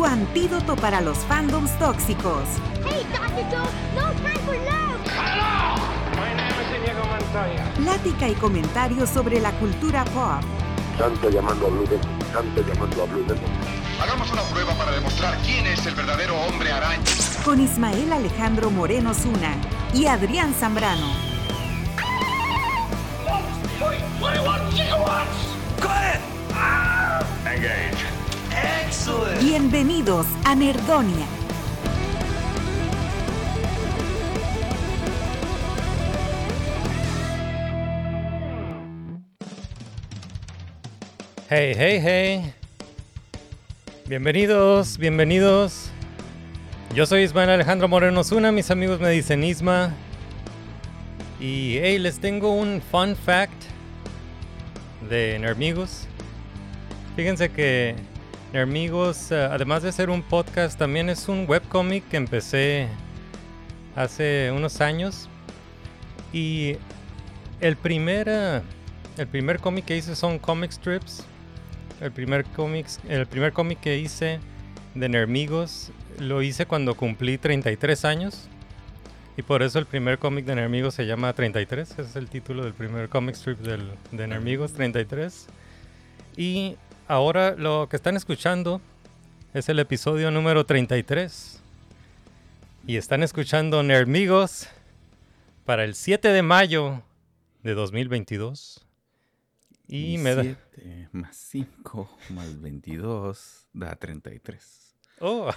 [0.00, 2.44] tu antídoto para los fandoms tóxicos.
[2.86, 3.44] Hey, Dr.
[3.50, 4.98] Joe, no time for love.
[6.16, 7.74] My name is Inigo Montoya.
[7.74, 10.40] Plática y comentarios sobre la cultura pop.
[10.96, 13.44] Santo llamando a Blue Demon, Santo llamando a Blue Demon.
[14.02, 17.04] Hagamos una prueba para demostrar quién es el verdadero hombre araña.
[17.44, 19.54] Con Ismael Alejandro Moreno Zuna
[19.92, 21.08] y Adrián Zambrano.
[27.52, 28.19] Engage.
[29.40, 31.26] Bienvenidos a Nerdonia.
[41.48, 42.54] Hey, hey, hey.
[44.06, 45.90] Bienvenidos, bienvenidos.
[46.94, 49.92] Yo soy Ismael Alejandro Moreno Zuna, mis amigos me dicen Isma.
[51.40, 53.64] Y hey, les tengo un fun fact
[55.08, 56.06] de Nermigos.
[57.16, 58.09] Fíjense que
[58.52, 62.88] Nermigos, eh, además de ser un podcast, también es un webcomic que empecé
[63.94, 65.28] hace unos años.
[66.32, 66.76] Y
[67.60, 68.60] el primer, eh,
[69.18, 71.24] el primer cómic que hice son comic strips.
[72.00, 74.40] El primer cómic, el primer cómic que hice
[74.94, 78.48] de Nermigos lo hice cuando cumplí 33 años.
[79.36, 81.90] Y por eso el primer cómic de Nermigos se llama 33.
[81.90, 85.46] Ese es el título del primer comic strip del, de Nermigos, 33.
[86.36, 86.76] Y
[87.10, 88.80] ahora lo que están escuchando
[89.52, 91.60] es el episodio número 33.
[92.86, 94.68] Y están escuchando Nermigos
[95.64, 97.02] para el 7 de mayo
[97.64, 98.86] de 2022.
[99.88, 100.42] Y me da...
[100.44, 104.94] 7 más 5 más 22 da 33.
[105.18, 105.50] Oh,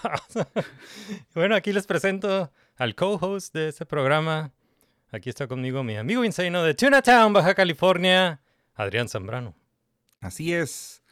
[1.36, 4.52] bueno, aquí les presento al co-host de este programa.
[5.12, 8.42] Aquí está conmigo mi amigo insano de Tunatown, Baja California,
[8.74, 9.56] Adrián Zambrano.
[10.20, 11.03] Así es.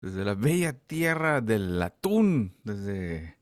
[0.00, 3.36] Desde la bella tierra del atún, desde,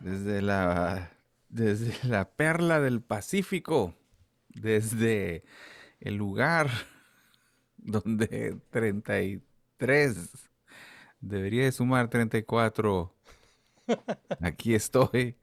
[0.00, 1.10] desde, la,
[1.50, 3.94] desde la perla del Pacífico,
[4.48, 5.44] desde
[6.00, 6.70] el lugar
[7.76, 10.30] donde 33
[11.20, 13.14] debería de sumar 34.
[14.40, 15.36] Aquí estoy,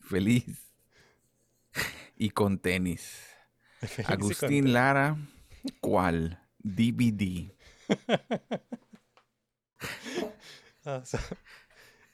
[0.00, 0.72] feliz
[2.16, 3.24] y con tenis.
[4.06, 5.16] Agustín Lara,
[5.80, 6.40] ¿cuál?
[6.58, 7.52] DVD.
[10.84, 11.18] Ah, so-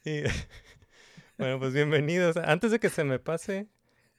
[0.03, 0.23] y-
[1.37, 2.35] bueno, pues bienvenidos.
[2.37, 3.67] Antes de que se me pase,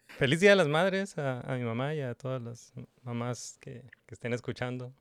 [0.06, 3.82] feliz Día de las Madres a, a mi mamá y a todas las mamás que,
[4.06, 4.94] que estén escuchando.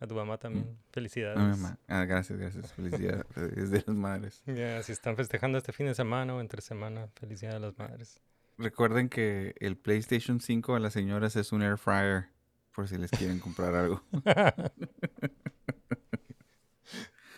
[0.00, 0.76] A tu mamá también.
[0.90, 1.38] Felicidades.
[1.38, 1.78] Ah, mi mamá.
[1.88, 2.72] Ah, gracias, gracias.
[2.72, 3.24] Felicidades
[3.70, 4.42] de las madres.
[4.46, 7.78] Ya, si están festejando este fin de semana o entre semana, feliz Día de las
[7.78, 8.20] Madres.
[8.58, 12.26] Recuerden que el PlayStation 5 a las señoras es un air fryer,
[12.72, 14.02] por si les quieren comprar algo.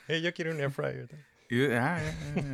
[0.22, 1.08] Yo quiero un air fryer.
[1.50, 2.00] Y yo, ah, ah,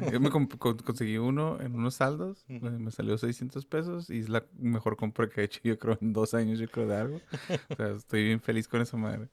[0.06, 0.10] ah.
[0.12, 4.96] Yo me conseguí uno en unos saldos, me salió 600 pesos y es la mejor
[4.96, 7.20] compra que he hecho yo creo en dos años, yo creo de algo.
[7.70, 9.28] O sea, estoy bien feliz con esa madre.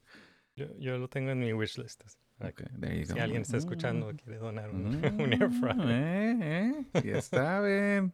[0.56, 2.02] Yo, yo lo tengo en mi wishlist.
[2.40, 3.20] Ok, there you Si go.
[3.20, 5.78] alguien está escuchando y Mm, quiere donar un, mm, un air fryer.
[5.88, 8.12] eh, eh, Ya saben.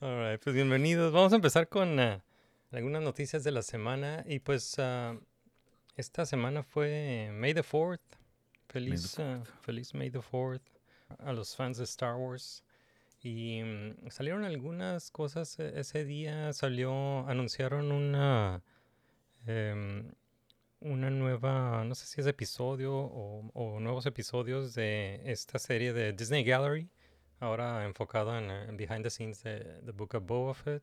[0.00, 1.12] Alright, pues bienvenidos.
[1.12, 2.24] Vamos a empezar con ah,
[2.72, 4.24] algunas noticias de la semana.
[4.26, 5.16] Y pues ah,
[5.96, 8.00] esta semana fue May the 4th.
[8.68, 10.62] Feliz, ah, feliz May the 4th
[11.18, 12.64] a los fans de Star Wars.
[13.22, 16.52] Y mm, salieron algunas cosas e- ese día.
[16.52, 18.62] Salió, anunciaron una,
[19.46, 20.10] em,
[20.80, 26.12] una nueva, no sé si es episodio o, o nuevos episodios de esta serie de
[26.12, 26.88] Disney Gallery
[27.38, 30.82] ahora enfocado en, eh, en behind the scenes de The Book of Boba Fett.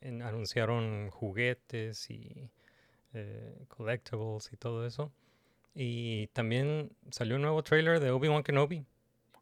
[0.00, 2.50] En- anunciaron juguetes y
[3.16, 5.12] eh, collectibles y todo eso.
[5.74, 8.86] Y también salió un nuevo trailer de Obi-Wan Kenobi.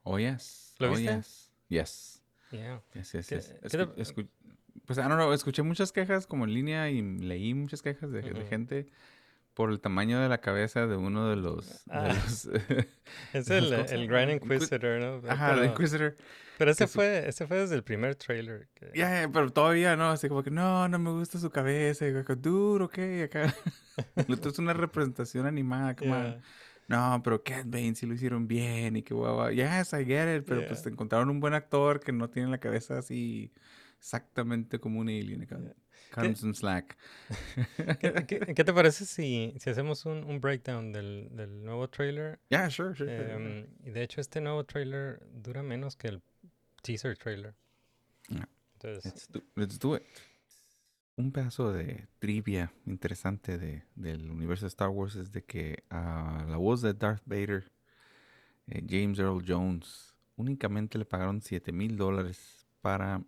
[0.02, 0.74] Oh, yes.
[0.78, 1.14] ¿Lo oh, viste?
[1.14, 1.50] yes.
[1.68, 2.22] Yes.
[2.50, 2.82] Yeah.
[2.94, 3.54] Yes, yes, ¿Qué- yes.
[3.62, 4.28] Escu- escu-
[4.84, 8.22] pues, I don't know, escuché muchas quejas como en línea y leí muchas quejas de,
[8.48, 8.86] gente
[9.54, 11.68] por el tamaño de la cabeza de uno de los...
[11.86, 12.08] de Ah.
[12.08, 12.44] los-
[13.32, 14.06] Es de el, los- eh, ¿cómo se el?
[14.08, 15.30] Grand Inquis- Inquisitor, ¿no?
[15.30, 16.16] Ajá, el pero, Inquisitor.
[16.58, 18.68] pero ese fue, ese fue desde el primer trailer.
[18.74, 22.06] que- Ya, ya, pero todavía no, así como que no, no me gusta su cabeza,
[22.08, 23.54] y acá, duro, ok, acá.
[24.16, 25.94] Esto es una representación animada.
[25.96, 26.40] Yeah.
[26.88, 29.50] no, pero Cat Bane sí lo hicieron bien y que guau, guau.
[29.50, 30.68] Yes, I get it, pero Yeah.
[30.68, 33.52] pues te encontraron un buen actor que no tiene la cabeza así
[34.00, 35.42] exactamente como un alien.
[35.42, 35.58] acá.
[36.14, 36.96] Some slack.
[38.00, 42.38] ¿Qué, qué- qué te parece si, si hacemos un, un breakdown del, del nuevo trailer?
[42.50, 43.16] Yeah, sure, sure.
[43.16, 43.68] sure, sure.
[43.84, 46.22] Y de hecho este nuevo trailer dura menos que el
[46.82, 47.54] teaser trailer.
[48.28, 48.48] Yeah.
[48.74, 50.02] Entonces, Let's do, let's do it.
[51.16, 56.44] Un pedazo de trivia interesante de, del universo de Star Wars es de que a
[56.48, 57.70] la voz de Darth Vader,
[58.66, 63.22] eh, James Earl Jones, únicamente le pagaron 7 mil dólares para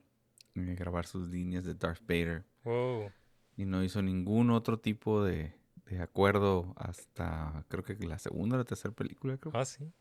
[0.56, 3.10] grabar sus líneas de Darth Vader wow.
[3.56, 5.54] y no hizo ningún otro tipo de,
[5.86, 9.52] de acuerdo hasta creo que la segunda o la tercera película, creo.
[9.56, 9.92] Ah, sí.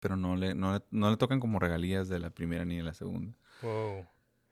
[0.00, 2.82] Pero no le, no, le, no le tocan como regalías de la primera ni de
[2.82, 3.36] la segunda.
[3.62, 4.06] Wow.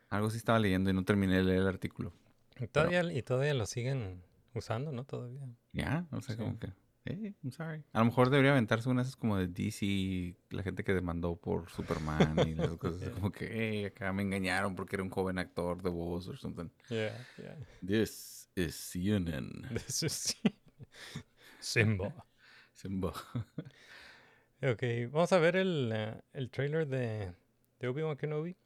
[0.08, 2.12] Algo sí estaba leyendo y no terminé de leer el artículo.
[2.60, 4.22] Y todavía, y todavía lo siguen
[4.54, 5.04] usando, ¿no?
[5.04, 5.40] Todavía.
[5.72, 6.40] Ya, o sea, Sí.
[6.40, 6.72] como que,
[7.04, 7.84] hey, I'm sorry.
[7.92, 11.36] A lo mejor debería aventarse una de esas como de DC, la gente que demandó
[11.36, 13.10] por Superman y las cosas Yeah.
[13.12, 16.68] como que, hey, acá me engañaron porque era un joven actor de voz o something.
[16.88, 17.56] Yeah, yeah.
[17.86, 19.68] This is CNN.
[19.86, 20.36] This is
[21.60, 22.14] Simba.
[22.72, 23.12] Simba.
[24.62, 27.32] Ok, vamos a ver el, eh, el trailer de,
[27.78, 28.56] de Obi-Wan Kenobi.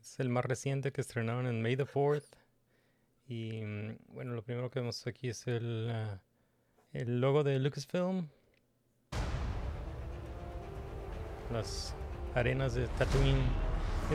[0.00, 2.24] Es el más reciente que estrenaron en May the 4th.
[3.28, 6.18] Y mm, bueno, lo primero que vemos aquí es el, eh,
[6.92, 8.28] el logo de Lucasfilm.
[11.52, 11.94] Las
[12.34, 13.42] arenas de Tatooine.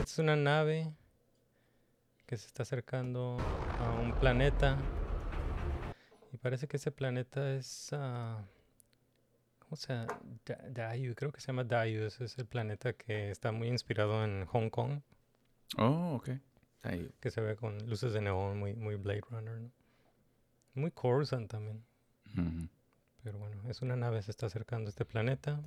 [0.00, 0.92] Es una nave
[2.26, 3.36] que se está acercando
[3.80, 4.76] a un planeta.
[6.32, 7.90] Y parece que ese planeta es...
[7.92, 8.44] ah,
[9.60, 10.06] ¿Cómo se llama?
[10.44, 12.02] Da- Dayu, creo que se llama Dayu.
[12.04, 15.00] Ese es el planeta que está muy inspirado en Hong Kong,
[15.76, 16.30] Oh, ok.
[16.82, 17.10] Ahí.
[17.20, 19.70] que se ve con luces de neón, muy, muy Blade Runner, ¿no?
[20.74, 21.84] Muy Coruscant también.
[23.22, 25.60] Pero bueno, es una nave, se está acercando a este planeta.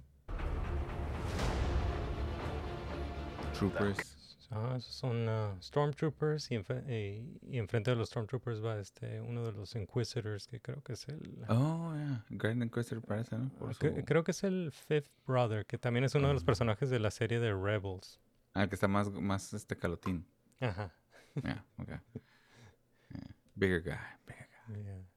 [3.53, 4.17] Troopers.
[4.53, 9.21] Ah, esos son ah, Stormtroopers y, enfe- y, y enfrente de los Stormtroopers va este
[9.21, 11.45] uno de los Inquisitors, que creo que es el...
[11.47, 12.25] Oh, yeah.
[12.31, 13.49] Grand Inquisitor parece, ¿no?
[13.57, 16.43] Por ah, su- creo que es el Fifth Brother, que también es uno de los
[16.43, 18.19] personajes de la serie de Rebels.
[18.53, 20.25] Ah, que está más, más este calotín.
[20.59, 20.91] Ajá.
[21.35, 21.87] Yeah, ok.
[21.87, 23.35] Yeah.
[23.55, 23.97] Bigger guy,
[24.27, 24.83] bigger guy.
[24.83, 25.10] Yeah.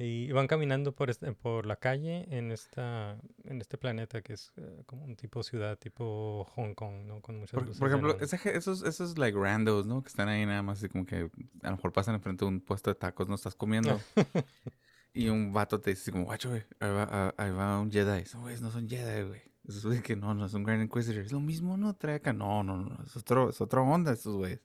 [0.00, 4.52] Y van caminando por, este- por la calle en esta en este planeta que es
[4.56, 7.20] eh, como un tipo ciudad, tipo Hong Kong, ¿no?
[7.20, 10.02] Con muchas Por, luces por ejemplo, ese esos, esos like randos, ¿no?
[10.02, 11.28] Que están ahí nada más así como que
[11.62, 14.00] a lo mejor pasan enfrente de un puesto de tacos, no estás comiendo.
[15.14, 17.90] y un vato te dice así como, guacho, güey, ahí va, ah, ahí va un
[17.90, 18.22] Jedi.
[18.22, 19.42] Esos güeyes no son Jedi, güey.
[19.68, 21.22] Esos güeyes que no, no son Grand Inquisitor.
[21.22, 21.94] Es lo mismo, ¿no?
[21.94, 22.32] Trae acá.
[22.32, 22.98] No, no, no.
[23.04, 24.60] Es, otro, es otra onda estos güeyes.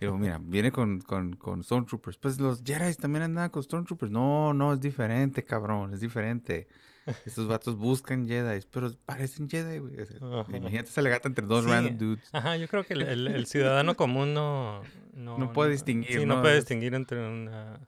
[0.00, 2.18] Y luego, mira, viene con, con, con Stormtroopers.
[2.18, 4.10] Pues los Jedi también andan con Stormtroopers.
[4.10, 5.94] No, no, es diferente, cabrón.
[5.94, 6.66] Es diferente.
[7.26, 10.00] Estos vatos buscan Jedi, pero parecen Jedi, güey.
[10.00, 10.16] O sea.
[10.56, 12.28] Imagínate esa legata entre dos Sí, random dudes.
[12.32, 14.82] Ajá, yo creo que el, el- el ciudadano común no
[15.12, 16.42] no, No puede distinguir, Sí, no, ¿no?
[16.42, 17.78] puede Es- distinguir entre una,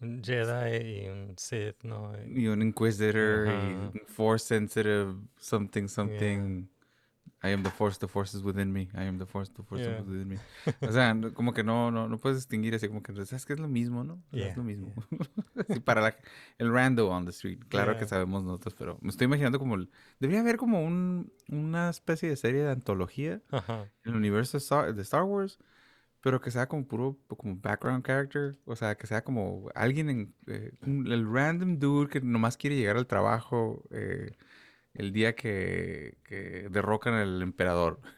[0.00, 2.12] un Jedi y un Sith, ¿no?
[2.26, 6.68] Y- un Inquisitor, y un Force Sensitive, something, something.
[7.42, 8.88] I am the Force, the Force is within me.
[8.94, 10.00] I am the Force, the Force Yeah.
[10.00, 10.38] is within me.
[10.88, 13.60] O sea, como que no, no, no puedes distinguir así, como que, ¿sabes que es
[13.60, 14.22] lo mismo, no?
[14.32, 14.92] Yeah, Es lo mismo.
[15.68, 16.16] Sí, para la-
[16.58, 17.60] el rando on the street.
[17.68, 19.74] Claro que sabemos nosotros, pero me estoy imaginando como...
[19.76, 24.62] el- debería haber como un, una especie de serie de antología en el universo de
[24.62, 25.58] Star, de Star Wars,
[26.26, 30.34] pero que sea como puro, como background character, o sea, que sea como alguien en,
[30.48, 34.36] eh, un- el random dude que nomás quiere llegar al trabajo eh,
[34.94, 38.00] el día que, que derrocan al emperador.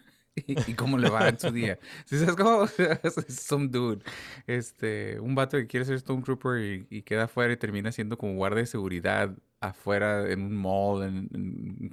[0.47, 1.79] Y, y cómo le va en su día.
[2.07, 2.67] ¿Sí sabes cómo?
[3.29, 4.05] Some dude.
[4.47, 8.37] Este, un vato que quiere ser Stormtrooper y, y queda afuera y termina siendo como
[8.37, 11.91] guardia de seguridad afuera en un mall en, en.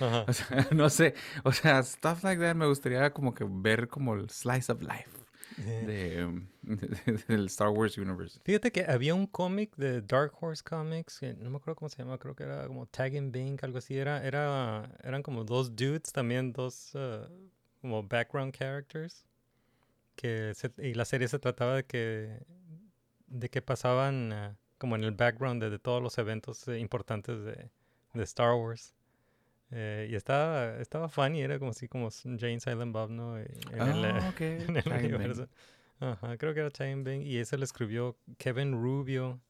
[0.00, 0.24] Ajá.
[0.28, 1.14] O sea, no sé.
[1.44, 5.25] O sea, stuff like that me gustaría como que ver como el slice of life
[5.56, 5.86] de,
[6.62, 8.40] de- del Star Wars universe.
[8.44, 11.98] Fíjate que había un cómic de Dark Horse Comics, que no me acuerdo cómo se
[11.98, 13.96] llama, creo que era como Tag and Bink, algo así.
[13.96, 17.26] Era, era, eran como dos dudes, también dos uh,
[17.80, 19.24] como background characters.
[20.16, 22.42] Que se- y la serie se trataba de que,
[23.26, 27.44] de que pasaban uh, como en el background de, de todos los eventos eh, importantes
[27.44, 27.70] de,
[28.14, 28.94] de Star Wars.
[29.72, 33.40] Eh, y estaba, estaba funny, era como así como Jane Silent Bob, ¿no?
[33.40, 34.40] Y En el, eh, Ah, ok.
[34.40, 35.48] en el universo.
[35.98, 37.22] Ajá, creo que era Time Bang.
[37.22, 39.40] Y ese lo escribió Kevin Rubio,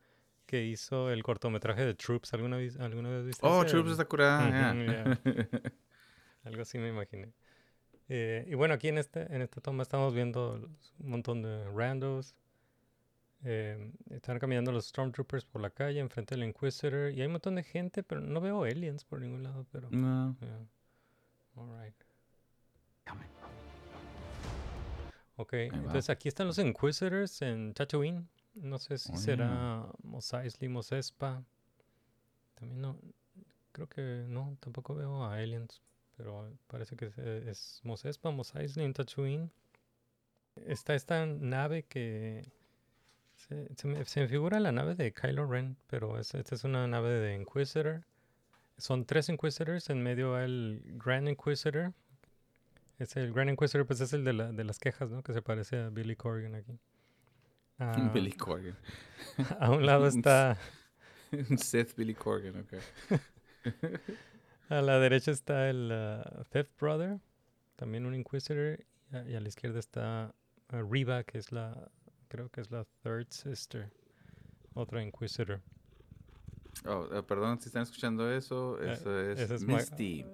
[0.47, 2.33] que hizo el cortometraje de Troops.
[2.35, 3.65] ¿Alguna vez, alguna vez viste Oh?
[3.65, 4.73] Troops está curada.
[4.73, 5.21] Ujú, yeah.
[6.45, 7.33] Algo así me imaginé.
[8.09, 10.55] Eh, y bueno, aquí en, este, en esta toma estamos viendo
[11.01, 12.37] un montón de randos.
[13.45, 17.55] Eh, están caminando los Stormtroopers por la calle enfrente del Inquisitor y hay un montón
[17.55, 19.89] de gente, pero no veo aliens por ningún lado, pero...
[19.91, 20.37] No.
[20.41, 20.67] yeah.
[21.55, 21.95] All right.
[25.37, 28.27] Ok, entonces aquí están los Inquisitors en Tatooine.
[28.55, 31.45] No sé si Oh, será Mos Eisley, Mos Espa.
[32.55, 32.99] También no,
[33.73, 35.83] creo que no, tampoco veo a aliens,
[36.17, 39.51] pero parece que es, es Mos Espa, Mos Eisley en Tatooine.
[40.57, 42.51] Está esta nave que
[43.49, 46.65] se, se me, se me figura la nave de Kylo Ren, pero es- esta es
[46.65, 48.05] una nave de Inquisitor.
[48.79, 51.93] Son tres Inquisitors, en medio va el Grand Inquisitor.
[52.99, 55.23] Es el Grand Inquisitor, pues es el de, la- de las quejas, ¿no?
[55.23, 56.79] Que se parece a Billy Corgan aquí.
[57.79, 58.77] Ah, Billy Corgan.
[59.61, 60.57] a un lado está,
[61.59, 62.75] Seth Billy Corgan, ok.
[64.71, 67.19] a la derecha está el ah, Fifth Brother,
[67.77, 68.81] también un Inquisitor,
[69.13, 70.35] y a, y a la izquierda está
[70.71, 71.91] ah, Reba, que es la,
[72.29, 73.91] creo que es la Third Sister,
[74.75, 75.61] otra Inquisitor.
[76.85, 78.79] Oh, eh, perdón si están escuchando eso.
[78.83, 80.25] Eh, Eso es, Misty.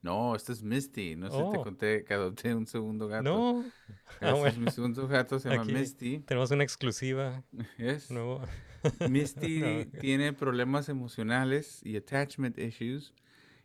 [0.00, 1.16] No, este es Misty.
[1.16, 1.64] No sé si te Oh.
[1.64, 3.24] conté que adopté un segundo gato.
[3.24, 3.64] No,
[4.20, 6.20] Ah, es mi segundo gato, se llama Aquí Misty.
[6.20, 7.42] tenemos una exclusiva.
[7.78, 8.10] Yes.
[8.10, 8.40] Nuevo.
[9.10, 9.60] Misty
[9.92, 13.12] No, tiene problemas emocionales y attachment issues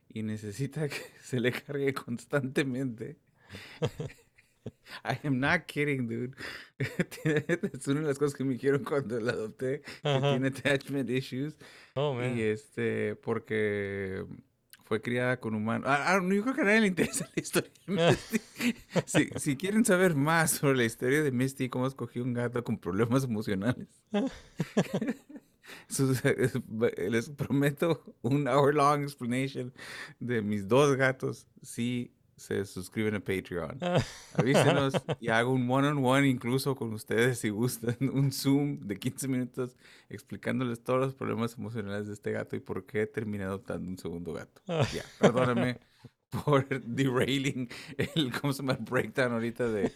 [0.09, 3.19] y necesita que se le cargue constantemente.
[5.03, 6.35] I am not kidding, dude.
[7.73, 10.31] Es una de las cosas que me dijeron cuando la adopté, que Ajá.
[10.31, 11.55] tiene attachment issues.
[11.95, 12.37] Oh, man.
[12.37, 14.25] Y este, porque
[14.85, 15.87] fue criada con humanos.
[15.89, 18.41] Ah, ah, no, yo creo que a nadie le interesa la historia de Misty.
[19.05, 22.77] si, si quieren saber más sobre la historia de Misty, cómo escogí un gato con
[22.77, 23.87] problemas emocionales,
[25.87, 29.73] sus- les prometo un hour long explanation
[30.19, 32.11] de mis dos gatos si
[32.43, 33.79] se suscriben a Patreon.
[34.35, 39.77] Avísenos y hago un one-on-one incluso con ustedes si gustan, un Zoom de 15 minutos
[40.09, 44.33] explicándoles todos los problemas emocionales de este gato y por qué terminé adoptando un segundo
[44.33, 44.61] gato.
[44.67, 45.79] Ya, perdóname
[46.45, 48.73] por derailing el, ¿cómo se llama?
[48.73, 49.91] El breakdown ahorita de,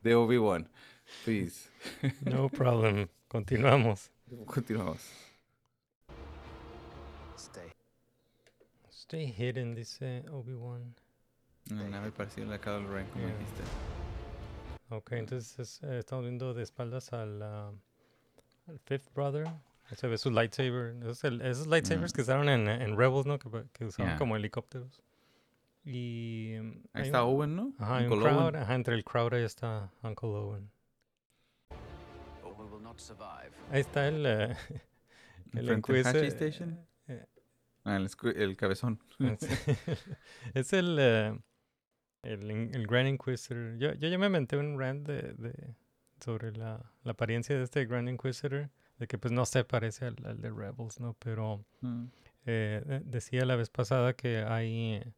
[0.00, 0.70] de Obi-Wan.
[1.24, 1.68] Please.
[2.22, 3.08] No problem.
[3.28, 4.10] Continuamos.
[4.46, 5.02] Continuamos.
[8.90, 10.94] Stay hidden, dice Obi-Wan.
[11.70, 13.36] Una nave parecida a la Kylo Ren, como Yeah.
[13.38, 13.62] dijiste.
[14.90, 17.72] Ok, entonces es- eh, estamos viendo de espaldas al, ah,
[18.66, 19.46] al Fifth Brother.
[19.46, 20.96] Ahí Se ve su lightsaber.
[21.02, 23.38] Esos, el- esos lightsabers que usaron en, en Rebels, ¿no?
[23.38, 24.18] Que, que usaban Yeah.
[24.18, 25.02] como helicópteros.
[25.84, 26.56] Y...
[26.60, 27.72] mm, Ahí está un- Owen, ¿no?
[27.78, 28.38] Ajá, hay un Uncle Owen.
[28.50, 28.56] crowd.
[28.62, 30.70] Ajá, entre el crowd ahí está Uncle Owen.
[33.70, 34.26] Ahí está el...
[34.26, 34.56] eh,
[35.54, 36.86] el Enfrente del Hachi Inquisi- Station.
[37.08, 37.26] eh,
[37.84, 39.00] Ah, el, el cabezón.
[40.54, 41.38] es el, eh,
[42.22, 43.76] el, el Grand Inquisitor.
[43.78, 45.74] Yo, yo ya me inventé un rant de, de-
[46.20, 50.16] sobre la, la apariencia de este Grand Inquisitor, de que pues no se parece al,
[50.24, 51.14] al de Rebels, ¿no?
[51.18, 52.04] Pero Mm.
[52.46, 55.12] eh, de- decía la vez pasada que hay, eh,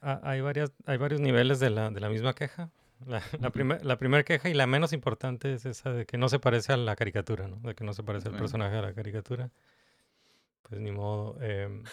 [0.00, 2.70] ha- hay, varias, hay varios niveles de la, de la misma queja.
[3.06, 6.30] La, la, primer- la primera queja y la menos importante es esa de que no
[6.30, 7.56] se parece a la caricatura, ¿no?
[7.56, 9.50] De que no se parece al personaje de la caricatura.
[10.62, 11.40] Pues ni modo.
[11.42, 11.84] em,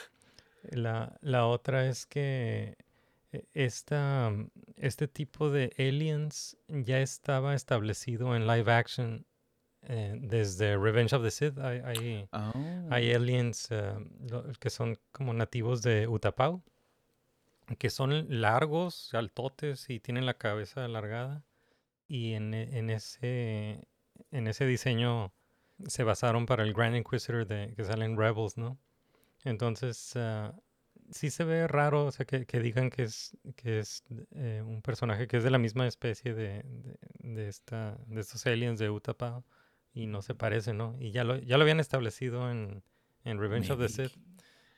[0.72, 2.86] la, la otra es que eh,
[3.54, 9.26] esta, mm, este tipo de aliens ya estaba establecido en live action
[9.84, 11.58] eh, desde Revenge of the Sith.
[11.60, 12.88] Hay, hay, Oh.
[12.90, 13.94] hay aliens eh,
[14.60, 16.62] que son como nativos de Utapau,
[17.78, 21.44] que son largos, altotes y tienen la cabeza alargada.
[22.08, 23.88] Y en, e- en ese,
[24.32, 25.34] en ese diseño
[25.88, 28.78] se basaron para el Grand Inquisitor de, que sale en Rebels, ¿no?
[29.44, 30.54] Entonces, ah,
[31.12, 34.04] sí se ve raro, o sea, que, que digan que es, que es
[34.36, 38.46] eh, un personaje que es de la misma especie de, de, de esta, de estos
[38.46, 39.44] aliens de Utapau
[39.94, 40.96] y no se parece, ¿no?
[41.00, 42.84] Y ya lo, ya lo habían establecido en,
[43.24, 44.16] en Revenge of the Sith,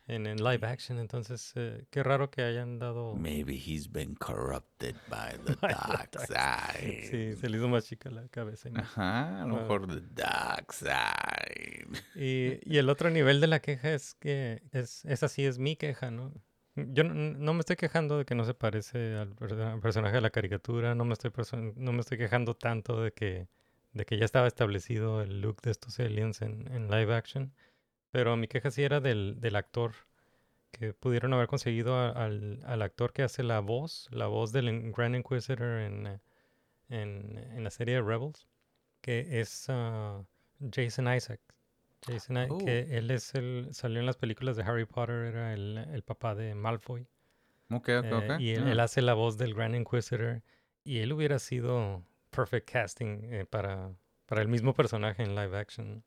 [0.07, 3.15] en, en live action, entonces eh, qué raro que hayan dado...
[3.15, 7.07] Maybe he's been corrupted by the By dark side.
[7.09, 8.69] Sí, se le hizo más chica la cabeza.
[8.69, 9.61] no- Ajá, a lo Ah.
[9.61, 11.87] mejor the dark side.
[12.15, 15.75] Y, y el otro nivel de la queja es que es, esa sí es mi
[15.75, 16.33] queja, ¿no?
[16.75, 20.21] Yo no, no me estoy quejando de que no se parece al al personaje de
[20.21, 21.31] la caricatura, no me estoy,
[21.77, 23.47] no me estoy quejando tanto de que,
[23.93, 27.53] de que ya estaba establecido el look de estos aliens en, en live action,
[28.15, 29.91] pero mi queja sí era del, del actor,
[30.71, 34.93] que pudieron haber conseguido a- al, al actor que hace la voz, la voz del
[34.93, 36.19] Grand Inquisitor en, eh,
[36.87, 38.47] en, en la serie de Rebels,
[39.01, 40.23] que es ah,
[40.73, 41.41] Jason Isaac.
[42.07, 42.57] Jason, Oh.
[42.57, 46.35] que él es el, salió en las películas de Harry Potter, era el, el papá
[46.35, 47.05] de Malfoy.
[47.69, 48.71] Ok, ok, eh, y él, Ah.
[48.71, 50.41] él hace la voz del Grand Inquisitor.
[50.85, 53.91] Y él hubiera sido perfect casting eh, para,
[54.25, 56.05] para el mismo personaje en live action.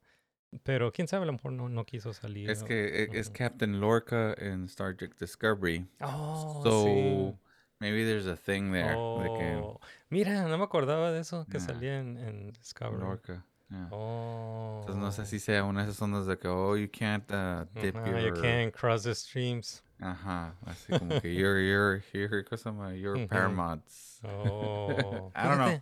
[0.63, 2.51] Pero quién sabe, a lo mejor no, no quiso salir.
[2.51, 3.37] Es o- que e- es ujú.
[3.37, 5.87] Captain Lorca en Star Trek Discovery.
[6.01, 7.35] Oh, so sí.
[7.81, 8.89] maybe there's a thing there.
[8.97, 11.67] De que Oh, Mira, no me acordaba de eso que Yeah.
[11.67, 12.99] salía en, en Discovery.
[13.01, 13.45] Lorca.
[13.71, 13.89] yeah.
[13.93, 14.79] Oh.
[14.81, 17.67] Entonces no sé si sea una de esas ondas de que, oh, you can't uh,
[17.81, 18.35] dip Ajá, your...
[18.35, 19.83] you can't cross the streams.
[20.01, 22.95] Ajá, así como que you're, you're, you're, ¿cómo se llama?
[22.95, 23.29] You're Ujú.
[23.29, 24.21] Paramounts.
[24.25, 25.31] Oh.
[25.37, 25.81] I don't know.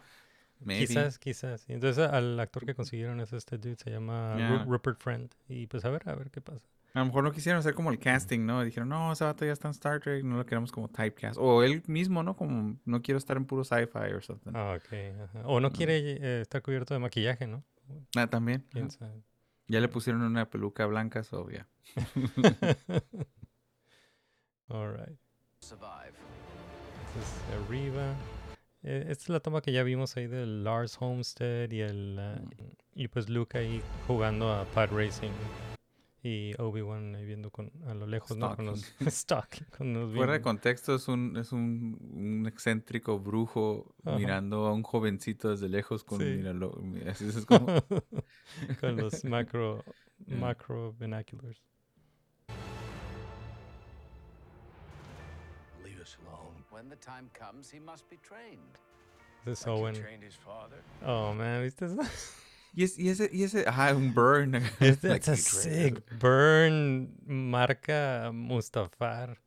[0.60, 0.86] Maybe.
[0.86, 1.64] Quizás, quizás.
[1.68, 4.64] Entonces al actor que consiguieron es este dude, se llama Ru- Yeah.
[4.64, 5.30] Rupert Friend.
[5.48, 6.66] Y pues a ver, a ver qué pasa.
[6.94, 8.64] A lo mejor no quisieron hacer como el casting, ¿no?
[8.64, 11.38] Dijeron, no, ese vato ya está en Star Trek, no lo queremos como typecast.
[11.38, 12.34] O él mismo, ¿no?
[12.36, 14.52] Como, no quiero estar en puro sci-fi o something.
[14.54, 14.92] Ah, ok.
[15.24, 15.42] ajá.
[15.46, 17.64] O no quiere eh, estar cubierto de maquillaje, ¿no?
[18.16, 18.64] Ah, también.
[18.70, 19.22] ¿Quién sabe?
[19.68, 21.68] Ya le pusieron una peluca blanca, so ya.
[24.70, 25.18] All right.
[25.60, 27.34] Entonces,
[27.66, 28.14] arriba.
[28.88, 32.40] Eh, esta es la toma que ya vimos ahí del Lars Homestead y el ah,
[32.94, 35.32] y pues Luke ahí jugando a Pod Racing
[36.22, 38.54] y Obi-Wan ahí viendo con, a lo lejos, ¿no?
[38.54, 43.94] Con los stalking, con los Fuera de contexto, es un, es un, un excéntrico brujo
[44.04, 44.18] Ajá.
[44.18, 46.24] mirando a un jovencito desde lejos con Sí.
[46.24, 47.66] míralo, mira, es como
[48.80, 49.84] con los macro
[50.26, 50.38] Yeah.
[50.40, 51.60] macro binoculars.
[56.76, 58.60] When the time comes, he must be trained.
[59.46, 59.94] This is Like Owen.
[59.94, 60.76] trained his father.
[61.02, 61.96] Oh man, ¿viste eso?
[62.74, 64.56] y, es, y ese, y ese, ajá, un burn.
[64.78, 69.38] It's, like it's a sick burn marca Mustafar.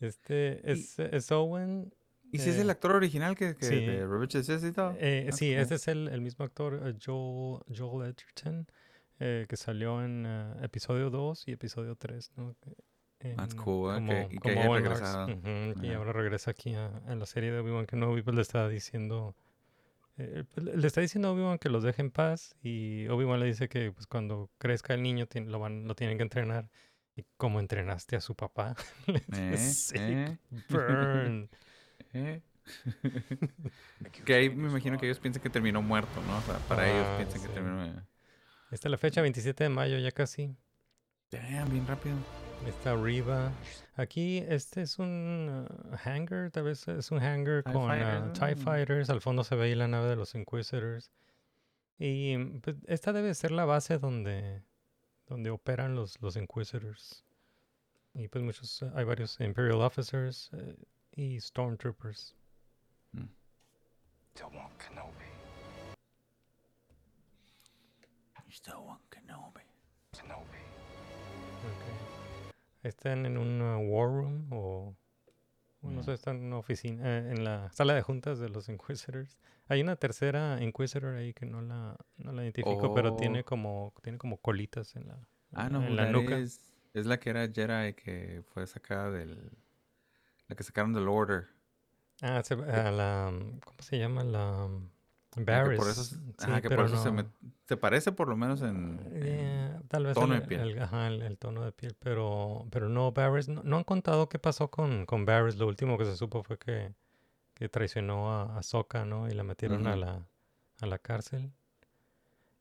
[0.00, 1.94] Este es, es Owen.
[2.32, 3.86] ¿Y si es eh, el actor original que, que sí.
[3.86, 4.92] de Robert Necesito?
[4.98, 5.60] eh, Ah, sí, cool.
[5.60, 8.66] este es el, el mismo actor, eh, Joel, Joel Edgerton,
[9.20, 12.32] eh, que salió en eh, episodio 2 y episodio 3.
[12.36, 12.56] ¿no?
[13.36, 15.26] That's cool, como- que- y que haya regresado.
[15.34, 15.96] Ujú, y Ajá.
[15.96, 19.34] ahora regresa aquí a, a la serie de Obi-Wan Kenobi, pues le está diciendo...
[20.18, 23.46] eh, pues, le está diciendo a Obi-Wan que los deje en paz y Obi-Wan le
[23.46, 26.68] dice que pues, cuando crezca el niño tien- lo, van, lo tienen que entrenar.
[27.16, 28.74] ¿Y cómo entrenaste a su papá?
[29.32, 30.36] Eh, "Sick eh,
[30.68, 31.48] burn.
[32.12, 32.40] eh.
[34.24, 36.38] que ahí me imagino que ellos piensan que terminó muerto, ¿no?
[36.38, 37.54] O sea, para ellos Ah, piensan que sí.
[37.54, 37.84] terminó...
[37.84, 38.02] eh,
[38.70, 40.56] Esta es la fecha, 27 de mayo, ya casi.
[41.30, 42.16] Damn, bien rápido.
[42.66, 43.52] Está arriba.
[43.96, 48.54] Aquí, este es un uh, hangar, tal vez es un hangar TIE con uh, TIE
[48.54, 48.62] ¿no?
[48.62, 49.10] Fighters.
[49.10, 51.10] Al fondo se ve ahí la nave de los Inquisitors.
[51.98, 54.62] Y mm, pues, esta debe ser la base donde,
[55.26, 57.24] donde operan los, los Inquisitors.
[58.14, 60.50] Y pues muchos, eh, hay varios Imperial Officers
[61.12, 62.34] y Stormtroopers.
[64.34, 64.68] To one
[69.10, 69.62] Kenobi.
[70.12, 70.54] Kenobi.
[70.54, 70.63] Ok.
[72.84, 74.94] Están en un uh, War Room o...
[75.82, 76.02] no Mm.
[76.04, 79.38] sé, están en una oficina, eh, en la sala de juntas de los Inquisitors.
[79.68, 83.44] Hay una tercera Inquisitor ahí que no la, no la identifico, pero tiene Oh.
[83.44, 85.18] como, tiene como colitas en la,
[85.52, 86.38] Ah, no, en la nuca.
[86.38, 86.60] Es,
[86.94, 89.50] es la que era Jedi que fue sacada del...
[90.48, 91.48] La que sacaron del Order.
[92.22, 93.32] Ah, se- ah, la,
[93.64, 94.24] ¿cómo se llama?
[94.24, 94.68] La
[95.36, 95.78] Barris.
[95.78, 98.36] por eso, se- Sí, ajá, que por eso se, no- met- se parece por lo
[98.36, 99.00] menos en...
[99.00, 100.60] en- Eh, tal vez tono el, de piel.
[100.70, 104.28] el- ajá, el- el tono de piel, pero, pero no, Barris, no, no han contado
[104.28, 105.56] qué pasó con, con Barris.
[105.56, 106.92] Lo último que se supo fue que,
[107.54, 109.28] que traicionó a, a Sokka, ¿no?
[109.28, 110.00] Y la metieron a, Ujú.
[110.00, 110.26] la,
[110.80, 111.52] a la cárcel.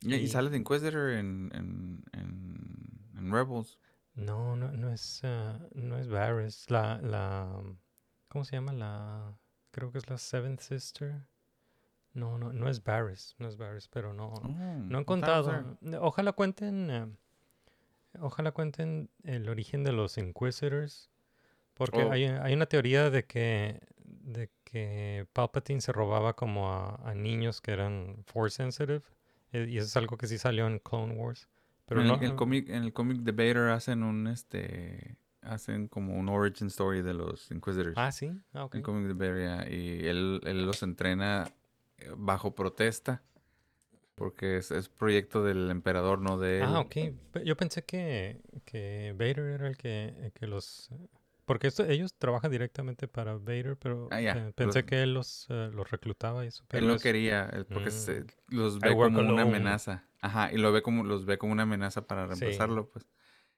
[0.01, 3.77] y, y y- sale de Inquisitor en, en, en, en Rebels.
[4.15, 6.69] No, no, no es, ah, no es Varys.
[6.69, 7.49] La, la,
[8.27, 8.71] ¿cómo se llama?
[8.73, 9.33] La,
[9.71, 11.23] creo que es la Seventh Sister.
[12.13, 15.77] No, no, no es Varys, no es Varys, pero no, Oh, no was contado.
[15.99, 17.07] Ojalá cuenten, eh,
[18.19, 21.09] ojalá cuenten el origen de los Inquisitors,
[21.73, 22.11] porque Oh.
[22.11, 27.61] hay, hay una teoría de que, de que Palpatine se robaba como a, a niños
[27.61, 29.01] que eran Force sensitive,
[29.51, 31.47] eh, y eso es algo que sí salió en Clone Wars.
[31.85, 35.17] Pero en, no, el, el cómic, en el cómic Debater hacen un, este...
[35.41, 37.95] Hacen como un origin story de los Inquisitors.
[37.97, 38.75] Ah, sí, ah, ok.
[38.75, 41.51] El cómic Debater, Y él, él los entrena
[42.17, 43.21] bajo protesta.
[44.15, 46.63] Porque es, es proyecto del emperador, no de él.
[46.65, 46.95] Ah, ok.
[47.43, 50.89] Yo pensé que, que Vader era el que, el que los...
[51.45, 55.47] Porque esto, ellos trabajan directamente para Vader, pero Ah, eh, pensé los- que él los,
[55.49, 56.63] eh, los reclutaba y eso.
[56.71, 57.91] Él no quería, él- porque Mm.
[57.91, 60.05] se- los ve como una amenaza.
[60.21, 62.29] Ajá, y lo ve como, los ve como una amenaza para Sí.
[62.39, 63.07] reemplazarlo, pues.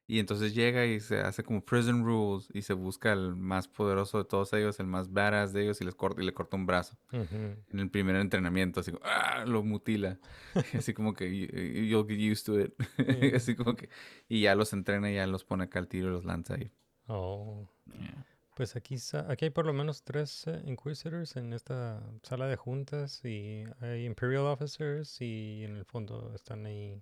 [0.08, 4.20] Y entonces llega y se hace como prison rules y se busca el más poderoso
[4.20, 6.68] de todos ellos, el más badass de ellos y les corta y le corta un
[6.68, 6.96] brazo.
[7.12, 9.46] En el primer entrenamiento, así como, ¡ah!
[9.48, 10.20] lo mutila.
[10.74, 11.48] así como que "You-
[11.86, 12.74] you'll get used to it.
[13.36, 13.90] así como que
[14.30, 16.72] y ya los entrena y ya los pone acá al tiro y los lanza ahí.
[17.08, 17.68] Oh.
[17.88, 18.26] Yeah.
[18.56, 18.96] Pues aquí,
[19.28, 24.06] aquí hay por lo menos tres eh, Inquisitors en esta sala de juntas y hay
[24.06, 27.02] Imperial Officers y en el fondo están ahí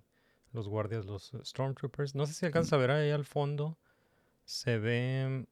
[0.54, 2.14] los guardias, los eh, Stormtroopers.
[2.14, 3.76] No sé si alcanzas a ver ahí al fondo.
[4.44, 5.46] Se ve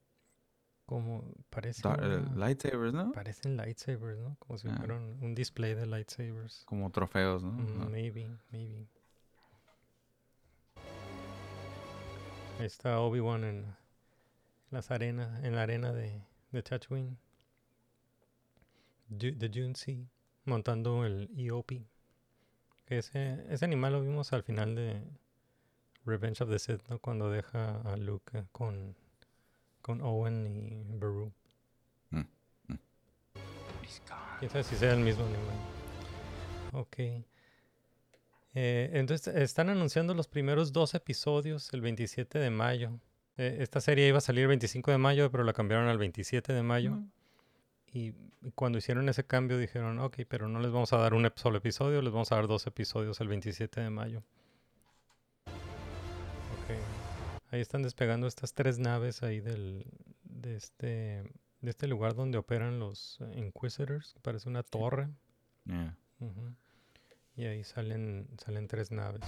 [0.87, 3.13] como parece eh, lightsabers, ¿no?
[3.13, 4.37] parecen lightsabers, ¿no?
[4.39, 4.77] Como si Ah.
[4.77, 6.65] fueran un display de lightsabers.
[6.67, 7.53] Como trofeos, ¿no?
[7.53, 7.89] Mm, No.
[7.91, 8.87] Maybe, maybe.
[12.59, 13.77] Ahí está Obi-Wan en
[14.71, 17.17] las arenas, en la arena de, de Tatooine.
[19.09, 20.07] De Dune Sea,
[20.45, 21.73] montando el EOP.
[22.93, 25.03] Que ese, ese animal lo vimos al final de
[26.05, 26.99] Revenge of the Sith, ¿no?
[26.99, 28.95] Cuando deja a Luke con,
[29.81, 31.33] con Owen y Beru.
[32.11, 32.19] Mm,
[32.69, 32.79] mm.
[34.41, 35.57] Quién sabe si sea el mismo animal.
[36.73, 36.97] Ok.
[38.53, 43.01] Eh, entonces están anunciando los primeros dos episodios el 27 de mayo.
[43.39, 46.53] Eh, esta serie iba a salir el 25 de mayo, pero la cambiaron al 27
[46.53, 46.91] de mayo.
[46.91, 47.11] Mm.
[47.93, 48.15] Y,
[48.55, 52.03] cuando hicieron ese cambio dijeron, ok, pero no les vamos a dar un solo episodio,
[52.03, 54.23] les vamos a dar dos episodios el 27 de mayo.
[55.47, 56.71] Ok.
[57.51, 59.85] Ahí están despegando estas tres naves ahí del,
[60.25, 60.87] de, este,
[61.61, 65.09] de este lugar donde operan los Inquisitors, que parece una torre.
[65.67, 65.97] Yeah.
[67.37, 69.23] Y ahí salen, salen tres naves.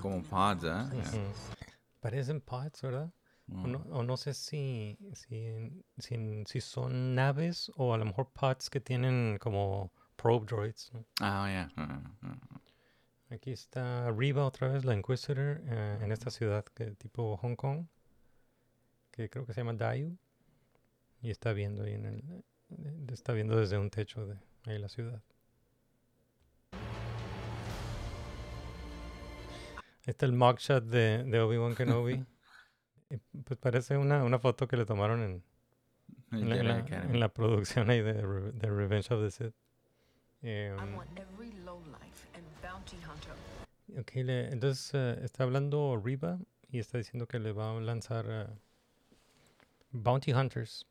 [0.00, 1.32] Como pods, ¿eh?
[2.00, 3.10] Parecen pods, ¿verdad?
[3.52, 8.30] O no, o no sé si, si, si, si son naves o a lo mejor
[8.30, 10.92] pods que tienen como probe droids.
[10.92, 11.04] ¿no?
[11.20, 11.68] Ah, yeah.
[11.76, 12.60] Ah, ah, ah.
[13.30, 17.86] Aquí está Riva otra vez, la Inquisitor, eh, en esta ciudad que tipo Hong Kong,
[19.12, 20.16] que creo que se llama Dayu.
[21.22, 24.88] Y está viendo ahí en el, eh, está viendo desde un techo de ahí la
[24.88, 25.22] ciudad.
[30.02, 32.24] Ahí está el mugshot de, de Obi-Wan Kenobi.
[33.10, 35.42] Y, pues parece una, una foto que le tomaron en,
[36.32, 39.54] en, la, en la- en la producción ahí de, de Revenge of the Sith.
[40.42, 43.34] I want every lowlife and bounty hunter
[44.00, 46.38] Ok, le- entonces eh, está hablando Riva
[46.70, 48.46] y está diciendo que le va a lanzar eh,
[49.90, 50.86] Bounty Hunters.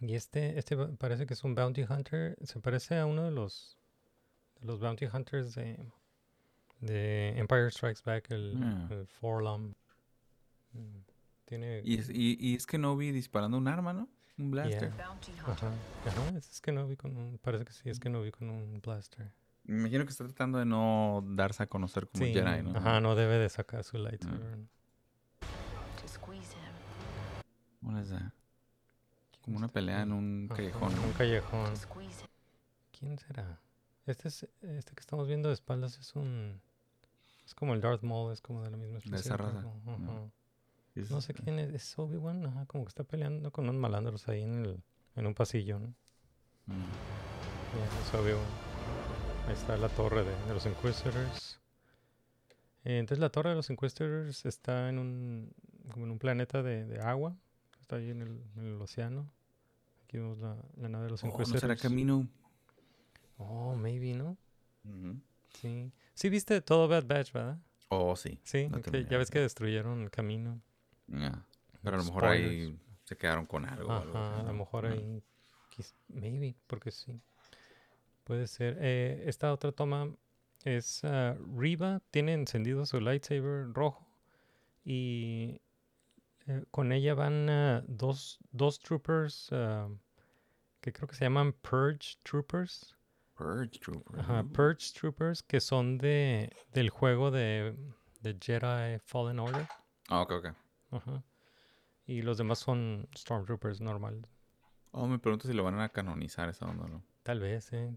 [0.00, 2.36] Y este, este parece que es un Bounty Hunter.
[2.44, 3.76] Se parece a uno de los,
[4.60, 5.76] de los Bounty Hunters de,
[6.80, 8.86] de Empire Strikes Back, el, Ah.
[8.92, 9.74] el Forlom.
[10.72, 10.98] Mm,
[11.44, 11.82] Tiene.
[11.84, 14.08] Y es, y, y es que no vi disparando un arma, ¿no?
[14.36, 14.92] Un blaster.
[14.94, 15.10] Yeah.
[15.46, 15.72] Ajá,
[16.06, 17.38] ajá, es que no vi con un.
[17.38, 19.32] Parece que sí, es que no vi con un blaster.
[19.64, 22.76] Me imagino que está tratando de no darse a conocer como Sí, Jedi, ¿no?
[22.76, 24.58] Ajá, no debe de sacar su lightsaber.
[28.00, 28.32] is that?
[29.42, 31.74] Como una pelea en un Ajá, callejón, un callejón.
[32.98, 33.60] ¿Quién será?
[34.06, 36.60] Este es este que estamos viendo de espaldas es un
[37.44, 39.20] es como el Darth Maul, es como de la misma especie.
[39.20, 40.30] esa raza, no.
[41.02, 44.28] Es- No sé quién es, es Obi-Wan, ajá, como que está peleando con unos malandros
[44.28, 44.82] ahí en el
[45.16, 45.88] en un pasillo, ¿no?
[46.66, 46.72] Mm.
[46.72, 48.44] Ya, es Obi-Wan.
[49.48, 51.60] Ahí está la torre de, de los Inquisitors.
[52.84, 55.52] Eh, entonces la torre de los Inquisitors está en un
[55.90, 57.34] como en un planeta de, de agua,
[57.80, 59.30] está ahí en el, en el océano.
[60.04, 61.60] Aquí vemos la, la nave de los Oh, ¿No Inquisitors.
[61.62, 62.28] será camino?
[63.38, 64.36] Oh, maybe, ¿no?
[65.54, 65.92] Sí.
[66.14, 67.58] Sí viste todo Bad Batch, ¿verdad?
[67.88, 68.38] Oh, sí.
[68.44, 68.68] Sí,
[69.08, 70.60] ya ves que destruyeron el camino.
[71.08, 72.50] Pero a lo mejor Spoilers.
[72.50, 73.90] ahí se quedaron con algo.
[73.92, 75.22] a lo mejor ahí,
[76.08, 77.20] maybe, porque sí.
[78.24, 78.76] Puede ser.
[78.80, 80.14] Eh, esta otra toma
[80.64, 84.06] es ah, Riva, tiene encendido su lightsaber rojo
[84.84, 85.60] y
[86.46, 89.88] eh, con ella van ah, dos, dos troopers ah,
[90.80, 92.94] que creo que se llaman Purge Troopers.
[93.34, 94.20] Purge Trooper.
[94.20, 94.44] Ajá.
[94.44, 97.74] Purge Troopers que son de del juego de,
[98.20, 99.66] de Jedi Fallen Order.
[100.08, 100.48] Ah, ok, ok.
[100.90, 101.22] Ajá.
[102.06, 104.26] Y los demás son Stormtroopers normal.
[104.92, 107.02] Oh, me pregunto si lo van a canonizar esa onda, ¿no?
[107.22, 107.96] Tal vez, eh.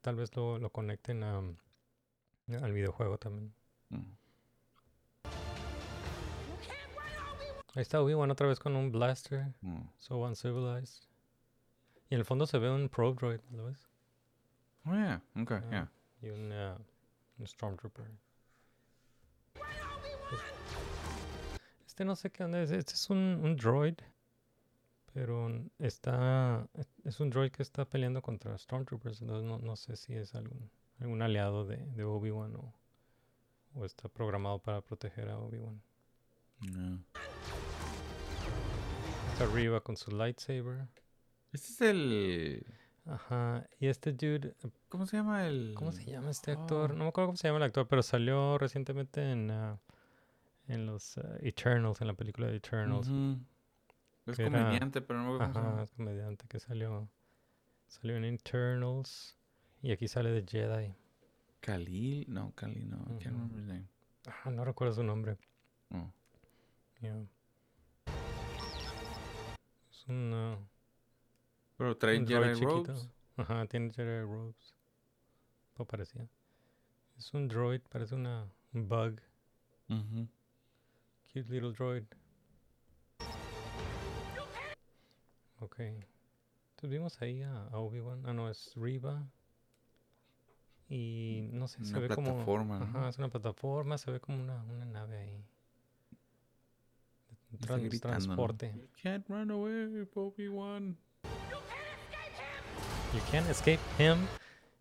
[0.00, 3.54] Tal vez lo, lo conecten a, al videojuego también.
[3.90, 4.12] Mm.
[7.74, 9.52] Ahí está Obi-Wan otra vez con un blaster.
[9.60, 9.82] Mm.
[9.98, 11.08] So uncivilized.
[12.08, 13.88] Y en el fondo se ve un probe droid, ¿lo ves?
[14.86, 15.22] Oh, yeah.
[15.36, 15.60] Ok, Ah.
[15.70, 15.92] yeah.
[16.22, 16.76] Y un, uh,
[17.38, 18.06] un Stormtrooper.
[21.94, 22.72] Este no sé qué onda es.
[22.72, 23.94] Este es un, un droid.
[25.12, 26.66] Pero está.
[27.04, 29.22] Es un droid que está peleando contra Stormtroopers.
[29.22, 32.74] Entonces no, no sé si es algún, algún aliado de, de Obi-Wan o,
[33.74, 35.80] o está programado para proteger a Obi-Wan.
[36.62, 36.98] No.
[39.30, 40.88] Está arriba con su lightsaber.
[41.52, 42.66] Este es el...
[43.06, 43.68] Ajá.
[43.78, 44.56] Y este dude.
[44.88, 45.74] ¿Cómo se llama el...?
[45.76, 46.90] ¿Cómo se llama este actor?
[46.90, 46.94] Oh.
[46.94, 49.78] No me acuerdo cómo se llama el actor, pero salió recientemente en, ah,
[50.68, 53.08] en los uh, Eternals, en la película de Eternals.
[54.26, 57.08] Es era- comediante, pero no me Ajá, es comediante que salió,
[57.88, 59.36] salió en Eternals
[59.82, 60.94] y aquí sale de Jedi.
[61.60, 63.88] Khalil, no, Khalil, no, I can't remember his name.
[64.26, 65.36] Ah, no recuerdo su nombre.
[65.90, 66.10] Oh.
[67.00, 67.26] Yeah.
[69.90, 70.56] Es un, uh,
[71.76, 73.08] Pero trae un Jedi robes.
[73.36, 74.74] Ajá, tiene Jedi robes.
[75.76, 76.26] O parecía.
[77.18, 79.20] Es un droid, parece una un bug.
[79.88, 80.28] Ujú.
[81.34, 82.04] Cute little droid.
[85.58, 85.80] Ok.
[85.80, 88.22] Entonces vimos ahí a, a Obi-Wan.
[88.24, 89.26] Ah, no, es Riva.
[90.88, 92.28] Y no sé, se Una ve como.
[92.30, 92.84] plataforma, ¿no?
[92.84, 95.44] Ajá, es una plataforma, se ve como una, una nave ahí.
[97.60, 98.24] Trans- gritando, ¿no?
[98.24, 98.72] transporte.
[98.76, 100.96] You can't run away, Obi-Wan.
[103.12, 104.18] You can't escape him.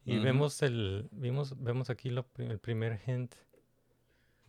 [0.05, 0.25] Y Ujú.
[0.25, 1.07] vemos el.
[1.11, 3.33] Vimos, vemos aquí lo el primer hint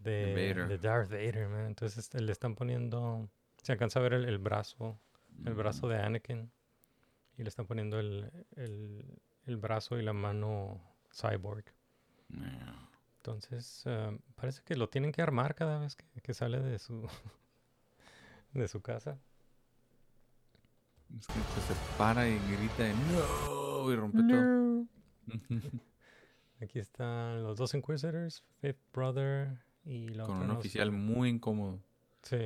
[0.04, 0.68] de, Vader.
[0.68, 1.66] de Darth Vader, man.
[1.66, 3.28] Entonces este, le están poniendo.
[3.62, 4.98] Se alcanza a ver el, el brazo.
[5.44, 6.50] El brazo de Anakin.
[7.36, 10.80] Y le están poniendo el, el, el brazo y la mano
[11.12, 11.64] cyborg.
[12.28, 12.88] Yeah.
[13.16, 17.08] Entonces, ah, parece que lo tienen que armar cada vez que, que sale de su
[18.52, 19.18] de su casa.
[21.18, 24.86] Es que pues, se para y grita de no y rompe todo.
[26.60, 30.58] Aquí están los dos Inquisitors, Fifth Brother y la Con un no sé.
[30.60, 31.78] oficial muy incómodo.
[32.22, 32.38] Sí.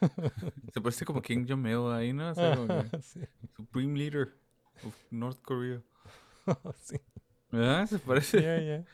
[0.72, 2.30] Se parece como King Jong-il ahí, ¿no?
[2.30, 3.20] O sea, como que sí.
[3.56, 4.34] Supreme Leader
[4.84, 5.80] of North Korea.
[6.82, 6.96] sí.
[7.50, 7.86] ¿Verdad?
[7.86, 8.40] Se parece.
[8.40, 8.84] Yeah, yeah.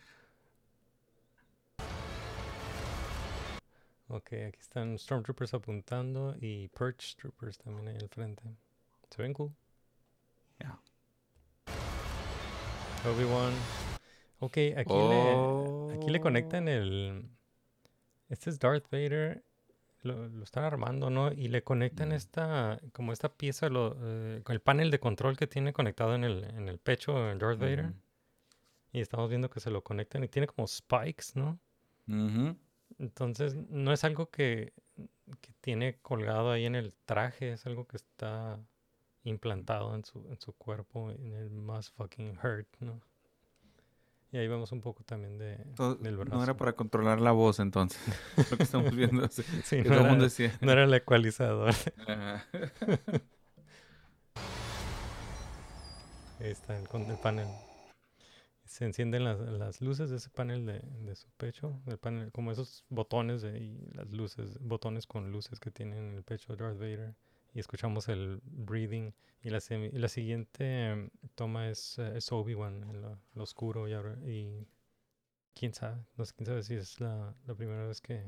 [4.08, 8.42] Ok, aquí están Stormtroopers apuntando y Perch Troopers también ahí al frente.
[9.10, 9.52] Se ven cool.
[10.60, 10.78] Ya.
[13.06, 13.52] Obi-Wan.
[14.40, 17.24] Ok, aquí, le, aquí le conectan el...
[18.32, 19.44] Este es Darth Vader.
[20.02, 21.30] Lo, lo están armando, ¿no?
[21.32, 22.12] Y le conectan Mm.
[22.12, 22.80] esta...
[22.92, 26.68] Como esta pieza, lo, eh, el panel de control que tiene conectado en el, en
[26.68, 27.92] el pecho de Darth Vader.
[28.92, 31.58] Y estamos viendo que se lo conectan y tiene como spikes, ¿no?
[32.98, 34.72] Entonces, no es algo que,
[35.40, 38.58] que tiene colgado ahí en el traje, es algo que está
[39.24, 43.00] implantado en su, en su cuerpo, en el más fucking hurt, ¿no?
[44.32, 46.34] Y ahí vemos un poco también de, Todo- del brazo.
[46.34, 48.00] no era para controlar la voz entonces.
[48.50, 49.28] Lo que estamos viendo.
[49.30, 50.58] sí, Sí, que no todo el mundo era- decía.
[50.62, 51.74] No era el ecualizador.
[52.06, 52.46] Ajá.
[56.40, 57.46] Ahí está el, con el panel.
[58.64, 62.50] Se encienden las, las luces de ese panel de, de su pecho, del panel, como
[62.52, 66.64] esos botones de, y las luces, botones con luces que tiene en el pecho de
[66.64, 67.14] Darth Vader.
[67.54, 69.14] Y escuchamos el breathing.
[69.42, 73.88] Y la, y la siguiente em, toma es, eh, es Obi-Wan en lo, lo oscuro.
[73.88, 74.66] Y, ahora- y
[75.54, 78.24] quién sabe, no sé, quién sabe si es la, la primera vez que,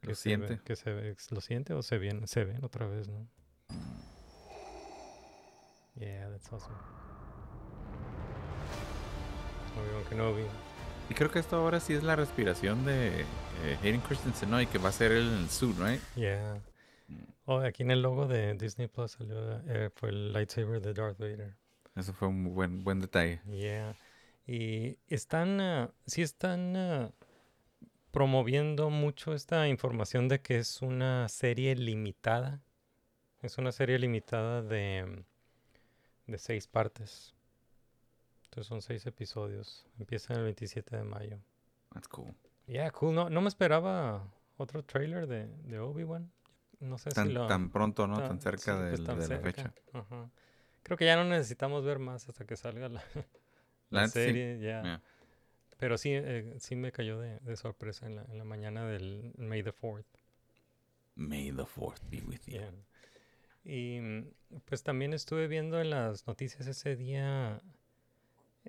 [0.00, 0.64] que Lo se ve- siente.
[0.64, 3.28] que se ve- lo siente o se ven, se ven otra vez, ¿no?
[5.96, 6.74] Yeah, that's awesome.
[9.78, 10.42] Obi-Wan Kenobi.
[11.08, 14.60] Y creo que esto ahora sí es la respiración de eh, Hayden Christensen, ¿no?
[14.60, 16.00] Y que va a ser él en el suit, ¿right?
[16.16, 16.60] Yeah.
[17.44, 21.18] Oh, aquí en el logo de Disney Plus salió, eh, fue el lightsaber de Darth
[21.18, 21.54] Vader.
[21.94, 23.40] Eso fue un buen, buen detalle.
[23.46, 23.96] Yeah.
[24.46, 27.10] Y están, ah, sí están ah,
[28.10, 32.62] promoviendo mucho esta información de que es una serie limitada.
[33.42, 35.24] Es una serie limitada de,
[36.26, 37.34] de seis partes.
[38.44, 39.86] Entonces son seis episodios.
[39.98, 41.38] Empieza el 27 de mayo.
[41.92, 42.34] That's cool.
[42.66, 43.14] Yeah, cool.
[43.14, 46.32] No, no me esperaba otro trailer de, de Obi-Wan.
[46.86, 47.46] No sé Tan, si lo...
[47.46, 48.16] tan pronto, ¿no?
[48.16, 49.74] tan- Tan cerca sí, pues, del- tan de la fecha.
[49.92, 50.30] Ajá.
[50.82, 53.02] Creo que ya no necesitamos ver más hasta que salga la,
[53.90, 54.24] La la neta, sí.
[54.26, 54.58] serie.
[54.60, 54.82] ya.
[54.82, 55.02] Yeah.
[55.78, 59.32] Pero sí, eh, sí me cayó de, de sorpresa en la, en la mañana del
[59.36, 60.04] May the 4th.
[61.16, 62.54] May the fourth be with you.
[62.60, 62.72] Yeah.
[63.64, 64.00] Y
[64.66, 67.60] pues también estuve viendo en las noticias ese día.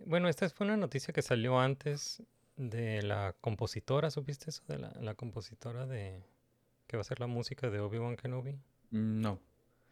[0.06, 2.24] Bueno, esta fue una noticia que salió antes
[2.56, 4.64] de la compositora, ¿supiste eso?
[4.68, 6.24] De la, la compositora de
[6.88, 8.54] que va a hacer la música de Obi-Wan Kenobi.
[8.92, 9.40] Mm, No.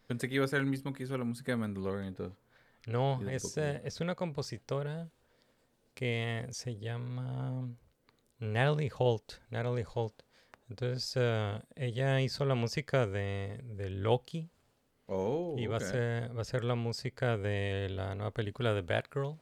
[0.07, 2.35] Pensé que iba a ser el mismo que hizo la música de Mandalorian y todo.
[2.87, 5.09] No, es, eh, es una compositora
[5.93, 7.67] que se llama
[8.39, 9.33] Natalie Holt.
[9.49, 10.21] Natalie Holt.
[10.69, 14.49] Entonces, eh, ella hizo la música de, de Loki
[15.07, 18.81] Oh, y va, a ser, va a ser la música de la nueva película de
[18.81, 19.37] Batgirl.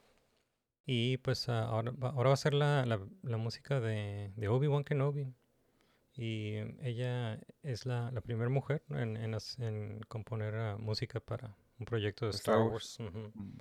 [0.86, 4.48] Y pues ah, ahora, va, ahora va a ser la, la- la música de, de
[4.48, 5.32] Obi-Wan Kenobi.
[6.16, 11.86] Y em, ella es la, la primera mujer en, en, componer ah, música para un
[11.86, 12.98] proyecto de Star Star Wars.
[13.00, 13.58] Mm.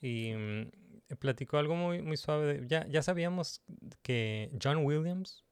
[0.00, 0.70] Y mm,
[1.18, 2.60] platicó algo muy, muy suave.
[2.60, 3.62] de- ya, ya sabíamos
[4.02, 5.46] que John Williams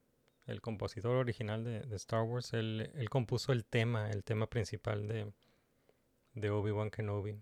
[0.46, 5.08] el compositor original de, de Star Wars, él, él compuso el tema, el tema principal
[5.08, 5.32] de,
[6.34, 7.40] de Obi-Wan Kenobi.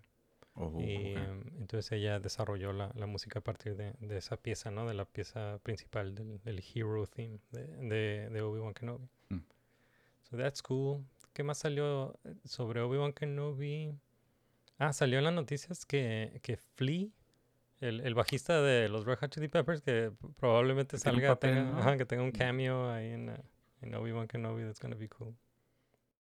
[0.55, 1.17] Oh, y ok.
[1.17, 4.87] em, entonces ella desarrolló la, la música a partir de, de esa pieza, ¿no?
[4.87, 9.07] De la pieza principal del, del Hero Theme de, de, de Obi-Wan Kenobi.
[9.29, 9.39] Mm.
[10.29, 11.03] So that's cool.
[11.33, 13.97] ¿Qué más salió sobre Obi-Wan Kenobi?
[14.77, 17.07] Ah, salió en las noticias que, que Flea,
[17.79, 21.71] el, el bajista de los Red Hot Chili Peppers, que probablemente Que salga, papel, tenga,
[21.71, 21.79] ¿no?
[21.79, 23.35] ajá, que tenga un cameo ahí en,
[23.81, 25.35] en Obi-Wan Kenobi, that's gonna be cool.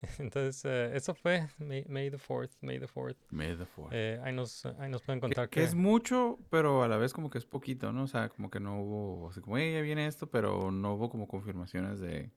[0.19, 3.15] Entonces, eh, eso fue May, May the 4th, May the 4th.
[3.29, 3.91] May the fourth.
[3.93, 7.13] Eh, ahí, nos, ahí nos pueden Que- contar que, es mucho, pero a la vez
[7.13, 8.03] como que es poquito, ¿no?
[8.03, 11.09] O sea, como que no hubo, así como, "Ey, ya viene esto, pero no hubo
[11.09, 12.31] como confirmaciones de,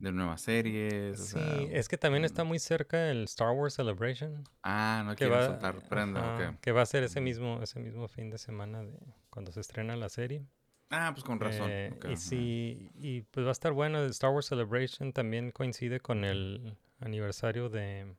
[0.00, 1.20] de nuevas series.
[1.20, 4.44] o Sí, sea, es que también está muy cerca el Star Wars Celebration.
[4.62, 6.60] Ah, no Que va, soltar prenda, ajá, ok.
[6.60, 8.98] que va a ser ese mismo, ese mismo fin de semana de
[9.30, 10.44] cuando se estrena la serie.
[10.90, 11.68] Ah, pues con razón.
[11.70, 13.98] Eh, ok, y sí, y pues va a estar bueno.
[14.02, 18.14] El Star Wars Celebration también coincide con el aniversario de,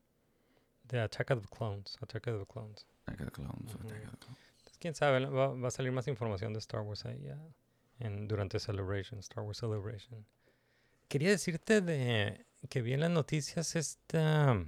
[0.83, 1.97] de Attack of the Clones.
[2.01, 2.85] Attack of the Clones.
[3.05, 3.87] Attack of the Clones, Ujú.
[3.87, 4.39] Attack of the Clones.
[4.57, 7.39] Entonces, quién sabe, va, va a salir más información de Star Wars ahí ah,
[7.99, 10.25] en, durante Celebration, Star Wars Celebration.
[11.07, 14.63] Quería decirte de que vi en las noticias esta,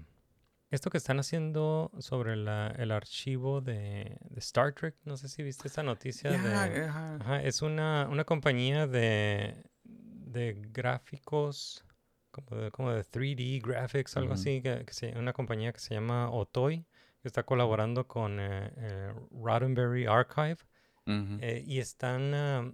[0.72, 4.96] esto que están haciendo sobre la, el archivo de, de Star Trek.
[5.04, 6.86] No sé si viste esta noticia Ya, de...
[6.86, 11.84] Ajá, es una, una compañía de, de gráficos,
[12.32, 15.94] como de, como de 3D graphics, algo así, que, que se, una compañía que se
[15.94, 16.86] llama Otoy,
[17.22, 20.58] que está colaborando con eh, eh, Roddenberry Archive,
[21.42, 22.74] eh, y están, ah,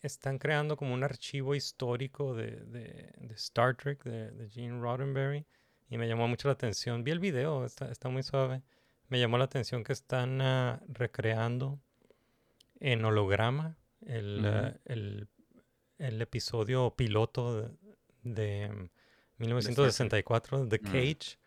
[0.00, 5.46] están creando como un archivo histórico de, de- de Star Trek, de, de Gene Roddenberry,
[5.88, 7.04] y me llamó mucho la atención.
[7.04, 8.62] Vi el video, está, está muy suave.
[9.08, 11.80] Me llamó la atención que están ah, recreando
[12.80, 15.28] en holograma el, ah, el,
[15.98, 17.70] el episodio piloto
[18.22, 18.90] de, de, mm,
[19.38, 20.82] 1964, The Mm.
[20.84, 21.38] Cage.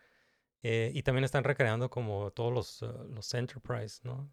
[0.62, 4.28] eh, y también están recreando como todos los, ah, los Enterprise, ¿no?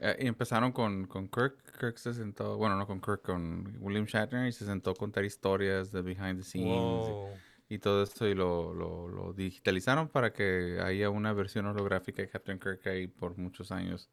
[0.00, 1.78] Eh, y empezaron con, con Kirk.
[1.78, 5.24] Kirk se sentó, bueno, no con Kirk, con William Shatner y se sentó a contar
[5.24, 7.38] historias de behind the scenes y- Wow.
[7.68, 12.28] y, todo esto y lo, lo, lo digitalizaron para que haya una versión holográfica de
[12.28, 14.08] Captain Kirk ahí por muchos años,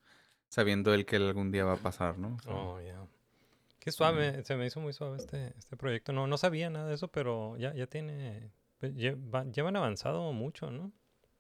[0.50, 2.38] sabiendo él que él algún día va a pasar, ¿no?
[2.50, 3.08] Oh, ya.
[3.86, 6.12] Qué suave, se me hizo muy suave este, este proyecto.
[6.12, 10.34] No, no sabía nada de eso, pero ya, ya tiene, pues, lle- va- llevan avanzado
[10.34, 10.92] mucho, ¿no?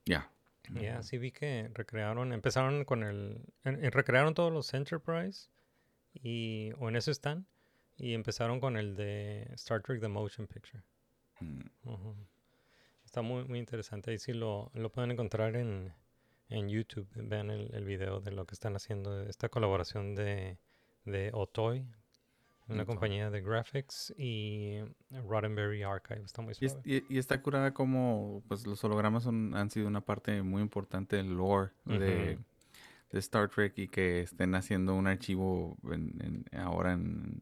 [0.05, 0.31] Ya.
[0.69, 5.49] Ya, sí vi que recrearon, empezaron con el, en- en- recrearon todos los Enterprise
[6.13, 7.45] y, o en eso están,
[7.97, 10.83] y empezaron con el de Star Trek The Motion Picture.
[11.39, 11.61] Mm.
[13.05, 14.11] Está muy, muy interesante.
[14.11, 15.93] Ahí sí lo, lo pueden encontrar en,
[16.49, 17.07] en YouTube.
[17.15, 20.57] Vean el, el video de lo que están haciendo, esta colaboración de,
[21.05, 21.87] de Otoy,
[22.67, 24.79] una compañía de graphics, y
[25.11, 26.23] Roddenberry Archive.
[26.23, 26.81] Está muy suave.
[26.83, 31.15] y- y está curada como pues los hologramas son, han sido una parte muy importante
[31.17, 32.39] del lore de,
[33.13, 37.41] Star Trek y que estén haciendo un archivo en- en- ahora en,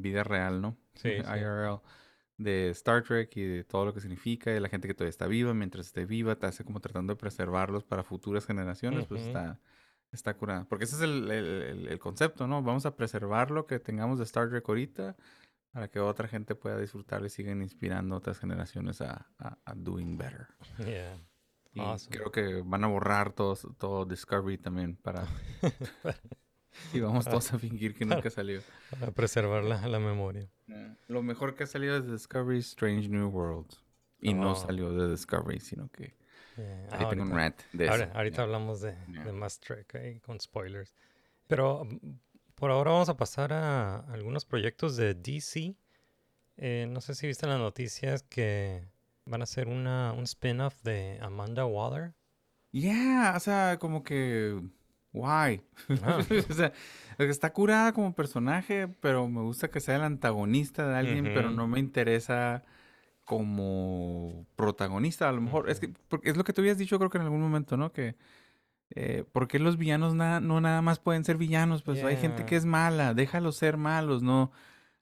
[0.00, 0.76] vida real, ¿no?
[0.94, 1.28] Sí, sí.
[1.28, 1.80] IRL
[2.36, 5.10] de Star Trek y de todo lo que significa y de la gente que todavía
[5.10, 9.26] está viva mientras esté viva, te hace como tratando de preservarlos para futuras generaciones, pues
[9.26, 9.58] está,
[10.12, 10.64] está curada.
[10.68, 12.62] Porque ese es el, el- concepto, ¿no?
[12.62, 15.16] Vamos a preservar lo que tengamos de Star Trek ahorita
[15.72, 19.74] para que otra gente pueda disfrutar y sigan inspirando a otras generaciones a, a- a
[19.74, 20.46] doing better.
[20.78, 21.18] Yeah.
[21.74, 22.16] Y Awesome.
[22.16, 25.26] creo que van a borrar todos, todo Discovery también para...
[26.92, 28.60] y vamos todos a fingir que nunca salió.
[28.98, 30.48] Para preservar la, la memoria.
[31.08, 33.84] Lo mejor que ha salido de Discovery es Strange New Worlds.
[34.20, 34.56] Y no Oh.
[34.56, 36.16] salió de Discovery, sino que...
[36.58, 36.88] Yeah.
[36.92, 37.92] Ahí tengo un Ahorita- rant de eso.
[37.92, 39.24] Ahora- ahorita hablamos de, Ya.
[39.24, 39.60] de más
[40.22, 40.94] con spoilers.
[41.46, 41.96] Pero mm,
[42.54, 45.76] por ahora vamos a pasar a algunos proyectos de DC.
[46.56, 48.84] Eh, no sé si viste en las noticias que
[49.24, 52.14] van a hacer una, un spin-off de Amanda Waller.
[52.72, 54.60] Yeah, o sea, como que...
[55.12, 55.62] Why?
[56.02, 56.18] Ah.
[56.50, 56.72] o sea,
[57.18, 61.66] está curada como personaje, pero me gusta que sea el antagonista de alguien, pero no
[61.66, 62.62] me interesa
[63.28, 65.28] como protagonista.
[65.28, 67.24] A lo mejor, es que porque es lo que tú habías dicho creo que en
[67.24, 67.92] algún momento, ¿no?
[67.92, 68.16] Que
[68.94, 71.82] eh, ¿por qué los villanos na- no nada más pueden ser villanos?
[71.82, 74.50] Pues hay gente que es mala, déjalos ser malos, no,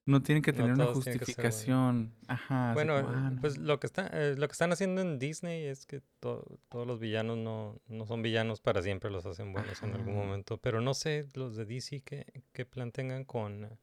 [0.07, 2.13] no tienen que No tener una que justificación.
[2.27, 2.73] Ajá.
[2.75, 3.41] Bueno, como, ah, eh, no.
[3.41, 6.85] pues lo que, está, eh, lo que están haciendo en Disney es que to- todos
[6.85, 10.25] los villanos no, no son villanos para siempre, los hacen buenos en algún Ajá.
[10.25, 10.59] momento.
[10.59, 13.79] Pero no sé los de DC qué, qué plan tengan con,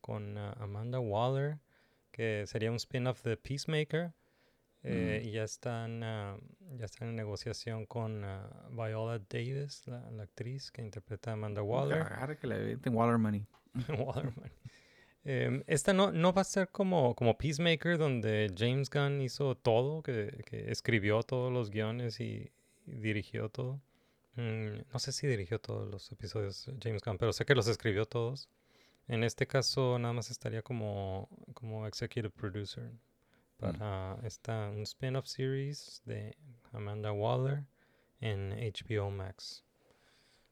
[0.00, 1.58] con ah, Amanda Waller,
[2.12, 4.12] que sería un spin-off de Peacemaker.
[4.84, 5.28] eh, Mm.
[5.28, 6.36] Y ya están, ah,
[6.76, 11.62] ya están en negociación con ah, Viola Davis, la, la actriz que interpreta a Amanda
[11.62, 12.02] Waller.
[12.02, 13.46] Agarra que le Waller Money.
[13.88, 14.52] Waterman.
[15.24, 20.02] Em, esta no, no va a ser como, como Peacemaker, donde James Gunn hizo todo,
[20.02, 22.50] que, que escribió todos los guiones y,
[22.86, 23.80] y dirigió todo.
[24.34, 28.04] Mm, no sé si dirigió todos los episodios James Gunn, pero sé que los escribió
[28.06, 28.48] todos.
[29.08, 32.92] En este caso nada más estaría como, como executive producer
[33.58, 36.36] para esta, un spin-off series de
[36.72, 37.64] Amanda Waller
[38.20, 39.64] en HBO Max.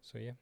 [0.00, 0.36] So, yeah.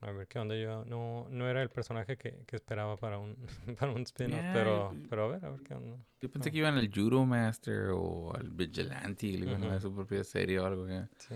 [0.00, 0.84] A ver qué onda yo.
[0.84, 3.36] No, no era el personaje que, que esperaba para un,
[3.78, 5.98] para un spin-off, Yeah, pero, pero a ver, a ver qué onda.
[6.20, 9.80] Yo pensé que iban al Judo Master o al Vigilante y le iban a dar
[9.80, 10.88] su propia serie o algo.
[10.88, 11.08] ya.
[11.18, 11.34] Sí.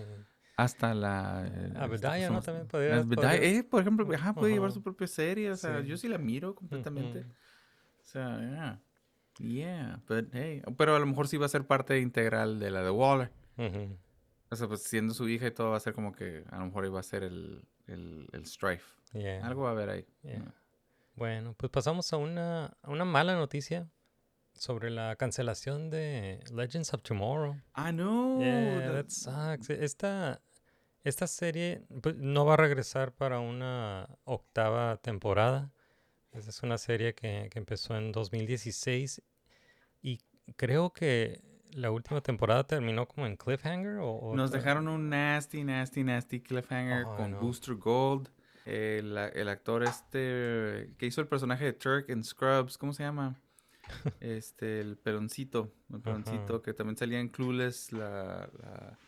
[0.63, 1.45] Hasta la...
[1.47, 2.41] eh, Abedaya, esta- ¿no?
[2.41, 4.75] ¿cómo se También podría- eh, por ejemplo, ajá, puede llevar Ajá.
[4.75, 5.51] su propia serie.
[5.51, 5.89] O sea, Sí.
[5.89, 7.21] yo sí la miro completamente.
[7.21, 8.81] O sea, yeah.
[9.39, 10.63] Yeah, but hey.
[10.77, 13.31] Pero a lo mejor sí va a ser parte integral de la de Waller.
[14.51, 16.67] O sea, pues siendo su hija y todo va a ser como que a lo
[16.67, 18.85] mejor iba a ser el, el, el strife.
[19.15, 19.47] Yeah.
[19.47, 20.07] Algo va a haber ahí.
[20.23, 20.33] Yeah.
[20.37, 20.55] Yeah.
[21.17, 23.89] Bueno, pues pasamos a una, a una mala noticia
[24.53, 27.57] sobre la cancelación de Legends of Tomorrow.
[27.73, 28.39] Ah, no.
[28.41, 29.71] Yeah, that- that sucks.
[29.71, 30.43] Esta,
[31.05, 35.73] esta serie pues, no va a regresar para una octava temporada.
[36.33, 39.23] Esta es una serie que, que empezó en 2016
[40.01, 40.21] y
[40.57, 41.43] creo que
[41.73, 46.41] la última temporada terminó como en cliffhanger o, o Nos dejaron un nasty, nasty, nasty
[46.41, 47.41] cliffhanger con no.
[47.41, 48.29] Booster Gold.
[48.65, 53.41] El, actor este que hizo el personaje de Turk en Scrubs, ¿cómo se llama?
[54.21, 56.63] Este, el peloncito, el peloncito Ajá.
[56.63, 58.99] que también salía en Clueless, la, la,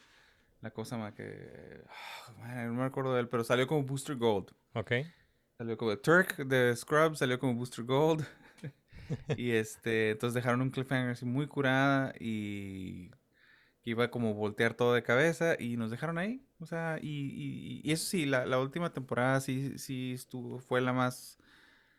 [0.65, 1.85] la cosa más que...
[1.89, 4.51] ah, man, no me acuerdo de él, pero salió como Booster Gold.
[4.73, 4.93] Ok.
[5.59, 8.25] Salió como Turk de Scrubs, salió como Booster Gold.
[9.37, 13.11] y este, entonces dejaron un cliffhanger así muy curada y
[13.83, 16.43] que iba como voltear todo de cabeza y nos dejaron ahí.
[16.59, 20.81] O sea, y, y- y eso sí, la, la última temporada sí, sí estuvo, fue
[20.81, 21.39] la más...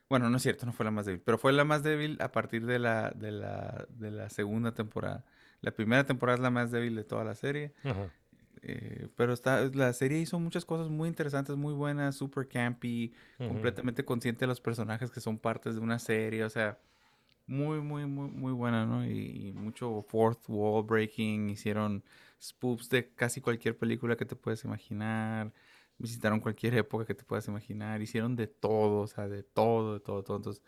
[0.10, 2.32] Bueno, no es cierto, no fue la más débil, pero fue la más débil a
[2.32, 5.24] partir de la, de la, de la segunda temporada.
[5.62, 7.74] La primera temporada es la más débil de toda la serie.
[7.84, 8.10] Ajá.
[8.68, 13.72] Eh, pero está, la serie hizo muchas cosas muy interesantes, muy buenas, super campy, Ujú.
[13.74, 16.80] completamente consciente de los personajes que son partes de una serie, o sea,
[17.48, 19.06] muy, muy, muy, muy buena, ¿no?
[19.06, 22.04] Y, y mucho fourth wall breaking, hicieron
[22.42, 25.54] spoofs de casi cualquier película que te puedes imaginar,
[25.98, 30.00] visitaron cualquier época que te puedas imaginar, hicieron de todo, o sea, de todo, de
[30.02, 30.38] todo, todo.
[30.38, 30.64] Entonces,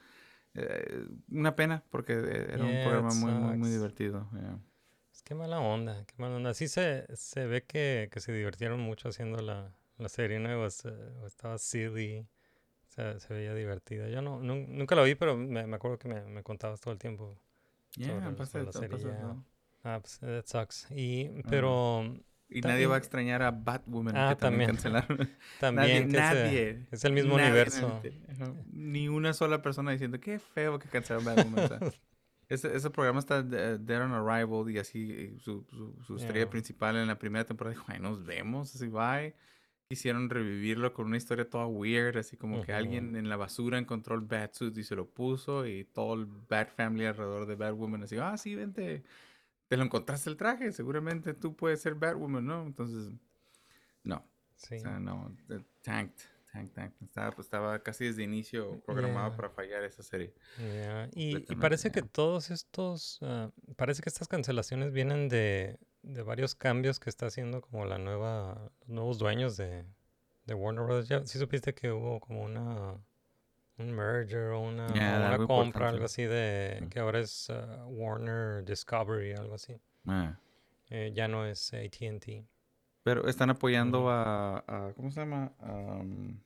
[0.55, 4.29] eh, una pena, porque eh, era un Yeah, programa it muy, muy, muy divertido.
[4.33, 4.59] yeah.
[5.28, 6.53] Qué mala onda, qué mala onda.
[6.53, 10.57] Sí se, se ve que, que se divirtieron mucho haciendo la, la serie, ¿no?
[10.61, 12.25] Was, uh, estaba silly,
[12.88, 14.07] se, se veía divertida.
[14.07, 16.93] Yo no, nun- nunca la vi, pero me, me acuerdo que me, me contabas todo
[16.93, 17.38] el tiempo
[17.97, 18.97] Yeah, sobre, pasa sobre de la todo, serie.
[18.97, 19.45] pasa todo.
[19.84, 20.88] Ah, pues that sucks.
[20.91, 22.15] Y, pero
[22.49, 24.78] Y nadie va a extrañar a Batwoman, Ah, que también, también.
[24.78, 25.30] cancelaron.
[25.59, 28.01] también nadie, nadie, es el mismo nadie universo.
[28.71, 31.91] Ni una sola persona diciendo, qué feo que cancelaron Batwoman.
[32.49, 36.49] ese, ese programa está de- Dead on Arrival y así su, su, su estrella Yeah.
[36.49, 39.35] principal en la primera temporada dijo, ay, nos vemos, así bye.
[39.89, 44.15] Quisieron revivirlo con una historia toda weird, así como que alguien en la basura encontró
[44.15, 48.17] el Batsuit y se lo puso y todo el Bat Family alrededor de Batwoman así,
[48.17, 49.03] ah, sí, vente,
[49.69, 52.63] te lo encontraste el traje, seguramente tú puedes ser Batwoman, ¿no?
[52.63, 53.13] Entonces,
[54.03, 54.25] no,
[54.57, 54.75] Sí.
[54.75, 56.19] o sea, no, eh, tanked,
[56.62, 59.36] Estaba, pues, estaba casi desde inicio programado Yeah.
[59.36, 60.34] para fallar esa serie.
[60.58, 66.22] Yeah, Y, y parece que todos estos, ah, parece que estas cancelaciones vienen de, de
[66.24, 69.86] varios cambios que está haciendo como la nueva, los nuevos dueños de,
[70.45, 71.08] de Warner Bros.
[71.08, 72.93] Ya, sí supiste que hubo como una,
[73.78, 76.88] un merger o una, Yeah, una compra, algo así de, Mm.
[76.89, 79.80] que ahora es ah, Warner Discovery, algo así.
[80.05, 80.38] Ah.
[80.89, 82.45] Eh, ya no es AT&T.
[83.03, 85.53] Pero están apoyando a, a- ¿cómo se llama?
[85.60, 86.41] Am,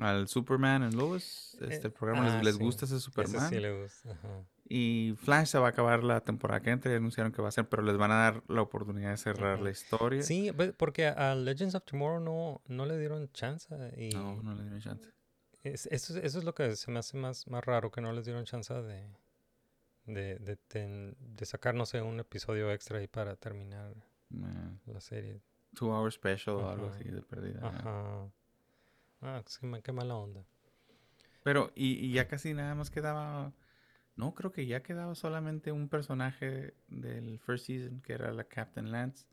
[0.00, 1.56] al Superman en Lois.
[1.60, 3.48] Este, Eh, programa les, ah, les sí, gusta ese Ese Superman.
[3.50, 4.10] sí le gusta.
[4.10, 4.44] ajá.
[4.66, 6.90] Y Flash se va a acabar la temporada que entra.
[6.90, 9.60] Ya anunciaron que va a ser, pero les van a dar la oportunidad de cerrar
[9.60, 10.22] la historia.
[10.22, 14.14] Sí, porque a Legends of Tomorrow no, no le dieron chance y...
[14.14, 15.08] No, no le dieron chance.
[15.62, 18.12] Es- eso, es- eso es lo que se me hace más, más raro, que no
[18.12, 19.06] les dieron chance de,
[20.06, 23.94] de, de, ten- de sacar, no sé, un episodio extra ahí para terminar
[24.30, 25.40] Man, la serie.
[25.74, 27.60] two hour special o algo así de perdida.
[27.68, 28.28] Ajá.
[29.22, 30.44] Ah, qué, ma- qué mala onda.
[31.42, 33.52] Pero, y, y ya casi nada más quedaba.
[34.16, 38.90] No, creo que ya quedaba solamente un personaje del first season, que era la Captain
[38.92, 39.26] Lance.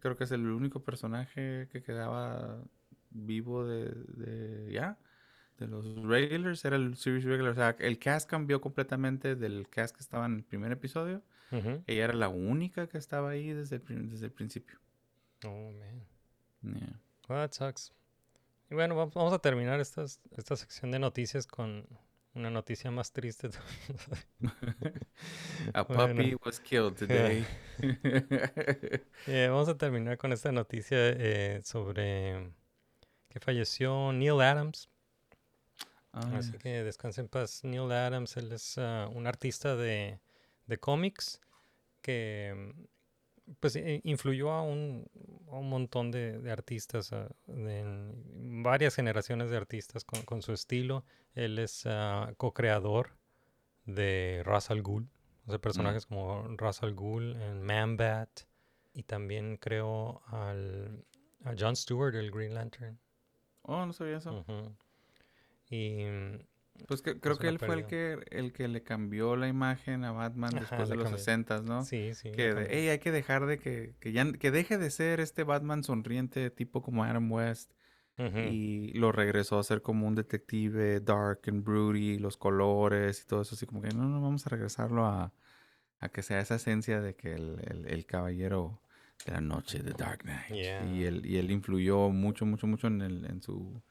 [0.00, 2.62] Creo que es el único personaje que quedaba
[3.10, 4.98] vivo de, de ya.
[5.58, 7.52] De los regulars, era el series regular.
[7.52, 11.22] O sea, el cast cambió completamente del cast que estaba en el primer episodio.
[11.86, 14.80] Ella era la única que estaba ahí desde el, desde el principio.
[15.44, 16.02] Oh, man.
[16.62, 17.00] Yeah.
[17.28, 17.92] Well, that sucks.
[18.70, 21.86] Y bueno, va- vamos a terminar estas, esta sección de noticias con
[22.34, 23.50] una noticia más triste.
[25.74, 26.06] A Bueno.
[26.14, 27.46] puppy was killed today.
[29.26, 32.50] Eh, vamos a terminar con esta noticia eh, sobre
[33.28, 34.88] que falleció Neil Adams.
[36.12, 38.36] Ah, Así que descanse en paz Neil Adams.
[38.36, 40.20] Él es ah, un artista de,
[40.66, 41.40] de cómics
[42.02, 42.72] que
[43.60, 45.06] pues eh, influyó a un,
[45.48, 50.42] a un montón de, de artistas, ah, de- en varias generaciones de artistas con, con
[50.42, 51.04] su estilo.
[51.34, 53.10] Él es ah, co-creador
[53.86, 55.08] de Ra's al Ghul,
[55.46, 58.30] o sea, personajes como Ra's al Ghul en Man-Bat
[58.94, 61.04] y también creó al,
[61.44, 62.98] a John Stewart, el Green Lantern.
[63.62, 64.44] Oh, no sabía eso.
[65.68, 66.38] Y mm,
[66.88, 70.12] Pues que, creo que él fue el que, el que le cambió la imagen a
[70.12, 71.18] Batman Ajá, después de los cambió.
[71.18, 71.84] 60, ¿no?
[71.84, 72.32] sí, sí.
[72.32, 72.72] Que de, también.
[72.72, 76.50] "Ey, hay que dejar de que, que ya que deje de ser este Batman sonriente
[76.50, 77.72] tipo como Adam West
[78.16, 83.42] y lo regresó a ser como un detective dark and broody, los colores y todo
[83.42, 85.32] eso, así como que no, no, vamos a regresarlo a,
[85.98, 88.80] a que sea esa esencia de que el, el- el caballero
[89.26, 90.48] de la noche, The Dark Knight.
[90.52, 90.84] Yeah.
[90.86, 93.82] Y él, y él influyó mucho, mucho, mucho en, el, en su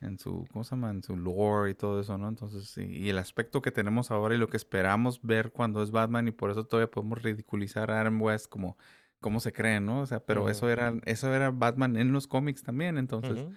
[0.00, 0.90] en su, ¿cómo se llama?
[0.90, 2.28] En su lore y todo eso, ¿no?
[2.28, 6.28] Entonces, y el aspecto que tenemos ahora y lo que esperamos ver cuando es Batman
[6.28, 8.76] y por eso todavía podemos ridiculizar a Adam West como
[9.20, 10.02] cómo se cree, ¿no?
[10.02, 13.48] O sea, pero eso era eso era Batman en los cómics también, entonces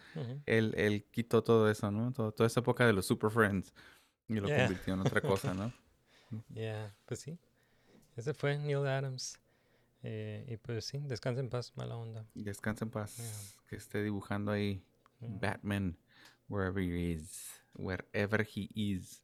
[0.48, 2.12] él, él quitó todo eso, ¿no?
[2.12, 3.72] Todo- toda esa época de los Super Friends
[4.28, 4.66] y lo Yeah.
[4.66, 5.22] convirtió en otra
[5.52, 5.72] cosa, ¿no?
[6.50, 7.38] Yeah, pues sí.
[8.16, 9.38] Ese fue Neil Adams.
[10.04, 12.26] Eh, y pues sí, descansa en paz, mala onda.
[12.34, 13.68] Descansa en paz, Yeah.
[13.70, 14.84] que esté dibujando ahí
[15.20, 15.30] Yeah.
[15.39, 15.96] Batman
[16.52, 19.24] wherever he is, wherever he is.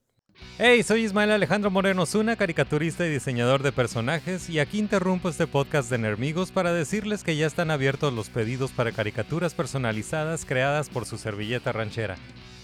[0.59, 5.47] Hey, soy Ismael Alejandro Moreno Zuna, caricaturista y diseñador de personajes, y aquí interrumpo este
[5.47, 10.89] podcast de Nermigos para decirles que ya están abiertos los pedidos para caricaturas personalizadas creadas
[10.89, 12.17] por su servilleta ranchera,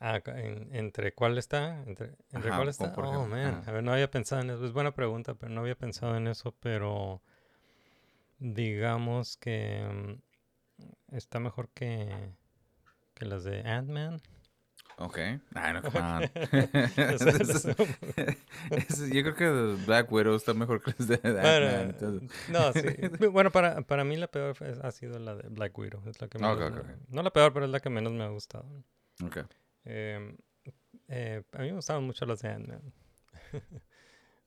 [0.00, 1.82] ah, en- ¿Entre cuál está?
[1.86, 2.94] ¿Entre, entre Ajá, cuál está?
[2.98, 3.48] Oh, man.
[3.48, 3.64] ajá.
[3.66, 4.64] A ver, no había pensado en eso.
[4.66, 6.52] Es buena pregunta, pero no había pensado en eso.
[6.60, 7.22] Pero
[8.38, 10.18] digamos que
[11.12, 12.08] mm, está mejor que,
[13.14, 14.22] que las de Ant-Man.
[14.98, 15.18] Ok.
[15.54, 16.22] Ay, no, come on.
[19.12, 19.50] Yo creo que
[19.84, 22.82] Black Widow está mejor que las de Bueno, Ant-Man, entonces- no, sí.
[23.30, 26.02] Bueno, para, para mí la peor ha sido la de Black Widow.
[26.08, 26.96] Es la que menos me-.
[27.08, 28.64] No la peor, pero es la que menos me ha gustado.
[29.22, 29.38] Ok.
[29.84, 30.34] Eh,
[31.08, 32.80] eh, a mí me gustaban mucho las de Ant-Man.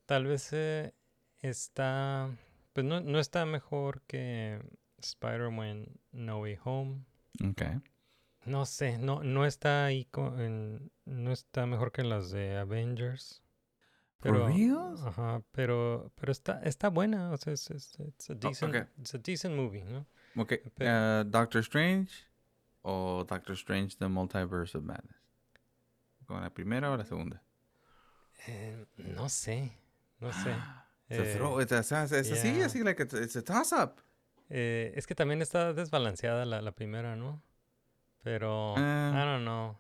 [0.06, 0.94] Tal vez eh,
[1.42, 2.30] está...
[2.74, 4.60] Pues no, no está mejor que
[4.98, 7.04] Spider-Man No Way Home.
[7.48, 7.62] Ok.
[8.50, 13.44] No sé, no, no está ahí con, en- no está mejor que las de Avengers.
[14.22, 15.02] Pero, reals?
[15.06, 18.88] Ajá, pero, pero está, está buena, o sea, es, es- it's a decent, ok.
[18.98, 20.06] it's a decent movie, ¿no?
[20.36, 20.54] Ok.
[20.80, 22.12] Eh, Doctor Strange
[22.82, 25.16] o Doctor Strange The Multiverse of Madness.
[26.26, 27.42] ¿Con la primera o la segunda?
[28.48, 29.72] Eh, no sé,
[30.20, 30.56] no sé.
[31.10, 34.02] It's Eh, throw- it's a- it's a- it's así, así, like it's, it's a toss-up.
[34.50, 37.42] eh, es que también está desbalanceada la, la primera, ¿no?
[38.24, 39.12] Pero, Ah.
[39.14, 39.78] I don't know.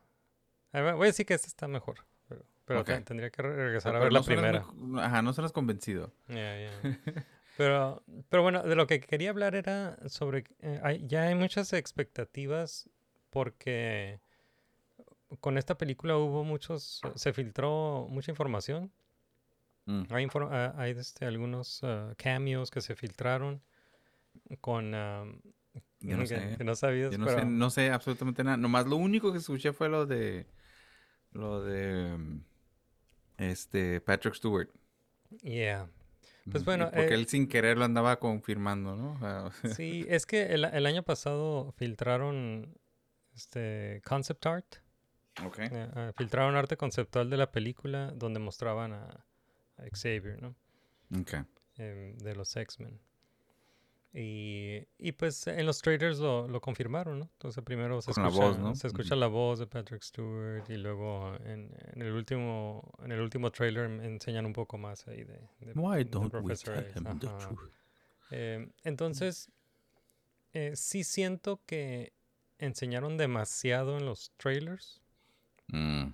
[0.71, 1.97] A voy a decir que esta está mejor,
[2.65, 4.65] pero, tendría que re- regresar a Pero ver la no primera.
[4.73, 6.13] muy- ajá, no suenas convencido.
[6.27, 6.71] Yeah, yeah.
[7.57, 11.73] Pero, pero bueno, de lo que quería hablar era sobre, eh, hay- ya hay muchas
[11.73, 12.89] expectativas
[13.31, 14.21] porque
[15.41, 18.93] con esta película hubo muchos, se filtró mucha información.
[19.85, 20.03] Mm.
[20.09, 23.61] Hay, infor- ah, hay este, algunos ah, cameos que se filtraron
[24.61, 24.93] con...
[24.95, 25.25] ah,
[26.01, 26.55] Yo no que, sé.
[26.57, 27.39] que no sabías, Yo no pero...
[27.39, 28.57] sé, no sé absolutamente nada.
[28.57, 30.47] Nomás lo único que escuché fue lo de.
[31.31, 32.17] Lo de.
[32.17, 32.41] mm,
[33.37, 34.01] Este.
[34.01, 34.69] Patrick Stewart.
[35.41, 35.89] Yeah.
[36.51, 39.51] Pues Mm, bueno, Porque eh, él sin querer lo andaba confirmando, ¿no?
[39.75, 42.75] Sí, es que el, el año pasado filtraron
[43.35, 44.75] este concept art.
[45.45, 45.59] ok.
[45.59, 49.05] eh, ah, filtraron arte conceptual de la película donde mostraban a,
[49.77, 50.55] a Xavier, ¿no?
[51.19, 51.33] Ok.
[51.77, 52.99] Em, de los X-Men.
[54.11, 57.29] Y, y pues en los trailers lo, lo confirmaron, ¿no?
[57.33, 58.73] Entonces primero se Con escucha, voz, ¿no?
[58.75, 63.21] se escucha la voz de Patrick Stewart y luego en, en el último en el
[63.21, 66.83] último trailer en- enseñan un poco más ahí de, de- Why de don't we tell
[66.95, 67.71] him the truth?
[68.31, 69.51] Eh, entonces,
[70.53, 72.13] eh, sí siento que
[72.57, 75.01] enseñaron demasiado en los trailers.
[75.67, 76.13] Mm,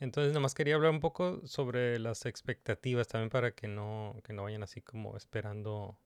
[0.00, 4.44] Entonces, nomás quería hablar un poco sobre las expectativas también para que no, que no
[4.44, 5.98] vayan así como esperando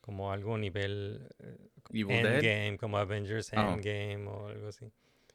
[0.00, 1.56] como algo nivel eh,
[1.92, 2.34] Evil Dead.
[2.42, 3.72] Endgame, como Avengers Ah.
[3.74, 4.86] Endgame o algo así.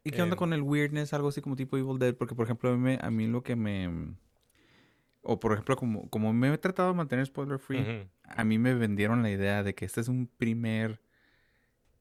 [0.04, 1.14] ¿Y qué onda Em, con el weirdness?
[1.14, 2.16] Algo así como tipo Evil Dead.
[2.16, 4.14] Porque, por ejemplo, a mí, me- a mí lo que me.
[5.24, 8.76] O, por ejemplo, como, como me he tratado de mantener spoiler free, a mí me
[8.76, 11.02] vendieron la idea de que este es un primer.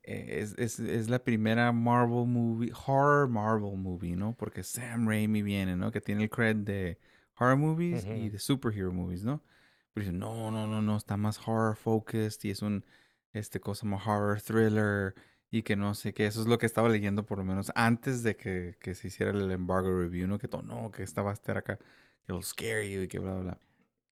[0.03, 4.37] eh, es, es, es la primera Marvel movie, horror Marvel movie, ¿no?
[4.37, 5.91] Porque Sam Raimi viene, ¿no?
[5.91, 6.99] Que tiene el cred de
[7.39, 9.43] horror movies y de superhero movies, ¿no?
[9.95, 12.85] Pero dice, no, no, no, no, está más horror focused y es un,
[13.33, 15.15] este, cosa más horror thriller
[15.51, 16.27] y que no sé qué.
[16.27, 19.31] Eso es lo que estaba leyendo por lo menos antes de que, que se hiciera
[19.33, 20.39] el embargo review, ¿no?
[20.39, 21.79] Que todo, no, que esta va a estar acá,
[22.27, 23.59] que will scare you y que bla, bla, bla.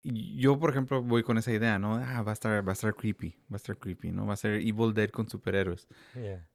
[0.05, 1.97] Y yo, por ejemplo, voy con esa idea, ¿no?
[1.97, 4.27] Ah, va a estar, va a estar creepy, va a estar creepy, ¿no?
[4.27, 5.87] Va a ser Evil Dead con superhéroes.
[6.15, 6.49] Yeah.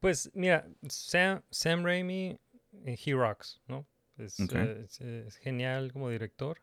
[0.00, 2.38] Pues mira, Sam, Sam Raimi,
[2.84, 3.86] eh, he rocks, ¿no?
[4.16, 6.60] Es, eh, es- es genial como director,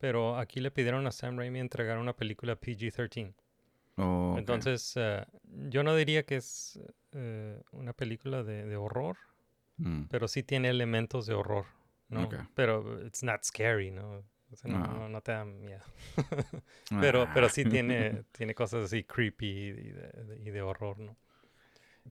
[0.00, 3.34] pero aquí le pidieron a Sam Raimi entregar una película PG-13.
[3.96, 4.38] Oh, ok.
[4.38, 5.24] Entonces, eh,
[5.68, 6.80] yo no diría que es
[7.12, 9.16] eh, una película de, de horror,
[9.76, 11.64] Mm, pero sí tiene elementos de horror,
[12.10, 12.28] ¿no?
[12.54, 14.22] Pero it's not scary, ¿no?
[14.52, 14.86] O sea, no, Ah.
[14.88, 15.80] no- no te da miedo.
[17.00, 17.30] pero, ah.
[17.32, 21.16] pero sí tiene, tiene cosas así creepy y de, de- y de horror, ¿no?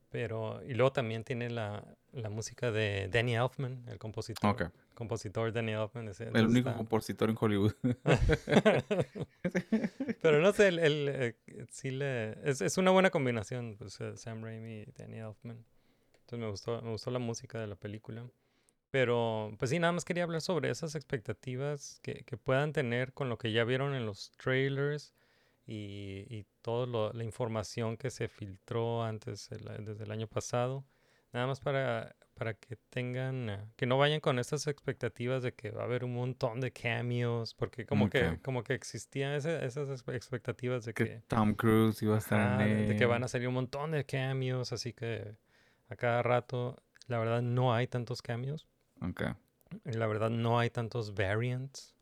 [0.09, 1.83] Pero, y luego también tiene la,
[2.13, 4.49] la música de Danny Elfman, el compositor.
[4.49, 4.63] Ok.
[4.95, 6.07] Compositor Danny Elfman.
[6.09, 7.73] ese- El único está- compositor en Hollywood.
[10.21, 11.35] Pero no sé, el, el, eh,
[11.71, 15.63] sí le, es, es una buena combinación, pues, eh, Sam Raimi y Danny Elfman.
[16.21, 18.25] Entonces me gustó, me gustó la música de la película.
[18.91, 23.29] Pero, pues sí, nada más quería hablar sobre esas expectativas que, que puedan tener con
[23.29, 25.13] lo que ya vieron en los trailers
[25.71, 30.83] y, y toda la información que se filtró antes, el- desde el año pasado.
[31.31, 35.69] Nada más para, para que tengan, eh, que no vayan con estas expectativas de que
[35.69, 39.89] va a haber un montón de cameos, porque como que, como que existían ese- esas
[39.89, 43.05] expe- expectativas de que que, Tom Cruise iba a estar ajá, en de, de que
[43.05, 45.35] van a salir un montón de cameos, así que
[45.89, 48.67] a cada rato, la verdad no hay tantos cameos,
[49.01, 49.21] Ok.
[49.85, 51.95] y la verdad no hay tantos variants.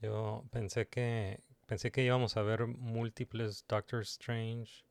[0.00, 4.84] Yo pensé que pensé que íbamos a ver múltiples Doctor Strange,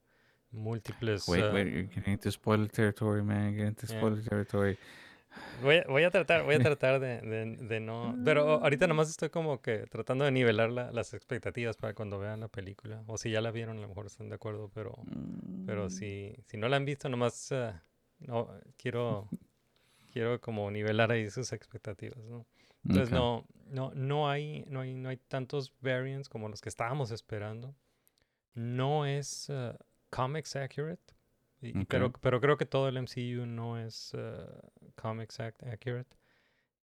[0.52, 3.50] múltiples Wait, uh, wait, you're getting into spoiler territory, man.
[3.52, 3.98] Getting into Yeah.
[3.98, 4.78] spoiler territory.
[5.62, 8.16] Voy, a- voy a tratar, voy a tratar de, de- de no.
[8.24, 12.40] Pero ahorita nomás estoy como que tratando de nivelar la- las expectativas para cuando vean
[12.40, 13.02] la película.
[13.08, 14.94] O si ya la vieron, a lo mejor están de acuerdo, pero,
[15.66, 17.72] pero si, si no la han visto, nomás eh,
[18.20, 19.28] no, quiero,
[20.12, 22.46] quiero como nivelar ahí sus expectativas, ¿no?
[22.84, 27.10] Entonces no, no, no hay, no hay, no hay tantos variants como los que estábamos
[27.10, 27.74] esperando.
[28.54, 29.72] No es eh,
[30.10, 31.14] comics accurate.
[31.60, 34.46] y- pero, pero creo que todo el MCU no es eh,
[34.94, 36.16] comics ac- accurate.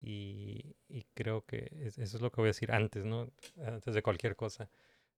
[0.01, 3.31] Y, y creo que es- eso es lo que voy a decir antes, ¿no?
[3.65, 4.69] Antes de cualquier cosa.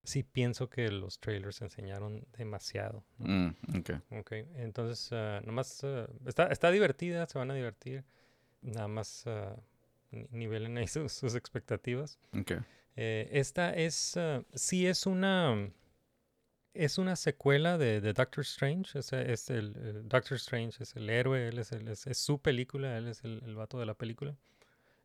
[0.03, 3.03] Sí pienso que los trailers enseñaron demasiado.
[3.17, 3.27] ¿no?
[3.27, 3.89] Mm, ok.
[4.19, 5.83] Ok, entonces ah, nomás
[6.25, 8.05] está, está divertida, se van a divertir.
[8.61, 9.23] Nada más
[10.11, 12.19] nivelen ahí sus, sus expectativas.
[12.95, 15.71] Eh, esta es, ah, sí es una,
[16.73, 18.99] es una secuela de, de Doctor Strange.
[18.99, 22.97] Es, es el, Doctor Strange es el héroe, él es, el- es, es su película,
[22.97, 24.35] él es el, el vato de la película.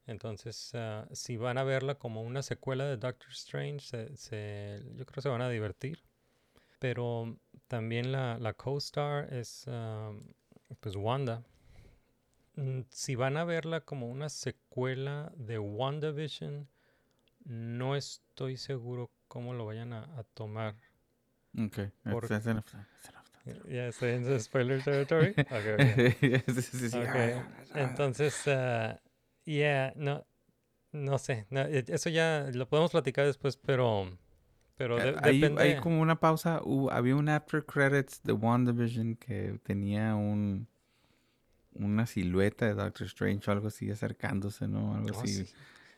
[0.06, 5.04] Entonces, ah, si van a verla como una secuela de Doctor Strange, se- se- yo
[5.06, 6.02] creo que se van a divertir.
[6.78, 7.38] Pero
[7.68, 10.12] también la, la co-star es ah,
[10.80, 11.44] pues Wanda.
[12.56, 16.68] Mm, Si van a verla como una secuela de WandaVision,
[17.44, 20.74] no estoy seguro cómo lo vayan a, a tomar.
[21.58, 21.78] Ok.
[22.10, 23.74] Por- That's enough time, that's enough time.
[23.74, 25.34] Ya estoy en spoiler territory.
[25.50, 26.54] Ok, ok.
[26.54, 26.96] Sí, sí, sí.
[26.98, 27.42] Ok, Ah,
[27.74, 27.80] ah.
[27.80, 29.00] Entonces, ah,
[29.44, 30.24] yeah, no,
[30.92, 34.16] no sé, no, e- eso ya lo podemos platicar después, pero,
[34.76, 35.62] pero de- Eh, Ahí, depende.
[35.62, 40.68] ahí como una pausa, hubo- había un after credits de WandaVision que tenía un
[41.74, 44.94] una silueta de Doctor Strange o algo así acercándose, ¿no?
[44.94, 45.44] Algo Oh, así.
[45.44, 45.52] sí.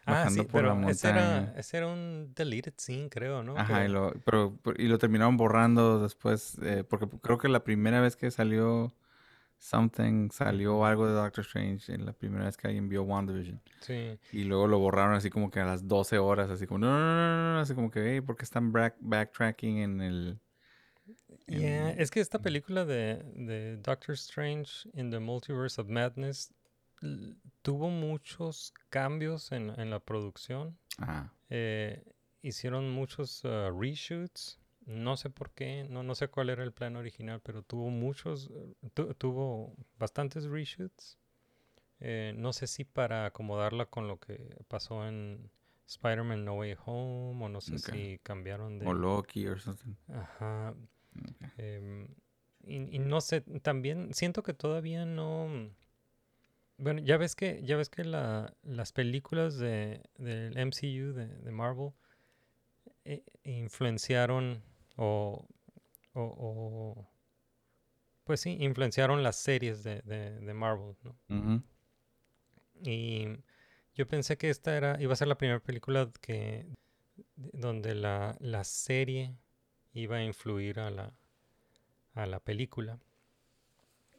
[0.07, 1.55] Ah, bajando sí, por la pero ese era, montaña.
[1.59, 3.57] ese era un deleted scene, creo, ¿no?
[3.57, 7.49] Ajá, y Que- lo, pero, pero- y lo terminaron borrando después, eh, porque creo que
[7.49, 8.93] la primera vez que salió
[9.59, 13.63] Something, salió algo de Doctor Strange, en la primera vez que alguien vio WandaVision.
[13.81, 16.91] Sí, Y luego lo borraron así como que a las 12 horas, así como, no,
[16.91, 20.39] no, no, no, no", así como que, hey, ¿por qué están back- backtracking en el...
[21.47, 26.53] Yeah, en- es que esta película de, de Doctor Strange in the Multiverse of Madness
[27.63, 30.79] tuvo muchos cambios en, en la producción.
[30.99, 31.33] Ajá.
[31.51, 32.03] Eh,
[32.43, 34.59] hicieron muchos uh, reshoots.
[34.87, 38.51] No sé por qué, no, no sé cuál era el plan original, pero tuvo muchos,
[38.55, 41.19] eh, tu- tuvo bastantes reshoots.
[42.01, 45.51] Eh, no sé si para acomodarla con lo que pasó en
[45.87, 48.87] Spider-Man No Way Home, o no sé si cambiaron de...
[48.87, 49.95] O Loki o something.
[50.09, 50.75] Ajá.
[51.59, 52.09] Em,
[52.65, 55.71] y, y no sé, también siento que todavía no.
[56.77, 61.51] Bueno, ya ves que, ya ves que la, las películas de, del MCU de, de
[61.53, 61.91] Marvel
[63.05, 64.63] eh, influenciaron
[64.97, 65.47] o,
[66.15, 67.09] o, o-
[68.25, 71.15] pues sí, influenciaron las series de, de, de Marvel, ¿no?
[72.83, 73.29] Y
[73.95, 76.67] yo pensé que esta era, iba a ser la primera película que
[77.37, 79.37] de- donde la, la serie
[79.95, 81.13] iba a influir a la,
[82.15, 82.99] a la película.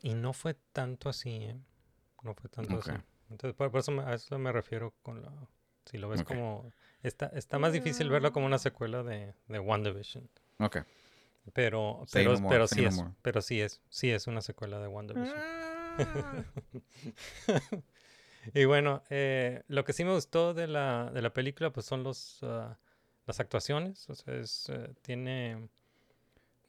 [0.01, 1.57] Y no fue tanto así, ¿eh?
[2.23, 2.91] No fue tanto así.
[3.30, 5.32] Entonces, por, por eso me- a eso me refiero con la...
[5.86, 6.71] Si lo ves como...
[7.03, 10.28] Está, está más difícil verla como una secuela de, de WandaVision.
[10.59, 10.78] Ok.
[11.53, 13.11] Pero, Say pero, no more, pero sí no es, more.
[13.21, 15.38] pero sí es, sí es una secuela de WandaVision.
[18.53, 22.03] y bueno, eh, lo que sí me gustó de la, de la película pues son
[22.03, 22.78] los, ah,
[23.26, 24.09] las actuaciones.
[24.09, 25.67] O sea, es, eh, tiene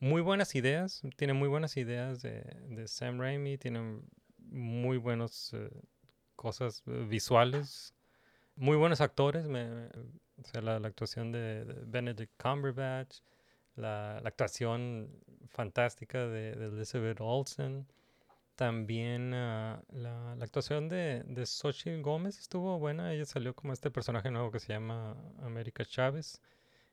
[0.01, 4.01] muy buenas ideas, tiene muy buenas ideas de, de Sam Raimi, tiene
[4.39, 5.71] muy buenas eh,
[6.37, 7.95] cosas eh, visuales,
[8.57, 9.47] muy buenos actores.
[9.47, 9.89] me-
[10.39, 13.21] o sea, la, actuación de, de Benedict Cumberbatch,
[13.75, 15.09] la, la actuación
[15.49, 17.87] fantástica de, de Elizabeth Olsen.
[18.57, 23.13] También ah, la, la actuación de, de Xochitl Gómez estuvo buena.
[23.13, 26.41] Ella salió como este personaje nuevo que se llama América Chávez.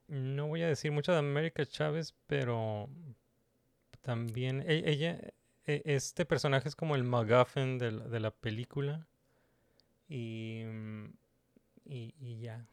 [0.08, 2.90] No voy a decir mucho de América Chávez, pero
[4.02, 5.18] también e- ella,
[5.66, 9.08] e- este personaje es como el MacGuffin de la, de la película.
[10.10, 11.06] Y, mm,
[11.86, 12.68] y, y ya.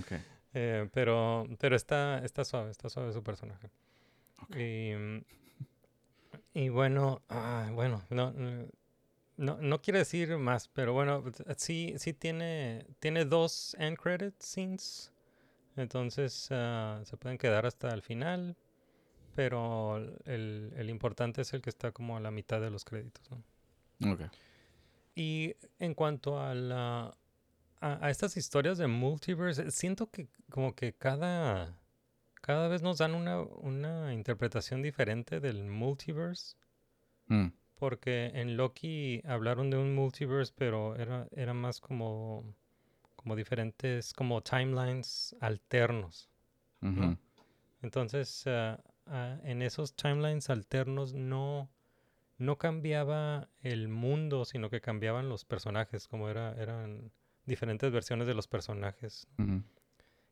[0.00, 0.12] Ok.
[0.56, 3.72] Eh, pero, pero está, está suave, está suave su personaje.
[4.56, 5.24] Y, mm,
[6.54, 8.32] y bueno, ah, bueno, no,
[9.36, 13.98] no, no, quiero decir más, pero bueno, pues, eh, sí, sí tiene, tiene dos end
[13.98, 15.12] credit scenes.
[15.76, 18.56] Entonces ah, se pueden quedar hasta el final.
[19.34, 19.96] Pero
[20.26, 23.28] el, el importante es el que está como a la mitad de los créditos.
[23.32, 24.12] ¿no?
[24.12, 24.20] Ok.
[25.16, 27.12] Y en cuanto a la
[27.80, 31.76] a, a estas historias de multiverse, siento que como que cada
[32.44, 36.56] cada vez nos dan una, una interpretación diferente del multiverse.
[37.28, 37.46] Mm.
[37.74, 42.44] Porque en Loki hablaron de un multiverse, pero era, era más como,
[43.16, 46.28] como diferentes, como timelines alternos.
[47.80, 51.70] Entonces, ah, ah, en esos timelines alternos no,
[52.36, 57.10] no cambiaba el mundo, sino que cambiaban los personajes, como era, eran
[57.46, 59.26] diferentes versiones de los personajes.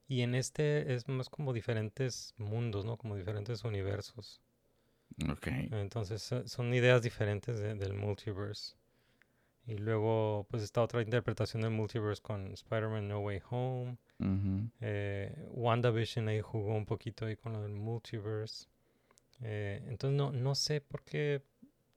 [0.09, 2.97] Y en este es más como diferentes mundos, ¿no?
[2.97, 4.41] Como diferentes universos.
[5.31, 5.47] Ok.
[5.73, 8.75] Entonces so- son ideas diferentes de- del multiverse.
[9.67, 13.97] Y luego, pues está otra interpretación del multiverse con Spider-Man No Way Home.
[14.81, 18.67] Eh, WandaVision ahí jugó un poquito ahí con lo del multiverse.
[19.41, 21.43] Eh, entonces no, no sé por qué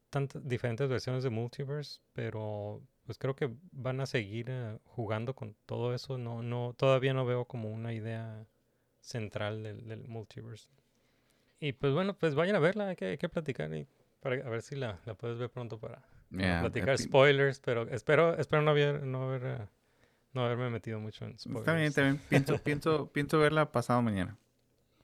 [0.09, 5.55] tantas diferentes versiones de multiverse, pero pues creo que van a seguir eh, jugando con
[5.65, 6.17] todo eso.
[6.17, 8.45] No, no, todavía no veo como una idea
[8.99, 10.69] central del, del multiverse.
[11.59, 13.87] Y pues bueno, pues vayan a verla, hay que, hay que platicar y
[14.19, 18.37] para a ver si la, la puedes ver pronto para, Yeah, platicar spoilers, pero espero,
[18.37, 19.67] espero no haber, no haber eh,
[20.33, 21.67] no haberme metido mucho en spoilers.
[21.67, 22.21] Está bien, bien.
[22.27, 24.37] Pienso, pienso, pienso verla pasado mañana.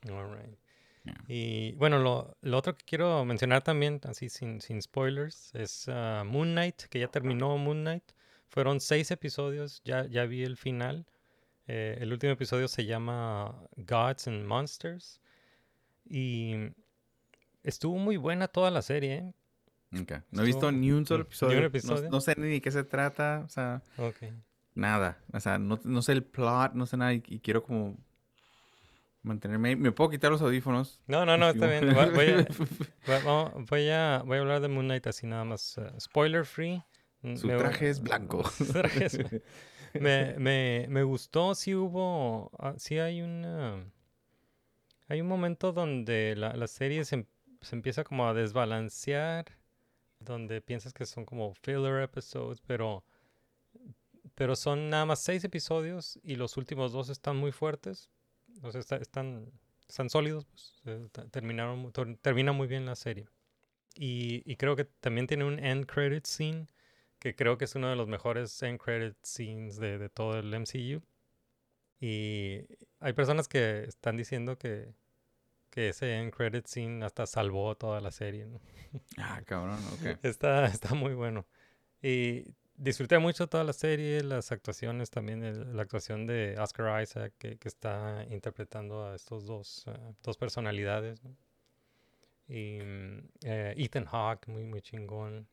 [0.10, 0.61] All right.
[1.04, 1.24] Yeah.
[1.26, 6.22] Y bueno, lo, lo otro que quiero mencionar también, así sin, sin spoilers, es ah,
[6.24, 8.04] Moon Knight, que ya terminó Moon Knight.
[8.48, 11.06] Fueron seis episodios, ya, ya vi el final.
[11.66, 15.20] Eh, el último episodio se llama Gods and Monsters.
[16.08, 16.54] Y
[17.62, 19.32] estuvo muy buena toda la serie, ¿eh?
[20.30, 21.26] No he visto ni un solo un
[21.64, 22.10] episodio.
[22.10, 23.42] No- sé ni de qué se trata.
[23.44, 23.82] O sea,
[24.74, 25.18] nada.
[25.32, 27.12] O sea, no, no sé el plot, no sé nada.
[27.12, 27.98] Y, y quiero como
[29.22, 29.76] mantenerme.
[29.76, 31.00] Me puedo quitar los audífonos.
[31.06, 31.92] No, no, no, está bien.
[31.94, 35.78] Voy, voy a, voy a, voy a hablar de Moon Knight así nada más.
[35.78, 36.82] eh, spoiler free.
[37.22, 38.42] Mm, Su Me- traje es blanco.
[38.50, 39.18] Su traje es-
[39.94, 43.84] me, me, me gustó, sí hubo, ah, sí hay una,
[45.08, 47.26] hay un momento donde la, la serie se,
[47.60, 49.44] se empieza como a desbalancear,
[50.18, 53.04] donde piensas que son como filler episodes, pero,
[54.34, 58.08] pero son nada más seis episodios y los últimos dos están muy fuertes,
[58.62, 59.50] o sea, está- están,
[59.88, 63.28] están sólidos, pues, eh, terminaron, termina muy bien la serie.
[63.96, 66.68] Y, y creo que también tiene un end credit scene
[67.18, 70.52] que creo que es uno de los mejores end credit scenes de, de todo el
[70.54, 71.02] MCU.
[72.00, 72.66] Y
[73.00, 74.94] hay personas que están diciendo que,
[75.70, 78.46] que ese end credit scene hasta salvó toda la serie.
[78.46, 78.60] ¿no?
[79.18, 80.18] ah, cabrón, ok.
[80.24, 81.46] Está, está muy bueno.
[82.02, 82.44] Y
[82.76, 88.26] disfruté mucho toda la serie, las actuaciones también, la actuación de Oscar Isaac, que, está
[88.30, 91.20] interpretando a estos dos, eh, dos personalidades.
[92.48, 92.78] Y
[93.44, 95.46] eh, Ethan Hawke, muy, muy chingón.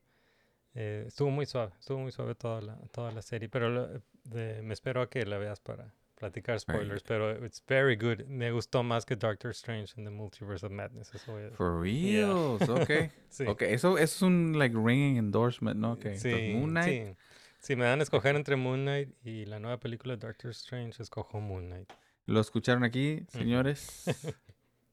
[0.76, 4.61] Eh, estuvo muy suave, estuvo muy suave toda la, toda la serie, pero lo- de-
[4.61, 8.26] me espero a que la veas para platicar spoilers, pero it's very good.
[8.28, 11.13] Me gustó más que Doctor Strange in the Multiverse of Madness.
[11.15, 11.55] Eso decir.
[11.55, 12.28] For Yeah.
[12.28, 12.89] reals, ok.
[13.30, 13.45] Sí.
[13.47, 15.93] Ok, eso, eso es un like ringing endorsement, ¿no?
[15.93, 16.05] Ok.
[16.05, 17.07] entonces, Sí, Moon Knight.
[17.09, 17.15] sí.
[17.61, 21.01] Si me dan a escoger entre Moon Knight y la nueva película de Doctor Strange,
[21.01, 21.89] escojo Moon Knight.
[22.26, 24.03] Lo escucharon aquí, señores.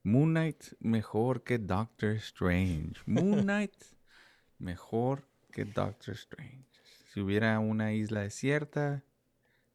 [0.03, 2.95] Moon Knight mejor que Doctor Strange.
[3.07, 3.75] Moon Knight
[4.59, 6.65] mejor que Doctor Strange.
[7.13, 9.03] Si hubiera una isla desierta,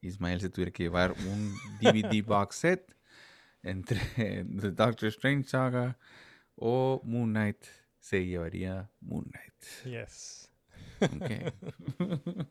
[0.02, 2.94] Ismael se tuviera que llevar un DVD box set
[3.62, 3.98] entre
[4.60, 5.96] The Doctor Strange Saga
[6.56, 7.64] o Moon Knight,
[7.98, 9.84] se llevaría Moon Knight.
[9.84, 10.50] Yes.
[11.00, 11.30] Ok.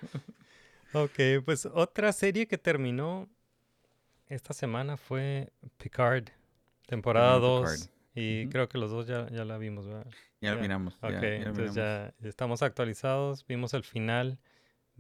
[0.94, 3.30] Ok, pues otra serie que terminó
[4.28, 6.26] esta semana fue Picard,
[6.86, 7.72] temporada Terminó 2.
[7.72, 7.92] Picard.
[8.14, 10.06] Y creo que los dos ya, ya la vimos, ¿verdad?
[10.42, 10.62] Ya Ya.
[10.62, 11.00] miramos.
[11.02, 11.76] ya- Ok, ya lo entonces miramos.
[11.76, 13.46] ya estamos actualizados.
[13.48, 14.38] Vimos el final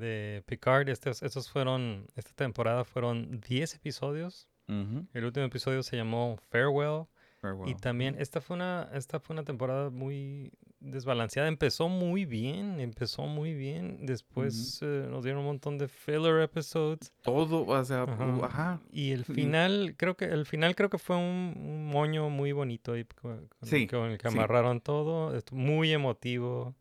[0.01, 0.89] de Picard.
[0.89, 4.49] Estos, estos fueron, esta temporada fueron 10 episodios.
[4.67, 5.07] Ujú.
[5.13, 7.03] El último episodio se llamó Farewell.
[7.03, 7.75] Y Farewell.
[7.77, 11.47] también esta fue una, esta fue una temporada muy desbalanceada.
[11.47, 14.05] Empezó muy bien, empezó muy bien.
[14.05, 17.11] Después eh, nos dieron un montón de filler episodes.
[17.23, 18.25] Todo, o sea, Ajá.
[18.27, 18.81] uh, ajá.
[18.91, 22.51] Y el Y- final, creo que el final creo que fue un, un moño muy
[22.51, 24.37] bonito ahí con, Sí, con el que sí.
[24.37, 25.35] amarraron todo.
[25.35, 26.75] Estu- Muy emotivo.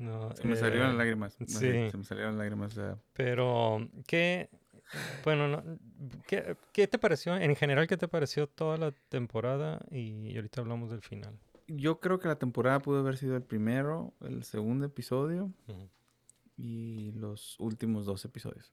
[0.00, 0.34] ¿No?
[0.36, 1.36] Se me salieron Eh, las lágrimas.
[1.46, 1.90] sí.
[1.90, 2.78] Se me salieron lágrimas.
[3.12, 4.48] Pero, ¿qué?
[5.24, 5.62] Bueno, no,
[6.26, 7.36] ¿qué, qué te pareció?
[7.36, 9.80] En general, ¿qué te pareció toda la temporada?
[9.90, 11.38] Y ahorita hablamos del final.
[11.68, 15.88] Yo creo que la temporada pudo haber sido el primero, el segundo episodio Ujú.
[16.56, 18.72] y los últimos dos episodios.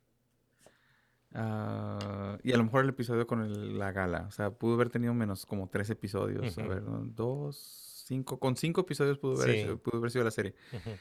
[1.34, 4.26] Ah, y a lo mejor el episodio con el- la gala.
[4.28, 6.58] O sea, pudo haber tenido menos como tres episodios.
[6.58, 6.70] A Ujú.
[6.70, 7.02] ver, ¿no?
[7.06, 8.40] dos, cinco.
[8.40, 9.62] Con cinco episodios pudo haber, Sí.
[9.62, 10.56] hecho- pudo haber sido la serie.
[10.74, 10.92] Ujú.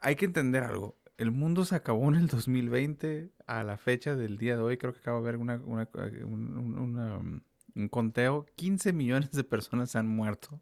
[0.00, 0.96] Hay que entender algo.
[1.18, 4.76] El mundo se acabó en el 2020 a la fecha del día de hoy.
[4.78, 5.88] Creo que acabo de ver una, una-
[6.24, 7.18] un, un- una,
[7.74, 8.46] un conteo.
[8.56, 10.60] 15 millones de personas se han muerto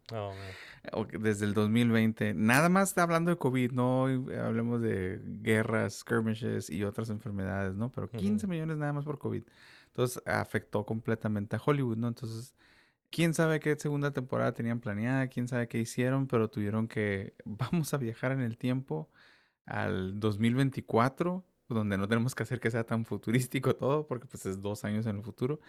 [0.93, 2.33] Oh, desde el 2020.
[2.33, 7.75] Nada más está hablando de COVID, no eh, hablemos de guerras, skirmishes y otras enfermedades,
[7.75, 7.91] ¿no?
[7.91, 8.51] Pero 15 Ujú.
[8.51, 9.43] millones nada más por COVID.
[9.87, 12.07] Entonces afectó completamente a Hollywood, ¿no?
[12.07, 12.55] Entonces,
[13.11, 17.93] quién sabe qué segunda temporada tenían planeada, quién sabe qué hicieron, pero tuvieron que, vamos
[17.93, 19.09] a viajar en el tiempo
[19.65, 24.61] al 2024, donde no tenemos que hacer que sea tan futurístico todo, porque pues es
[24.61, 25.59] dos años en el futuro.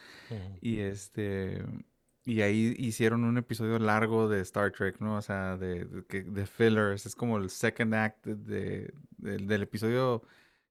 [0.61, 1.65] Y este.
[2.25, 5.17] Y ahí hicieron un episodio largo de Star Trek, ¿no?
[5.17, 7.05] O sea, de, de, de fillers.
[7.07, 10.23] Es como el second act de, de- del- del episodio.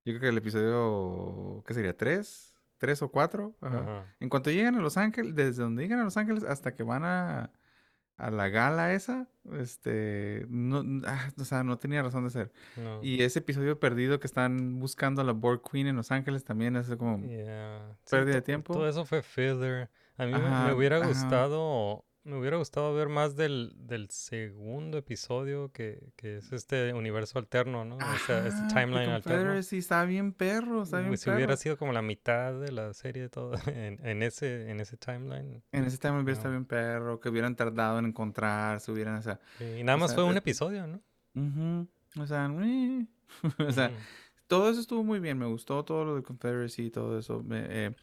[0.06, 1.64] Yo creo que el episodio.
[1.68, 1.96] ¿Qué sería?
[1.96, 2.51] ¿Tres?
[2.82, 3.56] ¿Tres o cuatro?
[3.62, 3.78] Ajá.
[3.80, 4.16] Ajá.
[4.20, 7.04] En cuanto llegan a Los Ángeles, desde donde llegan a Los Ángeles hasta que van
[7.06, 7.52] a,
[8.18, 10.48] a la gala esa, este.
[10.50, 12.52] No, ah, o sea, no tenía razón de ser.
[12.78, 13.04] No.
[13.04, 16.76] Y ese episodio perdido que están buscando a la Borg Queen en Los Ángeles también
[16.76, 17.24] es como.
[17.24, 17.96] Yeah.
[18.06, 18.74] Sí, pérdida de tiempo.
[18.74, 19.92] Todo eso fue filler.
[20.18, 26.12] A mí me- hubiera gustado, me hubiera gustado ver más del, del segundo episodio que,
[26.16, 27.96] que es este universo alterno, ¿no?
[27.96, 29.40] O sea, este timeline alterno.
[29.40, 33.30] Confederacy está bien perro, está bien Si hubiera sido como la mitad de la serie
[33.30, 35.64] todo en, en ese en ese timeline.
[35.72, 36.40] En ese timeline hubiera No.
[36.40, 39.40] estado bien perro, que hubieran tardado en encontrarse, hubieran, o sea,
[39.78, 41.02] Y nada más sea, fue un eh, episodio, ¿no?
[42.20, 43.06] o sea, eh,
[43.68, 43.92] o sea,
[44.48, 47.44] todo eso estuvo muy bien, me gustó todo lo de Confederacy y todo eso.
[47.52, 47.96] eh,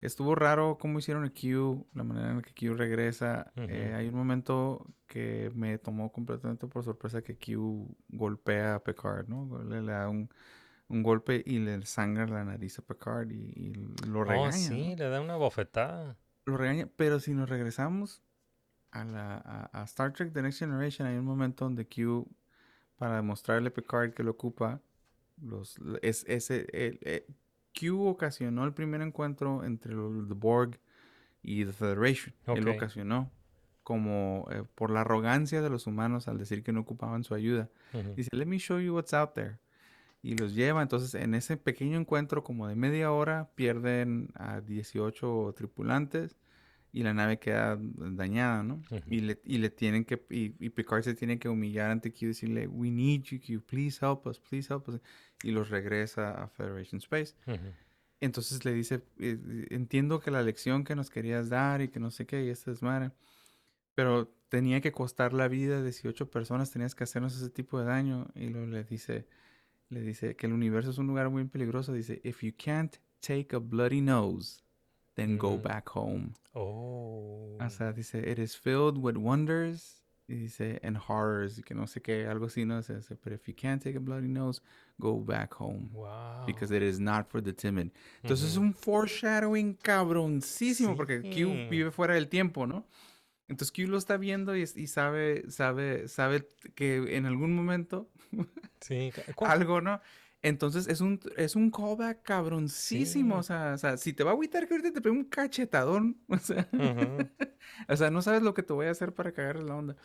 [0.00, 3.52] Estuvo raro cómo hicieron a Q, la manera en que Q regresa.
[3.56, 9.26] Eh, hay un momento que me tomó completamente por sorpresa que Q golpea a Picard,
[9.28, 9.62] ¿no?
[9.64, 10.30] Le, le da un,
[10.88, 13.74] un golpe y le sangra la nariz a Picard y, y
[14.06, 14.48] lo regaña.
[14.48, 14.96] Oh, sí, ¿no?
[14.96, 16.16] le da una bofetada.
[16.44, 18.22] Lo regaña, pero si nos regresamos
[18.92, 22.26] a, la, a, a Star Trek The Next Generation, hay un momento donde Q,
[22.96, 24.80] para demostrarle a Picard que lo ocupa,
[25.42, 27.26] los, es, ese, el- eh,
[27.78, 30.78] Q ocasionó el primer encuentro entre los The Borg
[31.42, 32.34] y The Federation.
[32.46, 33.30] Él lo ocasionó
[33.82, 37.70] como eh, por la arrogancia de los humanos al decir que no ocupaban su ayuda.
[37.94, 38.14] Ujú.
[38.16, 39.58] Dice, let me show you what's out there.
[40.20, 40.82] Y los lleva.
[40.82, 46.36] Entonces, en ese pequeño encuentro, como de media hora, pierden a 18 tripulantes
[46.92, 48.82] y la nave queda dañada, ¿no?
[48.90, 49.00] Ujú.
[49.08, 52.18] y, le, y le tienen que, y, y Picard se tiene que humillar ante Q
[52.20, 55.00] y decirle, we need you, Q, please help us, please help us.
[55.42, 57.34] Y los regresa a Federation Space.
[57.46, 57.72] Ujú.
[58.20, 62.00] Entonces le dice, eh, eh, entiendo que la lección que nos querías dar y que
[62.00, 63.12] no sé qué, y esta es madre,
[63.94, 67.86] pero tenía que costar la vida de 18 personas, tenías que hacernos ese tipo de
[67.86, 68.28] daño.
[68.34, 69.26] Y luego le dice,
[69.88, 71.92] le dice que el universo es un lugar muy peligroso.
[71.92, 74.62] Dice, if you can't take a bloody nose,
[75.18, 76.34] then go back home.
[76.54, 77.56] Oh.
[77.60, 79.94] O sea, dice, it is filled with wonders.
[80.30, 82.76] Y dice, and horrors, y que no sé qué, algo así, ¿no?
[82.82, 84.60] Dice, but if you can't take a bloody nose,
[85.00, 85.88] go back home.
[85.94, 86.44] wow.
[86.46, 87.90] Because it is not for the timid.
[88.22, 88.66] Entonces es Ujú.
[88.66, 91.68] un foreshadowing cabroncísimo, porque Q Sí.
[91.70, 92.84] vive fuera del tiempo, ¿no?
[93.48, 98.10] Entonces Q lo está viendo y, es- y sabe, sabe, sabe que en algún momento
[98.82, 99.10] Sí.
[99.40, 100.02] algo, ¿no?
[100.42, 103.34] Entonces es un, es un callback cabroncísimo.
[103.36, 103.38] Sí.
[103.40, 106.16] O, sea, o sea, si te va a agüitar que ahorita te pegue un cachetadón.
[106.28, 106.68] O sea,
[107.88, 109.96] o sea, no sabes lo que te voy a hacer para cagarle la onda.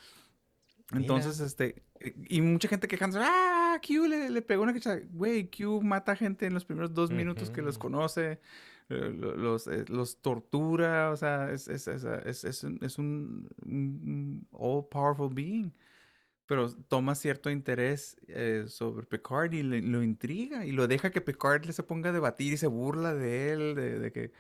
[0.92, 1.84] Entonces, este,
[2.28, 5.00] y mucha gente quejándose, ah, Q le, le pegó una cacheta.
[5.12, 8.40] Güey, Q mata gente en los primeros dos minutos que los conoce,
[8.90, 13.50] lo- los, eh, los tortura, o sea, es, es, es, es, es un, es un-
[13.66, 15.72] un all-powerful being.
[16.46, 21.22] Pero toma cierto interés eh, sobre Picard y le- lo intriga y lo deja que
[21.22, 24.32] Picard le se ponga a debatir y se burla de él, de, de que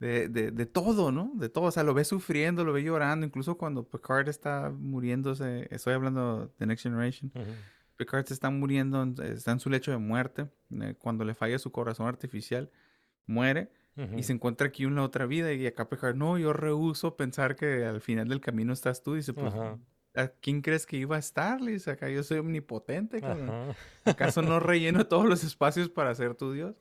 [0.00, 1.30] de, de, de todo, ¿no?
[1.36, 1.66] De todo.
[1.66, 3.24] O sea, lo ve sufriendo, lo ve llorando.
[3.24, 7.30] Incluso cuando Picard está muriéndose, estoy hablando de Next Generation.
[7.96, 10.48] Picard se está muriendo, en- está en su lecho de muerte.
[10.80, 12.70] eh, cuando le falla su corazón artificial,
[13.26, 13.70] muere
[14.18, 15.52] y se encuentra aquí en la otra vida.
[15.52, 19.14] Y acá Picard, no, yo rehuso pensar que al final del camino estás tú.
[19.14, 19.54] Dice, pues.
[20.14, 21.60] ¿A quién crees que iba a estar?
[21.60, 23.74] Le dice, acá yo soy omnipotente, cabrón.
[24.04, 26.76] ¿Acaso no relleno todos los espacios para ser tu Dios?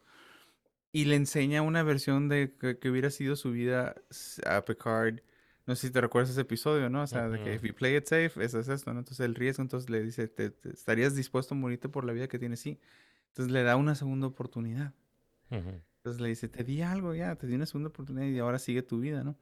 [0.92, 3.96] Y le enseña una versión de que, que hubiera sido su vida
[4.46, 5.22] a Picard.
[5.66, 7.04] No sé si te recuerdas ese episodio, ¿no?
[7.04, 9.00] O sea, de que if you play it safe, eso es esto, ¿no?
[9.00, 12.28] Entonces el riesgo, entonces le dice, ¿te, te- estarías dispuesto a morirte por la vida
[12.28, 12.60] que tienes?
[12.60, 12.80] Sí.
[13.30, 14.94] Entonces le da una segunda oportunidad.
[15.50, 15.82] Ujú.
[15.98, 18.84] Entonces le dice, te di algo ya, te di una segunda oportunidad y ahora sigue
[18.84, 19.38] tu vida, ¿no?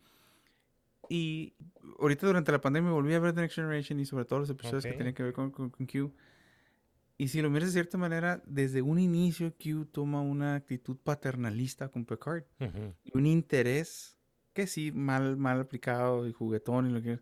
[1.14, 1.55] Y
[1.99, 4.84] ahorita durante la pandemia volví a ver The Next Generation y sobre todo los episodios
[4.86, 4.95] que Ok.
[4.95, 6.14] tienen que ver con, con- con Q.
[7.18, 11.89] Y si lo miras de cierta manera, desde un inicio Q toma una actitud paternalista
[11.89, 12.43] con Picard.
[12.62, 12.95] Ujú.
[13.03, 14.18] Y un interés
[14.53, 17.20] que sí, mal, mal aplicado y juguetón y lo que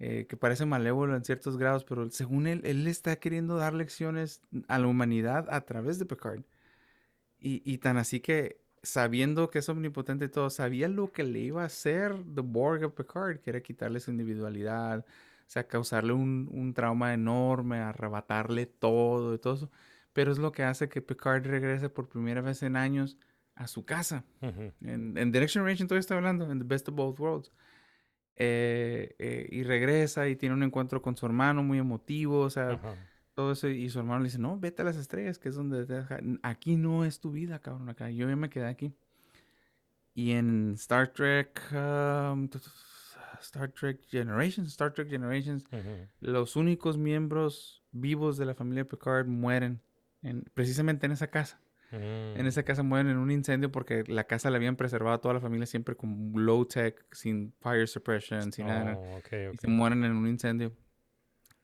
[0.00, 4.42] eh, que parece malévolo en ciertos grados, pero según él, él está queriendo dar lecciones
[4.68, 6.42] a la humanidad a través de Picard.
[7.38, 11.40] Y, y tan así que, sabiendo que es omnipotente y todo, sabía lo que le
[11.40, 16.12] iba a hacer The Borg a Picard, que era quitarle su individualidad, o sea, causarle
[16.12, 19.70] un, un trauma enorme, arrebatarle todo y todo eso.
[20.12, 23.18] Pero es lo que hace que Picard regrese por primera vez en años
[23.56, 24.24] a su casa.
[24.40, 24.72] Ujú.
[24.82, 27.52] En, en The Next Generation todavía estoy hablando, en The Best of Both Worlds.
[28.36, 32.80] Eh, eh, y regresa y tiene un encuentro con su hermano muy emotivo, o sea.
[33.34, 33.68] Todo eso.
[33.68, 36.20] Y su hermano le dice, no, vete a las estrellas, que es donde te deja-
[36.42, 38.10] Aquí no es tu vida, cabrón, acá.
[38.10, 38.94] Yo ya me quedé aquí.
[40.14, 42.48] Y en Star Trek, um,
[43.40, 46.08] Star Trek Generations, Star Trek Generations, Ujú.
[46.20, 49.80] los únicos miembros vivos de la familia Picard mueren
[50.22, 51.60] en- precisamente en esa casa.
[51.90, 52.46] En Mm.
[52.48, 55.66] esa casa mueren en un incendio porque la casa la habían preservado toda la familia
[55.66, 58.96] siempre con low tech, sin fire suppression, sin nada.
[58.96, 60.72] Oh, ok, Y se mueren en un incendio.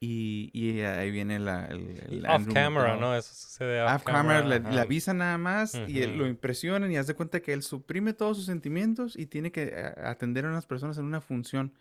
[0.03, 2.96] Y, y ahí viene la, el, el Off Andrew camera.
[2.96, 3.14] ¿no?
[3.14, 6.96] Eso sucede Off off camera, le, le avisan nada más y él- lo impresionan y
[6.96, 10.48] haz de cuenta que él suprime todos sus sentimientos y tiene que eh, atender a
[10.48, 11.74] unas personas en una función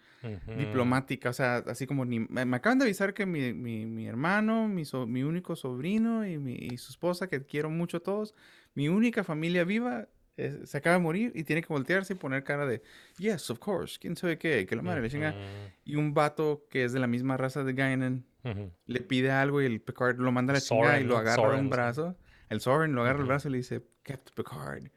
[0.57, 1.29] diplomática.
[1.29, 4.67] O sea, así como ni, me, me acaban de avisar que mi, mi, mi hermano,
[4.67, 8.35] mi, so- mi único sobrino y, mi, y su esposa, que quiero mucho a todos,
[8.75, 10.07] mi única familia viva,
[10.45, 12.81] eh, se acaba de morir y tiene que voltearse y poner cara de,
[13.17, 15.35] yes, of course, quién sabe qué, que la madre le chinga.
[15.83, 18.71] Y un vato que es de la misma raza de Guinan Ujú.
[18.85, 21.35] le pide algo y el Picard lo manda a la chingada y Soren, lo agarra
[21.35, 22.17] Soren, un brazo.
[22.49, 23.27] El Soren lo agarra el Ujú.
[23.27, 24.91] brazo y le dice, Captain Picard,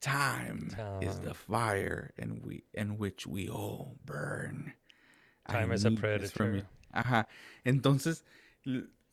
[0.00, 0.68] Time,
[1.00, 1.28] is Time.
[1.28, 4.74] the fire in, we, in which we all burn.
[5.46, 6.56] I Time is a predator.
[6.56, 7.28] you." Ajá.
[7.64, 8.24] Entonces,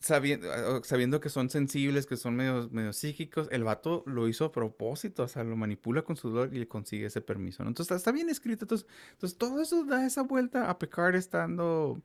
[0.08, 4.46] sabiendo, ah, sabiendo que son sensibles, que son medio, medio psíquicos, el vato lo hizo
[4.46, 7.64] a propósito, o sea, lo manipula con su dolor y le consigue ese permiso.
[7.64, 7.70] ¿no?
[7.70, 8.66] Entonces, está, bien escrito.
[8.66, 12.02] Entonces, entonces, todo eso da esa vuelta a Picard estando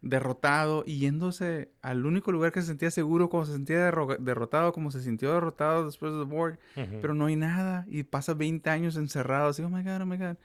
[0.00, 4.72] derrotado y yéndose al único lugar que se sentía seguro, como se sentía derro- derrotado,
[4.72, 6.98] como se sintió derrotado después de The Borg, Ujú.
[7.00, 10.16] pero no hay nada y pasa 20 años encerrado, así, oh my god, oh my
[10.16, 10.36] god,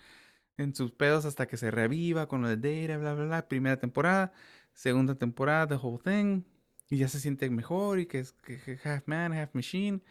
[0.58, 3.78] en sus pedos hasta que se reviva con lo de Data, bla, bla, bla, primera
[3.78, 4.34] temporada,
[4.74, 6.42] segunda temporada, The Whole Thing,
[6.90, 10.02] y ya se siente mejor y que es que, que half man, half machine.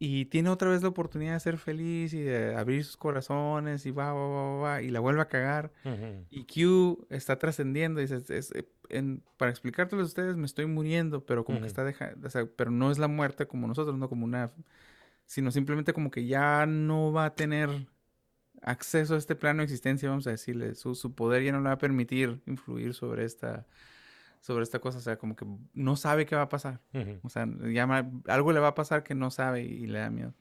[0.00, 3.90] Y tiene otra vez la oportunidad de ser feliz y de abrir sus corazones y
[3.90, 5.72] va, va, va, va, y la vuelve a cagar.
[5.84, 6.24] Ujú.
[6.30, 8.00] Y Q está trascendiendo.
[8.00, 11.66] Dice, "Es- es, eh, en- para explicártelos a ustedes, me estoy muriendo, pero como que
[11.66, 14.52] está dejando, pero no es la muerte como nosotros, no como una,
[15.26, 17.68] sino simplemente como que ya no va a tener
[18.62, 21.64] acceso a este plano de existencia, vamos a decirle, su, su poder ya no le
[21.66, 23.66] va a permitir influir sobre esta,
[24.40, 26.80] sobre esta cosa, o sea, como que no sabe qué va a pasar.
[26.94, 27.18] Ujú.
[27.22, 30.10] O sea, ya ma- algo le va a pasar que no sabe y, le da
[30.10, 30.34] miedo.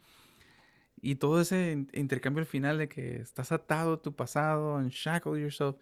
[0.99, 5.39] Y todo ese in- intercambio al final de que estás atado a tu pasado, unshackle
[5.41, 5.75] yourself.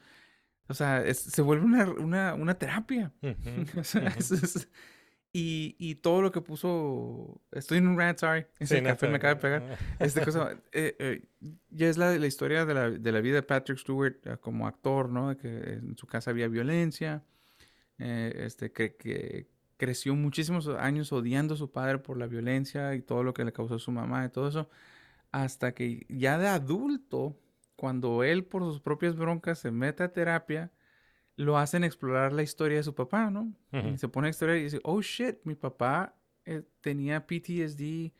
[0.67, 3.13] O sea, es- se vuelve una, una, una terapia.
[3.21, 3.35] Ujú.
[3.79, 4.19] O sea, Ujú.
[4.19, 4.69] es- es-
[5.37, 7.41] y, y todo lo que puso.
[7.51, 8.45] Estoy en un rant, sorry.
[8.57, 9.77] Ese Sí, no, café me está acaba de pegar.
[9.99, 10.51] Esta cosa.
[10.71, 11.27] eh, eh,
[11.69, 14.65] ya es la, la historia de la, de la vida de Patrick Stewart eh, como
[14.65, 15.29] actor, ¿no?
[15.29, 17.21] De que en su casa había violencia.
[17.99, 23.01] Eh, este, que, que creció muchísimos años odiando a su padre por la violencia y
[23.01, 24.69] todo lo que le causó a su mamá y todo eso.
[25.31, 27.37] Hasta que ya de adulto,
[27.75, 30.71] cuando él por sus propias broncas se mete a terapia,
[31.35, 33.53] lo hacen explorar la historia de su papá, ¿no?
[33.73, 33.89] Ujú.
[33.89, 36.15] Y se pone a explorar y dice, oh shit, mi papá
[36.45, 38.13] eh, tenía PTSD,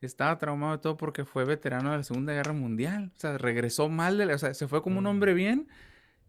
[0.00, 3.12] estaba traumado y todo porque fue veterano de la Segunda Guerra Mundial.
[3.16, 5.08] O sea, regresó mal, de la- o sea, se fue como un Mm.
[5.08, 5.68] hombre bien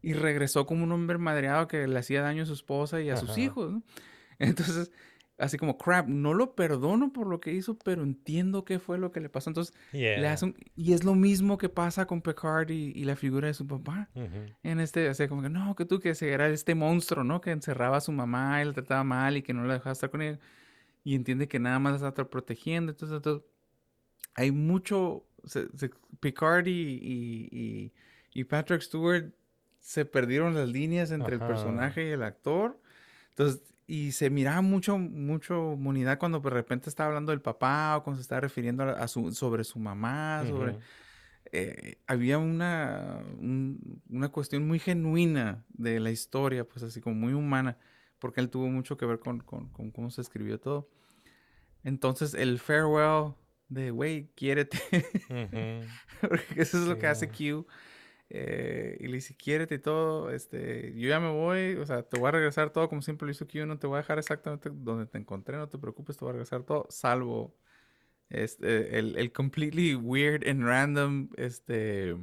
[0.02, 3.18] y regresó como un hombre madreado que le hacía daño a su esposa y a
[3.18, 3.40] sus Ajá.
[3.40, 3.84] hijos, ¿no?
[4.40, 4.92] Entonces,
[5.40, 9.12] así como, crap, no lo perdono por lo que hizo, pero entiendo qué fue lo
[9.12, 9.50] que le pasó.
[9.50, 10.34] Entonces, le Yeah.
[10.34, 13.54] hace un- y es lo mismo que pasa con Picard y, y la figura de
[13.54, 14.10] su papá.
[14.16, 14.28] Ujú.
[14.64, 17.40] En este, o sea, como que no, que tú que era este monstruo, ¿no?
[17.42, 20.10] Que encerraba a su mamá y la trataba mal y que no la dejaba estar
[20.10, 20.40] con ella.
[21.04, 22.92] Y entiende que nada más la está protegiendo.
[22.92, 23.44] Entonces, entonces,
[24.36, 25.24] hay mucho.
[25.46, 26.72] se- se- Picard y,
[27.02, 27.94] y-
[28.34, 29.32] y Patrick Stewart
[29.80, 32.80] se perdieron las líneas entre el personaje y el actor.
[33.30, 38.04] Entonces, y se miraba mucho, mucho monidad cuando de repente estaba hablando del papá o
[38.04, 40.78] cuando se estaba refiriendo a, su, sobre su mamá, sobre
[41.54, 47.32] eh, había una, un- una cuestión muy genuina de la historia, pues así como muy
[47.34, 47.78] humana,
[48.20, 50.90] porque él tuvo mucho que ver con, con- con cómo se escribió todo.
[51.84, 53.34] Entonces, el farewell
[53.70, 54.78] de, güey, quiérete,
[55.30, 55.88] Ujú.
[56.30, 57.30] porque eso es lo que hace.
[57.30, 57.66] Q.
[58.30, 62.18] eh, y le dice, quiérete y todo, este, yo ya me voy, o sea, te
[62.20, 64.70] voy a regresar todo como siempre lo hizo Q, no te voy a dejar exactamente
[64.74, 67.56] donde te encontré, no te preocupes, te voy a regresar todo, salvo
[68.30, 72.16] este, el, el completely weird and random, este,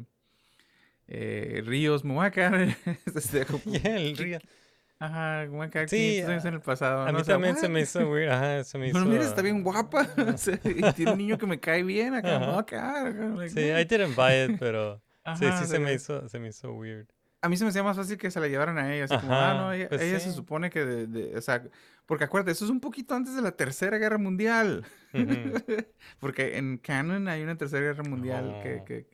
[1.06, 2.54] eh, ríos, me voy a quedar,
[3.14, 4.38] este, como- Yeah, el río.
[4.98, 7.18] ajá, me voy a quedar Sí, 500 años en el pasado, A ¿no?
[7.18, 7.72] mí O sea, también se what?
[7.74, 8.30] me hizo weird.
[8.30, 8.94] Ajá, se me hizo.
[8.98, 12.14] Pero mira, está bien guapa, o sea, y tiene un niño que me cae bien,
[12.14, 15.02] acá a quedar, acá, like, Sí, I didn't buy it, pero.
[15.36, 17.06] Sí, Ajá, sí se me hizo, se me hizo weird.
[17.42, 19.32] A mí se me hacía más fácil que se la llevaran a ella, así como,
[19.34, 20.34] ah, Ajá, no, ella, pues ella se sí.
[20.36, 21.62] supone que, de, de- o sea,
[22.06, 25.24] porque acuérdate, eso es un poquito antes de la Tercera Guerra Mundial, Ujú.
[26.20, 28.84] porque en canon hay una Tercera Guerra Mundial que, Oh.
[28.84, 29.06] que-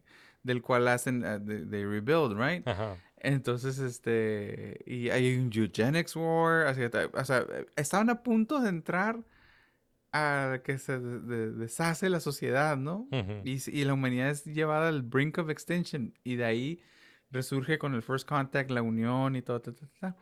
[0.43, 2.67] del cual hacen, uh, de, de rebuild, right?
[2.67, 2.97] Ajá.
[3.19, 7.45] Entonces, este, y hay un eugenics war, así, o sea,
[7.77, 9.19] estaban a punto de entrar
[10.13, 13.09] a que se de- de- deshace la sociedad, ¿no?
[13.13, 13.41] Ujú.
[13.45, 16.83] Y, s- y la humanidad es llevada al brink of extinction y de ahí
[17.31, 20.17] resurge con el first contact, la unión y todo, ta, ta, ta.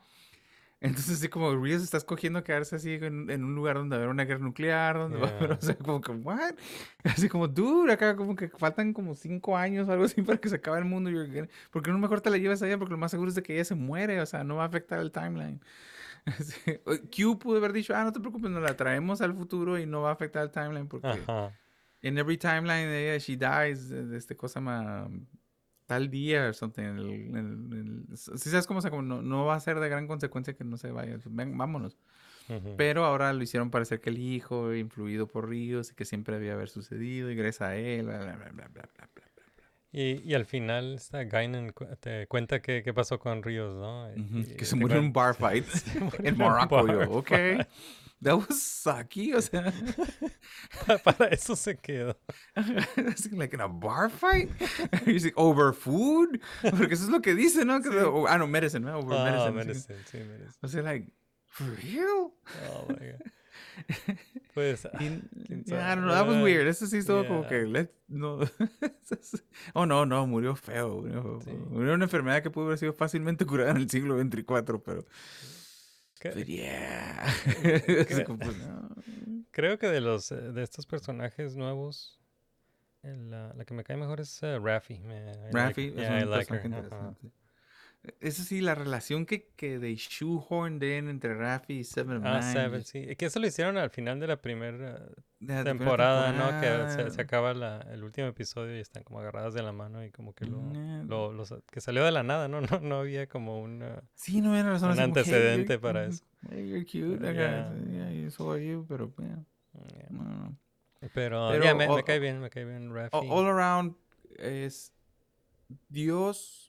[0.81, 4.03] Entonces, así como Rios está escogiendo quedarse así en, en un lugar donde va a
[4.03, 5.57] haber una guerra nuclear, donde va a haber, Yeah.
[5.57, 6.53] o sea, como que, what?
[7.03, 10.47] Así como, dude, acá como que faltan como cinco años o algo así para que
[10.47, 11.09] se acabe el mundo.
[11.09, 12.77] you're gonna- ¿Por qué no mejor te la llevas allá?
[12.77, 14.67] Porque lo más seguro es de que ella se muere, o sea, no va a
[14.67, 15.59] afectar el timeline.
[17.15, 20.01] Q pudo haber dicho, ah, no te preocupes, nos la traemos al futuro y no
[20.01, 21.19] va a afectar el timeline porque
[22.01, 24.61] en every timeline ella, she dies de, esta cosa
[25.85, 28.05] tal día o something.
[28.15, 30.91] Si sabes cómo, o como no, va a ser de gran consecuencia que no se
[30.91, 31.97] vaya, pues, vámonos.
[32.47, 32.75] Uh.
[32.77, 36.53] Pero ahora lo hicieron parecer que el hijo, influido por Ríos, y que siempre había
[36.53, 39.28] haber sucedido, ingresa a él, bla, bla, bla, bla, bla, bla.
[39.91, 44.07] Y, y al final esta Guinan cu- te cuenta qué, qué pasó con Ríos, ¿no?
[44.09, 45.65] Ujú, y Que se murió en bar fight
[45.99, 46.87] murió en Morocco.
[46.87, 47.31] Yo, ok.
[48.21, 49.33] That was sucky.
[49.33, 49.71] O sea,
[51.03, 52.17] Para eso se quedó.
[53.31, 54.49] like in a bar fight.
[55.05, 56.39] He's like, over food.
[56.61, 57.81] Porque eso es lo que dice, ¿no?
[57.81, 58.99] Que, oh, ah, no, medicine, ¿no?
[58.99, 59.73] Over Ah, medicine.
[59.73, 59.93] sí.
[59.93, 60.57] medicine, sí, medicine.
[60.61, 61.13] O sea, like,
[61.47, 62.31] for real?
[62.73, 63.21] Oh my God.
[64.53, 65.21] Pues, Y-
[65.65, 66.13] yeah, I don't know.
[66.13, 66.67] That was weird.
[66.67, 67.49] Eso sí estuvo como yeah.
[67.49, 68.39] que, let, no.
[69.73, 71.01] oh, no, no, murió feo.
[71.01, 71.51] Murió, Sí.
[71.51, 75.05] murió una enfermedad que pudo haber sido fácilmente curada en el siglo XXIV, pero.
[76.19, 77.25] que- but yeah.
[78.25, 78.89] como, pues, no.
[79.51, 82.19] Creo que de los eh, de estos personajes nuevos,
[83.03, 84.99] la, la que me cae mejor es eh, Raffi.
[84.99, 87.15] me- I like- Raffi es yeah, un like her, personaje ajá.
[88.21, 92.39] Eso sí, la relación que, que de shoehorned in entre Raffi y Seven of Ah,
[92.39, 92.53] Nine.
[92.53, 93.15] Seven, sí.
[93.17, 95.05] Que eso lo hicieron al final de la primera
[95.37, 96.47] primera temporada, ¿no?
[96.61, 97.09] Que se, temporada.
[97.11, 100.33] se acaba la- el último episodio y están como agarradas de la mano y como
[100.33, 101.03] que lo, Yeah.
[101.07, 102.61] lo- lo que salió de la nada, ¿no?
[102.71, 104.01] No, no había como una...
[104.15, 104.91] Sí, no era razón.
[104.91, 106.23] un así como, "Hey, antecedente you're- para eso.
[106.51, 107.27] You're cute.
[107.27, 108.11] Acá, yeah.
[108.11, 109.13] yeah, so are you, pero,
[110.09, 110.57] no, no.
[111.13, 113.15] Pero, Pero ya, me, me all- cae bien, me cae bien Raffi.
[113.15, 113.95] A- All around
[114.37, 114.93] es
[115.89, 116.68] Dios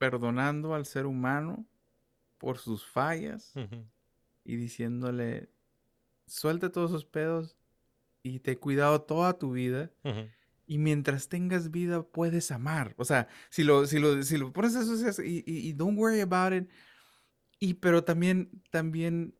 [0.00, 1.66] perdonando al ser humano
[2.38, 3.52] por sus fallas
[4.44, 5.50] y diciéndole,
[6.26, 7.54] suelta todos esos pedos
[8.22, 9.92] y te he cuidado toda tu vida.
[10.66, 12.94] Y mientras tengas vida, puedes amar.
[12.96, 15.98] O sea, si lo, si lo, si lo pones eso es- y, y, y don't
[15.98, 16.70] worry about it.
[17.58, 19.34] Y pero también, también,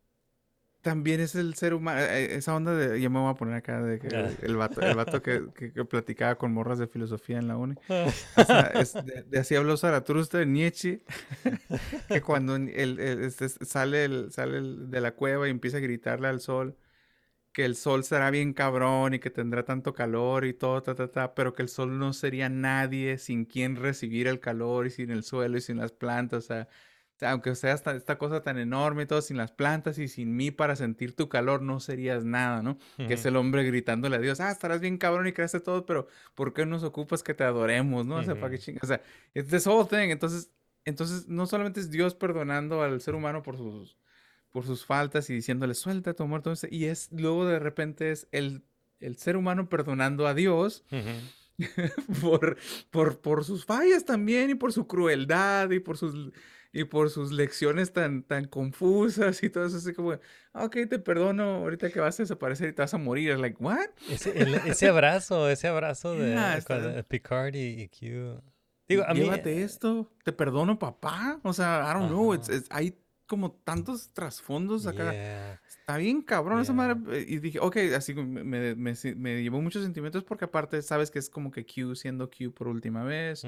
[0.82, 2.00] también es el ser humano.
[2.00, 4.30] eh, Esa onda de, ya me voy a poner acá de que Ah.
[4.42, 7.74] el vato, el vato que, que- que platicaba con morras de filosofía en la uni.
[8.36, 11.02] O sea, es de, de así habló Zaratustra de Nietzsche,
[12.08, 12.68] que cuando el,
[13.00, 16.76] el- este, sale, el, sale el de la cueva y empieza a gritarle al sol,
[17.52, 21.08] que el sol será bien cabrón y que tendrá tanto calor y todo, ta, ta,
[21.10, 25.10] ta, pero que el sol no sería nadie sin quien recibir el calor y sin
[25.10, 26.68] el suelo y sin las plantas, o sea,
[27.22, 30.50] aunque sea esta, esta cosa tan enorme y todo, sin las plantas y sin mí
[30.50, 32.78] para sentir tu calor, no serías nada, ¿no?
[32.96, 36.08] Que es el hombre gritándole a Dios, ah, estarás bien cabrón y creaste todo, pero
[36.34, 38.16] ¿por qué nos ocupas que te adoremos, no?
[38.16, 38.84] O sea, ¿para qué chingas?
[38.84, 39.02] O sea,
[39.34, 40.10] it's this whole thing.
[40.10, 40.50] Entonces,
[40.84, 43.96] entonces, no solamente es Dios perdonando al ser humano por sus,
[44.50, 48.10] por sus faltas y diciéndole, suelta tu amor, todo eso, y es, luego de repente
[48.10, 48.62] es el,
[49.00, 51.58] el ser humano perdonando a Dios Ujú.
[52.20, 52.56] por,
[52.90, 56.32] por, por sus fallas también y por su crueldad y por sus,
[56.72, 60.12] y por sus lecciones tan, tan confusas y todo eso, así como,
[60.52, 63.40] "Ah, ok, te perdono, ahorita que vas a desaparecer y te vas a morir, es
[63.40, 63.88] like, what?
[64.08, 68.40] Ese, el- ese abrazo, ese abrazo de Yeah, está- Picard y, y Q.
[68.88, 69.20] Digo, a mí...
[69.20, 71.40] Llévate esto, te perdono, papá.
[71.42, 75.12] O sea, I don't know, it's- hay como tantos trasfondos acá.
[75.12, 75.60] Yeah.
[75.68, 76.96] Está bien cabrón esa madre.
[77.20, 81.20] eh, Y dije, ok, así me, me, me, llevó muchos sentimientos porque aparte sabes que
[81.20, 83.44] es como que Q siendo Q por última vez.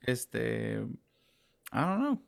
[0.00, 0.80] Este,
[1.72, 2.22] I don't know.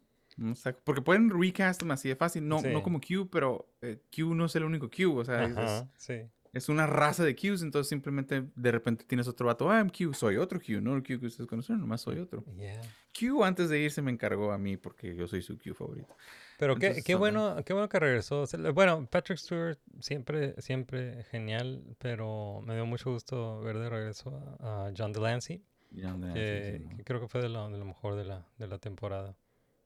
[0.85, 4.57] Porque pueden recast así de fácil, no, no como Q, pero eh, Q no es
[4.57, 6.23] el único Q, o sea, es- es, Ajá, sí.
[6.53, 10.15] es una raza de Qs, entonces simplemente de repente tienes otro vato, ah, I'm Q,
[10.15, 12.45] soy otro Q, no el Q que ustedes conocen, nomás soy otro.
[12.57, 12.81] Yeah.
[13.19, 16.17] Q antes de irse me encargó a mí porque yo soy su Q favorito.
[16.59, 17.19] Pero qué, Entonces, qué ajá.
[17.19, 18.45] bueno, qué bueno que regresó.
[18.75, 24.31] Bueno, Patrick Stewart siempre, siempre genial, pero me dio mucho gusto ver de regreso
[24.61, 27.85] a, John Delancey, ya, sí, que, sí, que creo que fue de lo, de lo
[27.85, 29.35] mejor de la, de la temporada.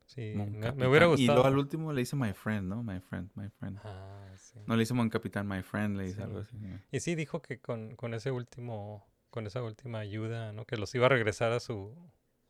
[0.06, 1.34] Sí, me, me hubiera Y gustado.
[1.36, 2.82] luego al último le hice My Friend, ¿no?
[2.82, 3.78] My Friend, My Friend.
[3.84, 4.58] Ah, sí.
[4.66, 6.22] No le hice Mon Capitán, My Friend, le hice Sí.
[6.22, 6.56] algo así.
[6.92, 10.66] Y sí dijo que con, con ese último, con esa última ayuda, ¿no?
[10.66, 11.96] Que los iba a regresar a su,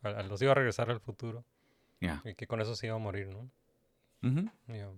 [0.03, 1.45] a- a- los iba a regresar al futuro
[2.01, 2.21] Yeah.
[2.25, 3.51] y que con eso se iba a morir, ¿no?
[4.29, 4.51] Ujú.
[4.67, 4.91] Yeah.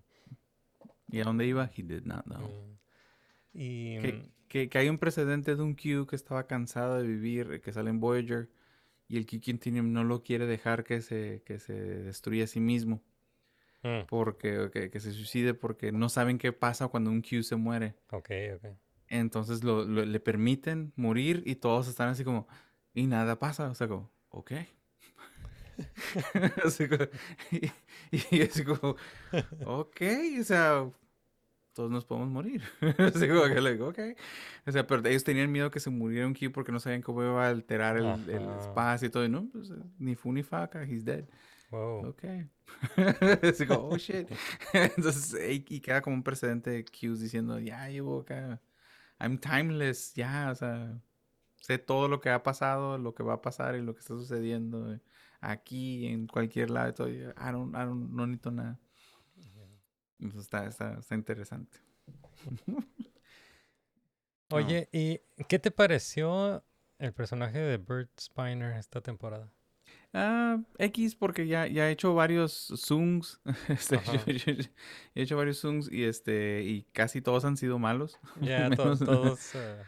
[1.09, 1.71] ¿Y a dónde iba?
[1.77, 2.49] He did not know.
[2.49, 2.79] Mm.
[3.53, 7.53] Y Que, que, que hay un precedente de un Q que estaba cansado de vivir,
[7.53, 8.49] eh, que sale en Voyager,
[9.09, 13.03] y el Continuum no lo quiere dejar que se, que se destruya a sí mismo,
[13.83, 17.57] mm, porque que, que se suicide porque no saben qué pasa cuando un Q se
[17.57, 17.95] muere.
[18.11, 18.67] ok, ok.
[19.09, 22.49] Entonces lo, lo- le permiten morir y todos están así como,
[22.93, 23.69] y nada pasa.
[23.71, 24.53] O sea, como, ok.
[26.65, 27.05] Así como-
[27.53, 28.97] y, y así como,
[29.65, 30.01] ok,
[30.41, 30.91] o sea,
[31.77, 32.63] todos nos podemos morir.
[32.99, 33.99] así como que, like, ok.
[34.67, 37.23] O sea, pero ellos tenían miedo que se muriera un Q porque no sabían cómo
[37.23, 39.25] iba a alterar el, el espacio y todo.
[39.27, 41.27] Y no, pues, eh, ni fu ni faca, he's dead.
[41.71, 42.09] Wow.
[42.09, 42.25] Ok.
[43.43, 44.27] Así como, oh shit.
[44.73, 48.63] Entonces, y, queda como un precedente de Qs diciendo, ya llevo acá,
[49.21, 50.99] I'm timeless, ya, o sea,
[51.57, 54.15] sé todo lo que ha pasado, lo que va a pasar y lo que está
[54.15, 54.99] sucediendo
[55.41, 57.09] aquí, en cualquier lado, y todo.
[57.11, 58.81] I don't, I don't, no necesito nada.
[60.19, 61.79] Entonces está, está, está interesante.
[64.51, 66.65] Oye, ¿y qué te pareció
[66.99, 69.53] el personaje de Bert Spiner esta temporada?
[70.13, 73.41] Ah, X porque ya, ya he hecho varios zooms.
[73.69, 74.13] Este, Ajá.
[74.27, 74.71] yo- yo- yo-
[75.15, 78.19] he hecho varios zooms y este y casi todos han sido malos.
[78.41, 79.55] Ya, to- Menos- todos.
[79.57, 79.83] eh,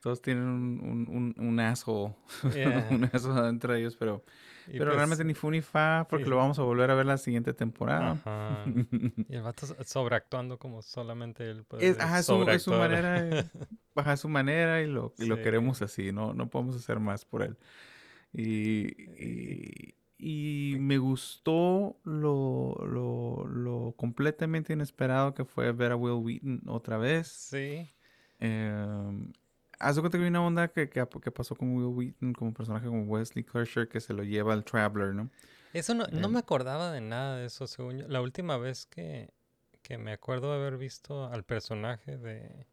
[0.00, 2.14] todos tienen un, un, un, un asshole.
[2.54, 2.86] Yeah.
[2.90, 4.24] un asshole dentro de ellos, pero,
[4.66, 6.30] y pero pues, realmente ni fu ni fa porque sí.
[6.30, 8.12] lo vamos a volver a ver la siguiente temporada.
[8.12, 8.64] Ajá.
[9.28, 13.50] Y el vato so- sobreactuando como solamente él puede Es, ajá, su, es su manera,
[13.94, 15.42] baja su manera y lo, y lo Sí.
[15.42, 17.56] queremos así, no, no podemos hacer más por él.
[18.32, 18.86] Y,
[19.22, 26.62] y, y me gustó lo, lo, lo completamente inesperado que fue ver a Will Wheaton
[26.68, 27.28] otra vez.
[27.28, 27.88] Sí.
[28.38, 29.32] Em,
[29.80, 32.86] haz cuenta que hay una onda que, que, que pasó con Will Wheaton como personaje
[32.86, 35.30] como Wesley Crusher que se lo lleva al Traveler, ¿no?
[35.72, 36.32] Eso no, no Em.
[36.32, 38.08] me acordaba de nada de eso, según yo.
[38.08, 39.30] La última vez que,
[39.82, 42.66] que me acuerdo de haber visto al personaje de,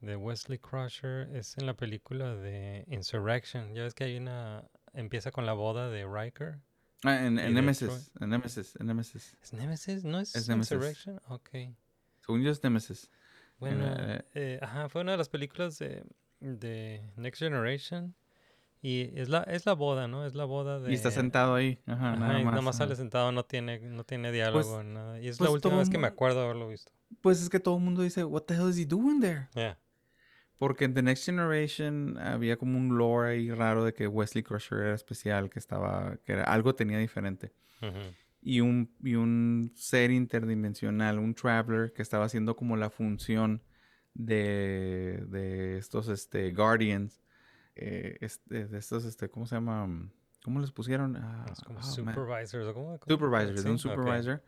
[0.00, 3.74] de Wesley Crusher es en la película de Insurrection.
[3.74, 4.64] Ya ves que hay una...
[4.94, 6.58] Empieza con la boda de Riker.
[7.04, 9.36] Ah, en, en Nemesis, en Nemesis, en Nemesis.
[9.40, 10.04] ¿Es Nemesis?
[10.04, 10.72] ¿No es, Es Nemesis.
[10.72, 11.20] Insurrection?
[11.28, 11.50] Ok.
[12.26, 13.10] Según yo es Nemesis.
[13.58, 16.04] Bueno, eh, eh, ajá, fue una de las películas de,
[16.40, 18.14] de Next Generation.
[18.80, 20.24] Y es la, es la boda, ¿no?
[20.24, 20.92] Es la boda de...
[20.92, 22.52] Y está sentado ahí, ajá, Ajá, nada y más.
[22.52, 22.84] nada más ajá.
[22.84, 25.20] sale sentado, no tiene, no tiene diálogo, nada.
[25.20, 26.92] Y es pues la última vez que me acuerdo haberlo visto.
[27.20, 29.48] Pues es que todo el mundo dice, what the hell is he doing there?
[29.54, 29.78] Yeah.
[30.58, 34.78] Porque en The Next Generation había como un lore ahí raro de que Wesley Crusher
[34.78, 37.52] era especial, que estaba, que era, algo tenía diferente.
[37.82, 38.14] Ujú.
[38.42, 43.62] Y un, y un ser interdimensional, un traveler que estaba haciendo como la función
[44.18, 47.22] de, de estos este, Guardians,
[47.76, 50.10] eh, este, de estos, este, ¿cómo se llama?
[50.44, 51.16] ¿Cómo les pusieron?
[51.16, 52.98] Ah, Es como oh, supervisors, ¿o cómo?
[52.98, 52.98] cómo?
[53.06, 53.94] Supervisor, de un Sí, ok.
[53.94, 54.42] supervisor.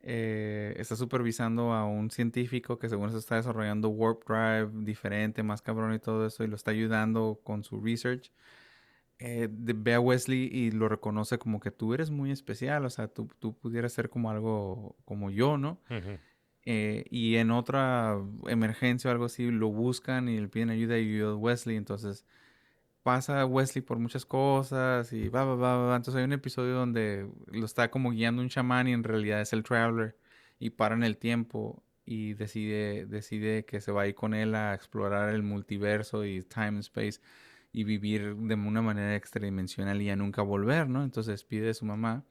[0.00, 5.62] eh, está supervisando a un científico que según eso está desarrollando Warp Drive diferente, más
[5.62, 8.32] cabrón y todo eso, y lo está ayudando con su research.
[9.18, 13.06] Eh, ve a Wesley y lo reconoce como que tú eres muy especial, o sea,
[13.06, 15.78] tú, tú pudieras ser como algo como yo, ¿no?
[15.88, 16.18] Ujú.
[16.64, 21.02] Eh, y en otra emergencia o algo así lo buscan y le piden ayuda y
[21.14, 21.76] ayuda a Wesley.
[21.76, 22.24] Entonces
[23.02, 25.96] pasa Wesley por muchas cosas y va, va, va, va.
[25.96, 29.52] Entonces hay un episodio donde lo está como guiando un chamán y en realidad es
[29.52, 30.16] el Traveler
[30.58, 34.74] y paran el tiempo y decide, decide que se va a ir con él a
[34.74, 37.20] explorar el multiverso y time and space
[37.72, 41.02] y vivir de una manera extradimensional y ya nunca volver, ¿no?
[41.04, 42.24] Entonces pide de su mamá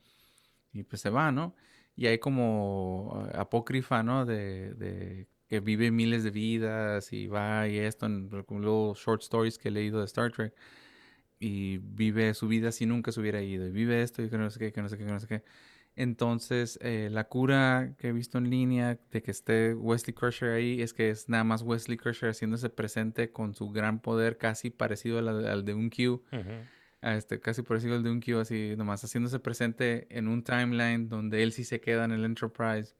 [0.74, 1.56] y pues se va, ¿no?
[1.96, 4.26] Y hay como eh, apócrifa, ¿no?
[4.26, 9.68] De, que vive miles de vidas y va y esto, en luego short stories que
[9.68, 10.54] he leído de Star Trek.
[11.40, 13.68] Y vive su vida si nunca se hubiera ido.
[13.68, 15.28] Y vive esto y que no sé qué, que no sé qué, que no sé
[15.28, 15.44] qué.
[15.96, 20.82] Entonces, eh, la cura que he visto en línea de que esté Wesley Crusher ahí
[20.82, 25.20] es que es nada más Wesley Crusher haciéndose presente con su gran poder casi parecido
[25.20, 29.40] al, de un Q a este, casi parecido al de un Q, así nomás haciéndose
[29.40, 32.96] presente en un timeline donde él sí se queda en el Enterprise,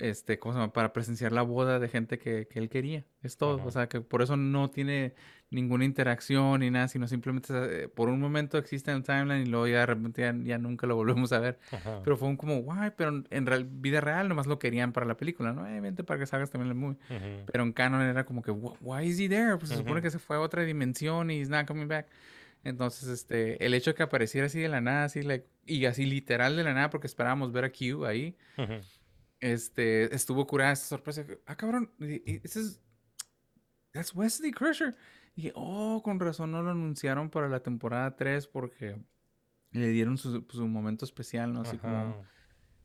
[0.00, 0.72] este, ¿cómo se llama?
[0.72, 3.04] Para presenciar la boda de gente que, que él quería.
[3.22, 3.58] Es todo.
[3.58, 3.64] Ajá.
[3.66, 5.14] O sea, que por eso no tiene
[5.50, 7.52] ninguna interacción ni nada, sino simplemente
[7.84, 10.58] eh, por un momento existe en el timeline y luego ya de repente ya, ya
[10.58, 11.60] nunca lo volvemos a ver.
[11.70, 12.00] Ajá.
[12.02, 15.16] Pero fue un como, guay, pero en real- vida real nomás lo querían para la
[15.16, 15.64] película, ¿no?
[15.64, 16.98] Eh, vente para que salgas también el movie.
[17.46, 19.56] Pero en canon era como que, "Wh- why is he there?
[19.58, 22.08] Pues se supone que se fue a otra dimensión y he's not coming back.
[22.64, 26.06] Entonces, este, el hecho de que apareciera así de la nada, así, like, y así
[26.06, 28.36] literal de la nada, porque esperábamos ver a Q ahí,
[29.40, 31.26] este, estuvo curada esa sorpresa.
[31.46, 32.80] Ah, cabrón, ese es,
[33.92, 34.96] that's Wesley Crusher.
[35.36, 38.96] Y dije, oh, con razón no lo anunciaron para la temporada 3 porque
[39.72, 41.62] le dieron su, su momento especial, ¿no?
[41.62, 42.30] Así como Ajá.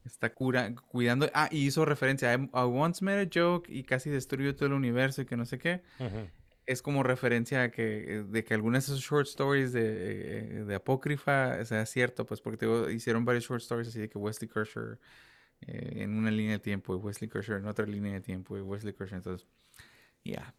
[0.04, 1.30] está cura, cuidando.
[1.34, 4.68] Ah, y hizo referencia a I, I once made a joke y casi destruyó todo
[4.68, 5.84] el universo y que no sé qué.
[6.00, 6.28] Ujú.
[6.70, 10.64] Es como referencia a que, eh, de que algunas de esos short stories de, eh,
[10.66, 14.48] de Apócrifa sea cierto, pues porque digo, hicieron varios short stories así de que Wesley
[14.48, 15.00] Crusher
[15.62, 18.62] eh, en una línea de tiempo y Wesley Crusher en otra línea de tiempo y
[18.62, 19.18] Wesley Crusher.
[19.18, 19.48] Entonces,
[20.24, 20.56] yeah.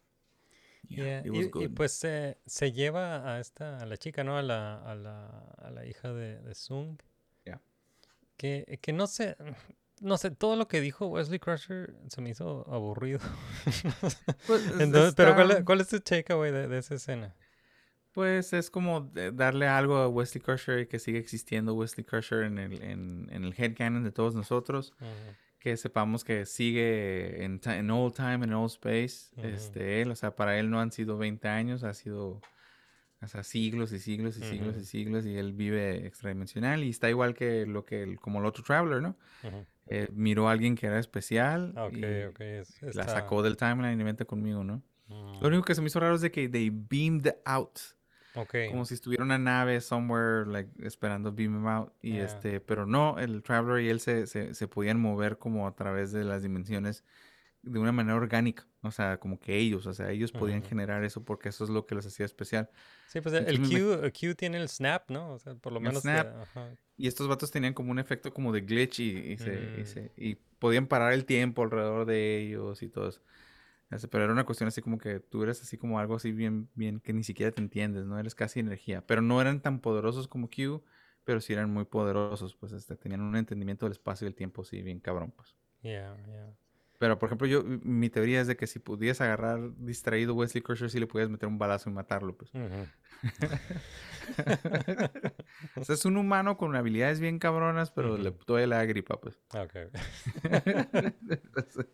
[0.89, 1.73] Yeah, it Y, was y good.
[1.75, 4.37] pues se se lleva a esta, a la chica, ¿no?
[4.37, 5.27] A la, a la,
[5.59, 6.97] a la hija de, de Sung.
[7.45, 7.61] Yeah.
[8.37, 9.37] Que, que no sé,
[10.01, 13.19] no sé, todo lo que dijo Wesley Crusher se me hizo aburrido.
[14.47, 17.33] Pues, es- Entonces, pero ¿cuál, cuál es tu takeaway de, de esa escena?
[18.13, 22.57] Pues es como darle algo a Wesley Crusher y que siga existiendo Wesley Crusher en
[22.57, 24.93] el, en, en el headcanon de todos nosotros.
[25.59, 30.35] Que sepamos que sigue en, en all time, en all space, este, él, o sea,
[30.35, 32.41] para él no han sido 20 años, ha sido,
[33.21, 37.09] o sea, siglos y siglos y siglos y siglos, y él vive extradimensional, y está
[37.11, 39.15] igual que lo que, el- como el otro Traveler, ¿no?
[39.93, 42.39] Eh, miró a alguien que era especial, Ah, Ok, y ok.
[42.41, 44.81] es- la sacó del timeline y vente conmigo, ¿no?
[45.07, 45.41] Mm.
[45.41, 47.77] Lo único que se me hizo raro es de que they beamed out
[48.33, 48.55] Ok.
[48.69, 51.91] Como si estuviera una nave somewhere, like, esperando beam him out.
[52.01, 52.25] Y Yeah.
[52.27, 56.13] este, pero no, el Traveler y él se, se, se podían mover como a través
[56.13, 57.03] de las dimensiones
[57.63, 58.67] de una manera orgánica.
[58.81, 61.85] O sea, como que ellos, o sea, ellos podían generar eso porque eso es lo
[61.85, 62.69] que los hacía especial.
[63.05, 65.33] Sí, pues el, el Entonces me- Q, el Q tiene el snap, ¿no?
[65.33, 66.03] O sea, por lo El menos.
[66.03, 66.27] snap.
[66.41, 66.75] ajá.
[66.97, 69.85] Y estos vatos tenían como un efecto como de glitch y, y se, y, Mm.
[69.85, 73.21] se- y podían parar el tiempo alrededor de ellos y todo eso.
[74.09, 76.99] Pero era una cuestión así como que tú eres así como algo así bien, bien
[77.01, 78.17] que ni siquiera te entiendes, ¿no?
[78.19, 79.05] Eres casi energía.
[79.05, 80.83] Pero no eran tan poderosos como Q,
[81.25, 84.63] pero sí eran muy poderosos, pues este, tenían un entendimiento del espacio y el tiempo,
[84.63, 85.55] sí, bien cabrón, pues.
[85.83, 86.53] Yeah, yeah.
[87.01, 90.87] Pero, por ejemplo, yo, mi teoría es de que si pudieras agarrar distraído Wesley Crusher,
[90.91, 92.51] sí le pudieras meter un balazo y matarlo, pues.
[92.53, 92.87] Ujú.
[95.77, 99.19] o sea, es un humano con habilidades bien cabronas, pero le, todavía le da gripa,
[99.19, 99.39] pues.
[99.55, 99.73] Ok.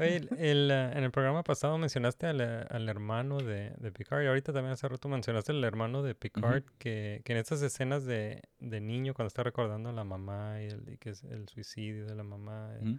[0.00, 3.92] Oye, el- el, ah, en el programa pasado mencionaste al, ah, al hermano de, de
[3.92, 7.62] Picard y ahorita también hace rato mencionaste al hermano de Picard que, que en estas
[7.62, 11.22] escenas de, de niño cuando está recordando a la mamá y, el, y que es
[11.22, 12.98] el suicidio de la mamá eh, Ujú.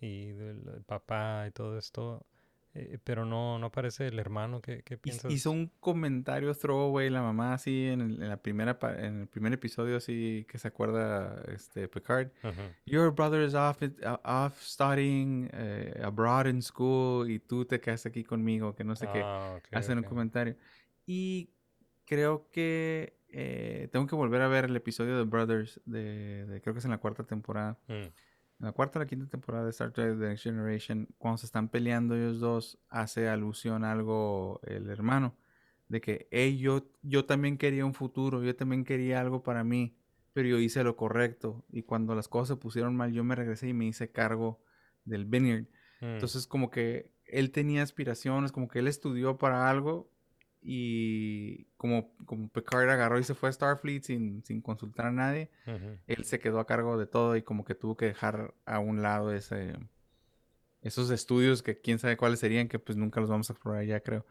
[0.00, 2.26] Y del el papá y todo esto,
[2.74, 5.30] eh, pero no, no aparece el hermano, ¿qué, qué piensas?
[5.32, 9.52] Hizo un comentario throwaway la mamá así en, el- en la primera en el primer
[9.52, 12.28] episodio así que se acuerda este Picard.
[12.42, 12.62] Ujú.
[12.86, 18.06] Your brother is off, uh, off studying eh, abroad in school y tú te quedas
[18.06, 19.20] aquí conmigo, que no sé qué.
[19.24, 20.04] Ah, ok, Hacen ok.
[20.04, 20.56] un comentario.
[21.06, 21.50] Y
[22.06, 26.74] creo que eh, tengo que volver a ver el episodio de Brothers de, de- creo
[26.74, 27.78] que es en la cuarta temporada.
[27.88, 28.08] Mm.
[28.60, 31.46] En la cuarta o la quinta temporada de Star Trek The Next Generation, cuando se
[31.46, 35.36] están peleando ellos dos, hace alusión a algo el hermano.
[35.88, 39.96] De que, hey, yo, yo también quería un futuro, yo también quería algo para mí,
[40.32, 41.64] pero yo hice lo correcto.
[41.70, 44.62] Y cuando las cosas se pusieron mal, yo me regresé y me hice cargo
[45.04, 45.66] del Vineyard.
[46.00, 46.06] Mm.
[46.06, 50.13] Entonces, como que él tenía aspiraciones, como que él estudió para algo
[50.66, 55.50] y como, como Picard agarró y se fue a Starfleet sin, sin consultar a nadie,
[56.06, 59.02] él se quedó a cargo de todo y como que tuvo que dejar a un
[59.02, 59.74] lado ese,
[60.80, 64.00] esos estudios que quién sabe cuáles serían, que pues nunca los vamos a explorar ya
[64.00, 64.24] creo.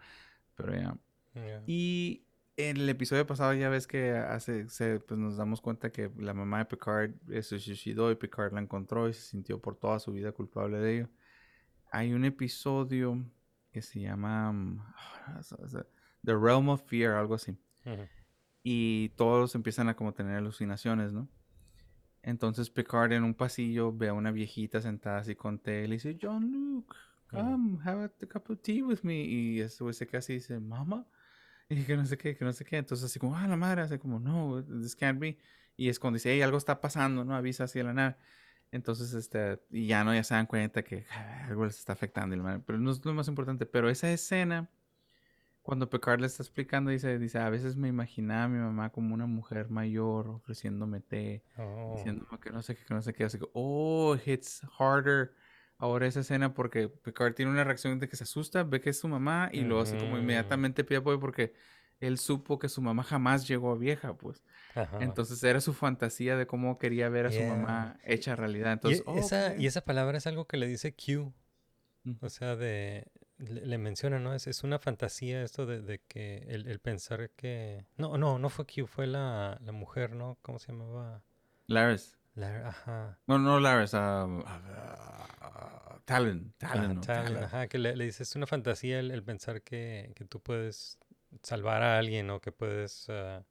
[0.56, 0.98] Pero ya.
[1.36, 1.64] Yeah.
[1.68, 2.26] Y
[2.58, 6.34] en el episodio pasado ya ves que hace, se, pues nos damos cuenta que la
[6.34, 10.00] mamá de Picard eh, se suicidó y Picard la encontró y se sintió por toda
[10.00, 11.10] su vida culpable de ello.
[11.92, 13.24] Hay un episodio
[13.72, 14.80] que se llama mm,
[16.26, 17.52] The Realm of Fear, algo así.
[17.86, 18.08] Ujú.
[18.64, 21.28] Y todos empiezan a como tener alucinaciones, ¿no?
[22.22, 25.96] Entonces Picard en un pasillo ve a una viejita sentada así con té y le
[25.96, 26.96] dice, John Luke,
[27.30, 29.22] come, have a cup of tea with me.
[29.26, 31.06] Y ese güey se y dice, Mama.
[31.70, 32.78] Y que no sé qué, que no sé qué.
[32.78, 35.38] Entonces así como, ah, la madre, así como, no, this can't be.
[35.76, 37.36] Y es cuando dice, hey, algo está pasando, ¿no?
[37.36, 38.16] Avisa así de la nave.
[38.72, 42.36] Entonces, este, y ya no, ya se dan cuenta que ah, algo les está afectando.
[42.66, 43.66] Pero no es lo más importante.
[43.66, 44.70] Pero esa escena,
[45.64, 49.14] cuando Picard le está explicando, dice, dice, a veces me imaginaba a mi mamá como
[49.16, 51.94] una mujer mayor ofreciéndome té, Oh.
[51.96, 53.24] diciéndome que no sé qué, que no sé qué.
[53.24, 55.32] Así que, oh, hits harder
[55.78, 59.00] ahora esa escena porque Picard tiene una reacción de que se asusta, ve que es
[59.00, 60.22] su mamá y luego así como Ujú.
[60.22, 61.54] inmediatamente pide apoyo porque
[62.00, 64.44] él supo que su mamá jamás llegó a vieja, pues.
[64.76, 64.98] Ajá.
[65.02, 68.72] Entonces era su fantasía de cómo quería ver a su mamá hecha realidad.
[68.72, 69.60] Y Entonces, esa, ok.
[69.60, 71.34] y esa palabra es algo que le dice Q.
[72.20, 73.08] O sea, de
[73.38, 74.34] le, le menciona, ¿no?
[74.34, 77.86] Es, es una fantasía esto de, de que el, el pensar que...
[77.98, 80.38] No, no, no fue Q, fue la, la mujer, ¿no?
[80.42, 81.24] ¿Cómo se llamaba?
[81.68, 82.18] Laris.
[82.36, 83.20] La, ajá.
[83.28, 86.54] Bueno, no Laris, um, ah, Talon.
[86.62, 87.44] Ajá, Talon, no, Talon, Talon.
[87.44, 90.98] ajá, que le, le dice, es una fantasía el, el pensar que, que tú puedes
[91.42, 93.44] salvar a alguien o que puedes ah,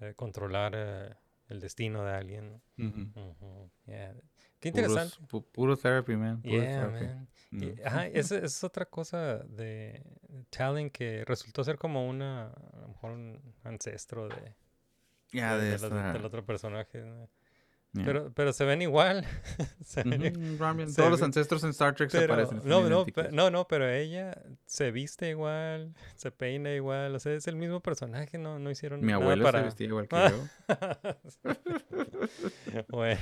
[0.00, 1.14] eh, controlar eh,
[1.48, 2.60] el destino de alguien.
[2.76, 3.70] ¿no?
[3.86, 4.14] Yeah.
[4.60, 5.16] Qué Puros- interesante.
[5.28, 6.42] pu- puro therapy, man.
[6.42, 7.06] Puro Yeah, therapy.
[7.06, 7.28] man.
[7.50, 7.74] Y, Mm.
[7.84, 10.02] ajá, esa esa es otra cosa de
[10.50, 14.54] Talon que resultó ser como una, a lo mejor un ancestro de,
[15.32, 17.00] Ya, de de la- esta- del otro personaje.
[17.02, 17.28] ¿no?
[17.94, 18.04] Yeah.
[18.04, 19.24] Pero, pero se ven igual.
[19.82, 20.30] se se
[20.94, 22.60] Todos los ancestros en Star Trek se pero- parecen.
[22.60, 27.18] son no, no, pe- no, no, pero ella se viste igual, se peina igual, o
[27.18, 29.60] sea, es el mismo personaje, no, no hicieron Mi nada abuelo para...
[29.60, 30.68] se vestía igual que yo.
[32.88, 33.20] bueno,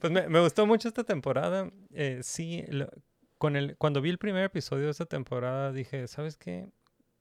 [0.00, 1.70] pues me, me gustó mucho esta temporada.
[1.92, 2.90] Eh, sí, lo-
[3.38, 6.70] con el, cuando vi el primer episodio de esta temporada dije, ¿sabes qué?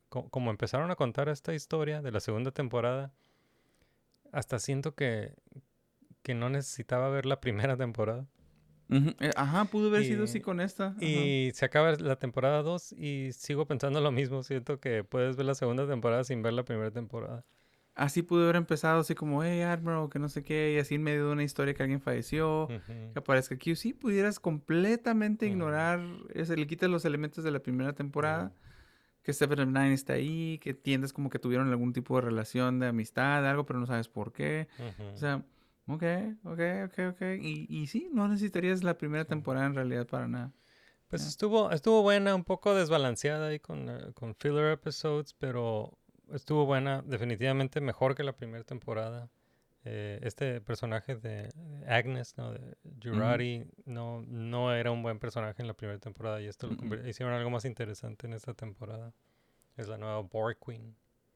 [0.10, 3.14] Co- como empezaron a contar esta historia de la segunda temporada,
[4.32, 5.34] hasta siento que,
[6.24, 8.28] que no necesitaba ver la primera temporada.
[9.20, 10.88] Eh, Ajá, pudo haber sido así con esta.
[10.88, 11.04] ajá.
[11.04, 14.44] Y se acaba la temporada 2 y sigo pensando lo mismo.
[14.44, 17.46] Siento que puedes ver la segunda temporada sin ver la primera temporada.
[17.98, 21.02] Así pudo haber empezado así como, hey, Admiral, que no sé qué, y así en
[21.02, 23.76] medio de una historia que alguien falleció, que aparezca aquí.
[23.76, 26.00] Sí, pudieras completamente ignorar,
[26.36, 28.54] ese, le quitas los elementos de la primera temporada,
[29.24, 32.80] que Seven of Nine está ahí, que entiendes como que tuvieron algún tipo de relación
[32.80, 34.68] de amistad, algo, pero no sabes por qué.
[35.16, 35.44] O sea,
[35.88, 36.04] ok,
[36.44, 37.22] ok, ok, ok.
[37.42, 40.54] Y, y sí, no necesitarías la primera temporada en realidad para nada.
[41.08, 45.97] Pues estuvo, estuvo buena, un poco desbalanceada ahí con, eh, con filler episodes, pero
[46.34, 49.30] estuvo buena, definitivamente mejor que la primera temporada.
[49.90, 51.50] Eh, este personaje de
[51.88, 52.52] Agnes, ¿no?
[52.52, 56.74] De Jurati, no, no era un buen personaje en la primera temporada y esto lo
[56.74, 56.80] Mm-mm.
[56.90, 59.14] conver- hicieron algo más interesante en esta temporada.
[59.78, 60.94] Es la nueva Borg Queen.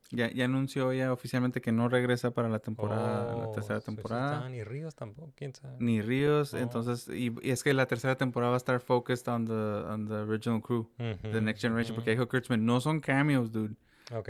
[0.09, 4.35] Ya, ya anunció ya oficialmente que no regresa para la temporada, la Oh, tercera temporada.
[4.39, 5.77] está, Ni Ríos tampoco, quién sabe.
[5.79, 6.57] Ni Ríos, Oh.
[6.57, 10.07] entonces, y, y es que la tercera temporada va a estar focused on the, on
[10.07, 13.75] the original crew, the Next Generation, porque dijo Kurtzman, no son cameos, dude.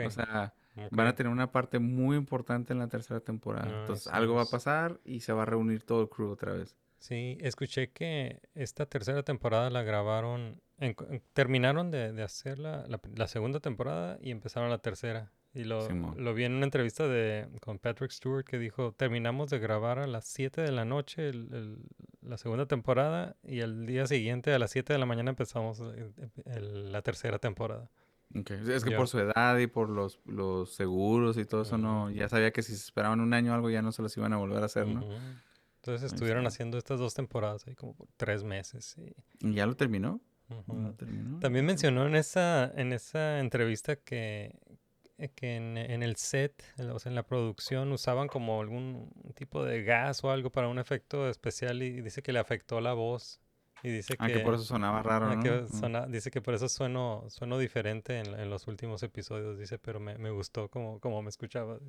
[0.06, 0.54] O sea,
[0.92, 3.68] van a tener una parte muy importante en la tercera temporada.
[3.82, 6.76] Entonces, algo va a pasar y se va a reunir todo el crew otra vez.
[7.00, 12.86] Sí, escuché que esta tercera temporada la grabaron, en- en- terminaron de, de hacer la,
[12.88, 15.32] la, la segunda temporada y empezaron la tercera.
[15.54, 15.82] Y lo,
[16.34, 20.26] vi en una entrevista de, con Patrick Stewart que dijo, terminamos de grabar a las
[20.26, 21.78] 7 de la noche el- el-
[22.22, 26.10] la segunda temporada y al día siguiente a las 7 de la mañana empezamos eh,
[26.46, 27.90] el- la tercera temporada.
[28.76, 32.30] Es que por su edad y por los, los seguros y todo eso, no, ya
[32.30, 34.38] sabía que si se esperaban un año o algo ya no se los iban a
[34.38, 35.02] volver a hacer, ¿no?
[35.78, 38.96] Entonces Ahí estuvieron haciendo estas dos temporadas ahí como por tres meses.
[38.98, 40.22] y- ¿Y ya lo terminó?
[41.40, 44.58] También mencionó en esa, en esa entrevista que,
[45.18, 48.62] eh, que en, en el set, en la- o sea, en la producción, usaban como
[48.62, 52.80] algún tipo de gas o algo para un efecto especial y dice que le afectó
[52.80, 53.41] la voz.
[53.84, 55.42] Y dice Ah, que por eso sonaba raro, ah, ¿no?
[55.44, 59.80] que sona- dice que por eso sueno, sueno diferente en, en los últimos episodios, dice,
[59.80, 61.80] pero me, me gustó como, como me escuchaba.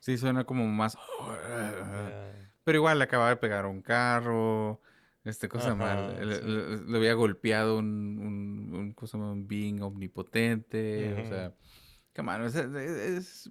[0.00, 0.96] Sí, suena como más...
[0.96, 2.50] Ya.
[2.64, 4.80] Pero igual le acababa de pegar un carro,
[5.24, 6.28] este cosa Ajá, mal.
[6.28, 6.42] Le, sí.
[6.42, 7.86] le- le había golpeado un,
[8.18, 11.14] un, un, cosa, un being omnipotente.
[11.22, 11.54] O sea,
[12.14, 13.50] come on, es, es,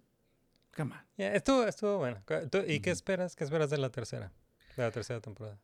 [0.76, 1.02] come on.
[1.18, 2.22] Ya, estuvo, estuvo bueno.
[2.68, 3.36] ¿Y qué esperas?
[3.36, 4.32] ¿Qué esperas de la tercera?
[4.76, 5.57] De la tercera temporada.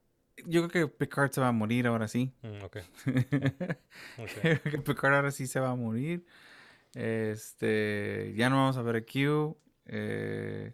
[0.45, 2.34] Yo creo que Picard se va a morir ahora sí.
[2.41, 2.77] Mm, ok.
[4.18, 4.30] ok.
[4.41, 6.26] Creo que Picard ahora sí se va a morir.
[6.93, 9.57] Este, ya no vamos a ver a Q.
[9.85, 10.73] eh,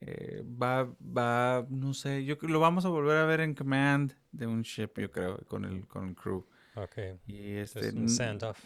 [0.00, 4.46] eh, va, va, no sé, yo lo vamos a volver a ver en command de
[4.46, 6.46] un ship, yo creo, con el, con el crew.
[6.74, 6.98] Ok.
[7.26, 8.62] Y este, Es un send-off.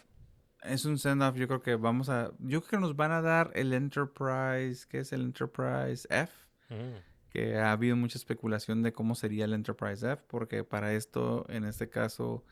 [0.63, 3.51] es un send-off, yo creo que vamos a, yo creo que nos van a dar
[3.55, 6.33] el Enterprise, ¿qué es el Enterprise F?
[6.69, 6.97] Mm,
[7.31, 11.63] que ha habido mucha especulación de cómo sería el Enterprise F, porque para esto, en
[11.63, 12.43] este caso,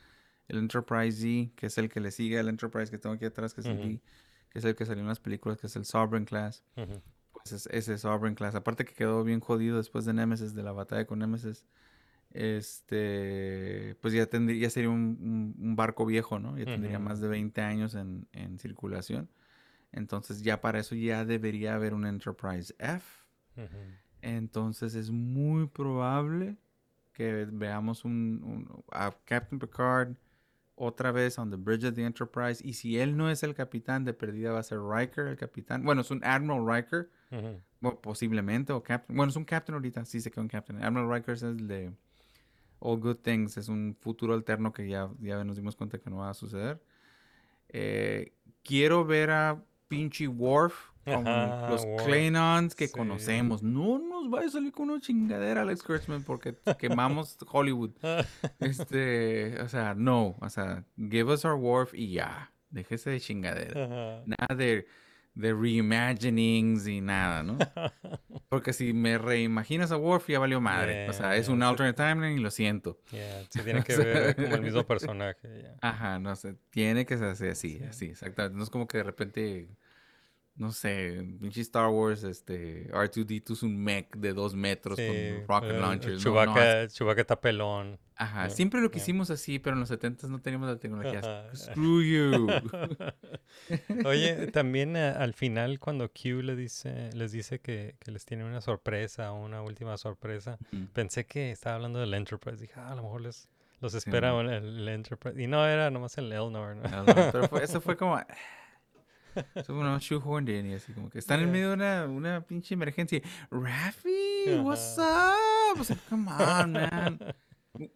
[0.48, 3.54] el Enterprise Z, que es el que le sigue al Enterprise que tengo aquí atrás,
[3.54, 3.88] que es, el, Ujú.
[3.90, 4.02] D,
[4.50, 7.02] que es el que salió en las películas, que es el Sovereign Class, ujú.
[7.34, 8.56] pues es ese Sovereign Class.
[8.56, 11.66] Aparte que quedó bien jodido después de Nemesis, de la batalla con Nemesis,
[12.32, 16.58] este, pues ya, tendría, ya sería un, un- un barco viejo, ¿no?
[16.58, 17.06] Ya tendría Ujú.
[17.08, 19.30] más de 20 años en, en circulación.
[19.92, 23.04] Entonces ya para eso ya debería haber un Enterprise F.
[24.22, 26.58] Entonces es muy probable
[27.14, 30.14] que veamos un, un- a Captain Picard
[30.76, 32.66] otra vez on the bridge of the Enterprise.
[32.66, 35.84] Y si él no es el capitán, de perdida va a ser Riker el capitán.
[35.84, 37.10] Bueno, es un Admiral Riker,
[37.82, 39.16] bueno, posiblemente, o Captain.
[39.18, 40.82] Bueno, es un Captain ahorita, sí se quedó un Captain.
[40.82, 41.92] Admiral Riker es el de
[42.80, 46.18] All Good Things, es un futuro alterno que ya, ya nos dimos cuenta que no
[46.18, 46.82] va a suceder.
[47.70, 48.32] Eh,
[48.64, 52.06] quiero ver a pinche Worf Ajá, los Worf.
[52.06, 52.94] Klingons que Sí.
[52.94, 53.64] conocemos.
[53.64, 57.92] No nos vaya a salir con una chingadera, Alex Kurtzman, porque quemamos Hollywood.
[58.60, 62.52] Este, o sea, no, o sea, give us our Worf y ya.
[62.70, 63.86] Déjese de chingadera.
[63.86, 64.24] Ajá.
[64.28, 64.86] Nada de,
[65.34, 67.58] de reimaginings y nada, ¿no?
[68.50, 71.10] Porque si me reimaginas a Worf ya valió madre.
[71.10, 73.00] o sea, es Yeah, un alternate timeline y lo siento.
[73.12, 75.66] Yeah, se tiene que ver como el mismo personaje.
[75.82, 78.58] Ajas, no sé, tiene que ser así, así, así, exactamente.
[78.58, 79.70] No es como que de repente,
[80.60, 85.48] no sé, pinche Star Wars, este, R2D2 es un mech de dos metros Sí, con
[85.48, 86.06] rocket el- launchers.
[86.06, 87.98] el no, no, Chewbacca, Chewbacca está pelón.
[88.16, 88.94] Ajá, Yeah, siempre lo yeah.
[89.00, 91.50] quisimos así, pero en los 70 no teníamos la tecnología.
[91.56, 92.48] Screw you.
[94.06, 98.44] Oye, también eh, al final cuando Q le dice, les dice que, que les tiene
[98.44, 100.58] una sorpresa, una última sorpresa,
[100.94, 102.62] pensé que estaba hablando del Enterprise.
[102.62, 103.48] Dije, ah, a lo mejor les,
[103.80, 104.42] los Sí, espera ¿no?
[104.42, 105.42] el, el Enterprise.
[105.42, 106.76] Y no, era nomás el Elnor.
[106.76, 106.84] ¿no?
[106.90, 108.20] No, no, pero fue- eso fue como...
[109.66, 111.52] Fue una shoehorned y así como que están en Yeah.
[111.54, 113.22] medio de una, una pinche emergencia.
[113.52, 115.34] Rafi, what's Ajá.
[115.74, 115.82] up?
[115.82, 117.20] O sea, come on, man.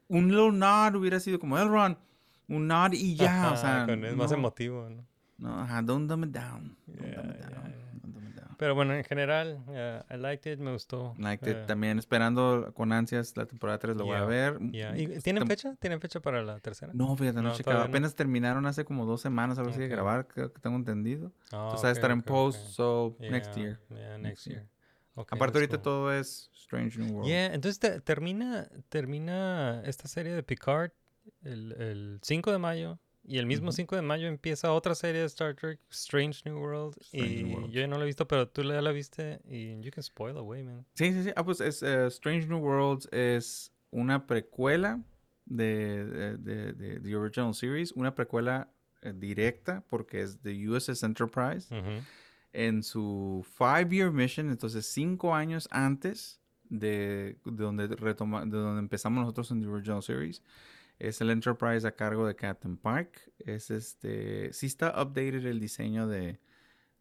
[0.07, 1.97] Un little nod hubiera sido como Elrond.
[2.47, 3.85] Un nod y ya, o sea.
[3.87, 5.05] con- es más no, emotivo, ¿no?
[5.37, 6.77] No, ajá, don't dumb it down.
[6.85, 7.51] Don't Yeah, dumb it down.
[7.51, 7.99] yeah.
[8.01, 8.51] Don't dumb it down.
[8.63, 11.13] Pero bueno, en general, uh, I liked it, me gustó.
[11.17, 11.57] Liked it.
[11.57, 14.59] Eh, También esperando con ansias la temporada 3, lo voy a Yeah, ver.
[14.71, 14.91] yeah.
[14.93, 15.75] Mm, ¿Y ¿Tienen fecha?
[15.81, 16.93] ¿Tienen fecha para la tercera?
[16.93, 17.81] No, fíjate, no, No, no.
[17.81, 19.91] Apenas terminaron hace como dos semanas, algo así de Ok.
[19.91, 21.33] grabar, creo que tengo entendido.
[21.51, 23.79] Ah, Entonces, va a estar en ok, post, so next Yeah, year.
[23.89, 24.59] Yeah, next year.
[24.59, 24.69] year.
[25.15, 25.83] Ok, Aparte, ahorita cool.
[25.83, 27.27] todo es Strange New World.
[27.29, 30.91] Yeah, entonces te- termina, termina esta serie de Picard
[31.41, 33.75] el, el 5 de mayo y el mismo Ujú.
[33.77, 36.95] 5 de mayo empieza otra serie de Star Trek, Strange New World.
[37.01, 37.73] Strange y New Worlds.
[37.73, 40.37] yo ya no la he visto, pero tú ya la viste y you can spoil
[40.37, 40.85] away, man.
[40.93, 41.31] Sí, sí, sí.
[41.35, 45.01] Ah, pues es eh, Strange New Worlds es una precuela
[45.45, 48.69] de, de, de- de The Original Series, una precuela
[49.01, 52.01] eh, directa porque es de USS Enterprise Ujú.
[52.53, 56.39] en su five-year mission, entonces cinco años antes
[56.69, 60.41] de, de donde retoma, de donde empezamos nosotros en The Original Series.
[60.99, 63.31] Es el Enterprise a cargo de Captain Park.
[63.39, 64.53] Es este.
[64.53, 66.39] Sí está updated el diseño de.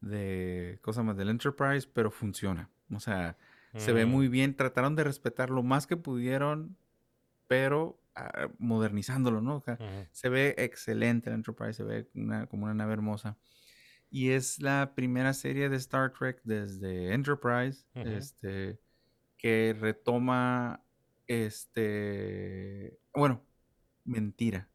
[0.01, 2.69] de cosas más del Enterprise, pero funciona.
[2.93, 3.37] O sea,
[3.77, 4.09] se ve Mm.
[4.09, 4.57] muy bien.
[4.57, 6.77] Trataron de respetar lo más que pudieron,
[7.47, 9.57] pero ah, modernizándolo, ¿no?
[9.57, 10.07] O sea, Ujú.
[10.11, 13.39] se ve excelente el Enterprise, se ve una- como una nave hermosa.
[14.11, 18.79] Y es la primera serie de Star Trek desde Enterprise, este,
[19.39, 20.83] que retoma,
[21.27, 23.43] este, bueno,
[24.05, 24.69] mentira.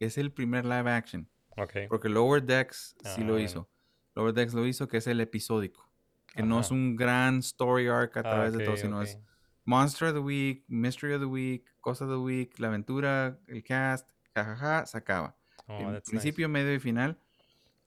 [0.00, 1.72] Es el primer live action, Ok.
[1.88, 3.38] porque Lower Decks sí Ah, lo bueno.
[3.40, 3.70] hizo.
[4.14, 5.88] Lower Decks lo hizo, que es el episódico,
[6.34, 9.18] que no es un gran story arc a Ah, través de todo, sino es
[9.64, 13.62] Monster of the Week, Mystery of the Week, Cosa of the Week, la aventura, el
[13.62, 15.36] cast, jajaja, se acaba.
[15.66, 16.02] Oh, En nice.
[16.10, 17.18] principio, medio y final.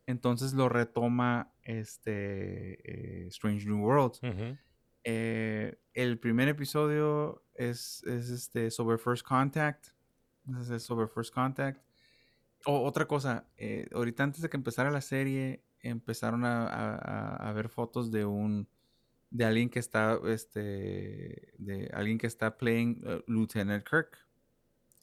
[0.07, 4.21] Entonces lo retoma este eh, Strange New Worlds.
[5.03, 9.87] Eh, el primer episodio es, es, este sobre First Contact.
[10.61, 11.83] Es es sobre First Contact.
[12.65, 17.49] O otra cosa, eh, ahorita antes de que empezara la serie, empezaron a, a- a-
[17.49, 18.69] a ver fotos de un
[19.31, 24.17] de alguien que está este de alguien que está playing uh, Lieutenant Kirk.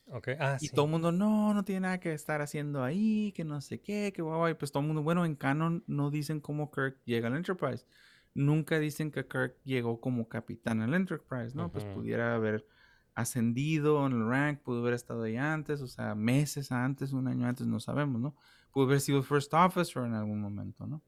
[0.06, 0.70] Ok, ah, Y sí.
[0.70, 4.12] todo el mundo, no, no tiene nada que estar haciendo ahí, que no sé qué,
[4.14, 7.00] que guau, guau", y pues todo el mundo, bueno, en canon no dicen cómo Kirk
[7.04, 7.86] llega al Enterprise.
[8.34, 11.72] Nunca dicen que Kirk llegó como capitán al Enterprise, ¿no?
[11.72, 12.66] Pues pudiera haber
[13.14, 17.46] ascendido en el rank, pudo haber estado ahí antes, o sea, meses antes, un año
[17.46, 18.34] antes, no sabemos, ¿no?
[18.72, 21.02] Pudo haber sido First Officer en algún momento, ¿no?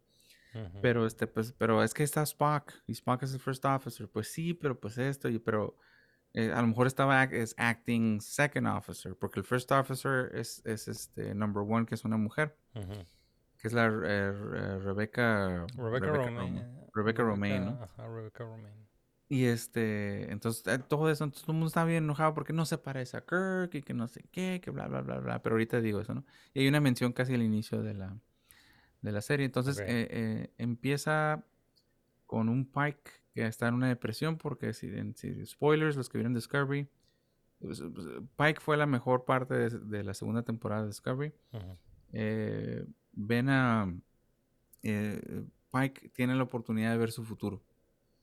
[0.82, 4.08] Pero este, pues, pero es que está Spock y Spock es el first officer.
[4.08, 5.76] Pues sí, pero pues esto, y, pero
[6.32, 10.62] eh, a lo mejor estaba ac- es acting second officer, porque el first officer es,
[10.64, 12.56] es este number one, que es una mujer,
[13.58, 16.88] que es la eh, Re- Rebecca Rebecca Rom- Romaine.
[16.94, 17.82] Rebecca Romaine, ¿no?
[17.82, 18.83] Ajá, Rebecca Romaine.
[19.28, 22.66] Y este, entonces eh, todo eso, entonces todo el mundo estaba bien enojado porque no
[22.66, 25.42] se parece a Kirk y que no sé qué, que bla, bla, bla, bla.
[25.42, 26.24] Pero ahorita digo eso, ¿no?
[26.52, 28.16] Y hay una mención casi al inicio de la,
[29.00, 29.46] de la serie.
[29.46, 31.42] Entonces eh, eh, empieza
[32.26, 34.88] con un Pike que está en una depresión porque, si,
[35.46, 36.86] spoilers, los que vieron Discovery,
[37.60, 38.06] pues, pues,
[38.36, 41.32] Pike fue la mejor parte de, de la segunda temporada de Discovery.
[42.12, 43.92] Eh, ven a...
[44.82, 47.60] eh, Pike tiene la oportunidad de ver su futuro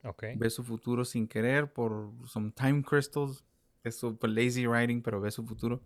[0.03, 0.23] Ok.
[0.38, 3.44] ve su futuro sin querer por some time crystals.
[3.84, 5.82] Es super lazy writing, pero ve su futuro.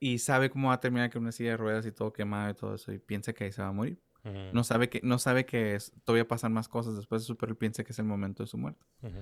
[0.00, 2.54] Y sabe cómo va a terminar con una silla de ruedas y todo quemado y
[2.54, 2.92] todo eso.
[2.92, 4.00] Y piensa que ahí se va a morir.
[4.24, 4.36] Ujú.
[4.52, 7.50] No sabe que, no sabe que es- todavía pasan más cosas después de eso, pero
[7.52, 8.84] él piensa que es el momento de su muerte.
[9.02, 9.18] Ujú.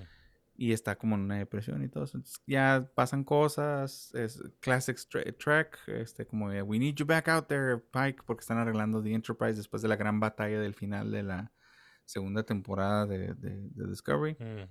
[0.57, 2.19] Y está como en una depresión y todo eso.
[2.19, 4.15] Entonces, ya pasan cosas.
[4.15, 4.99] Es classic
[5.39, 5.79] Trek.
[5.87, 8.23] Este, como We need you back out there, Pike.
[8.27, 11.53] Porque están arreglando The Enterprise después de la gran batalla del final de la
[12.11, 14.37] segunda temporada de, de- de Discovery.
[14.39, 14.69] Mm.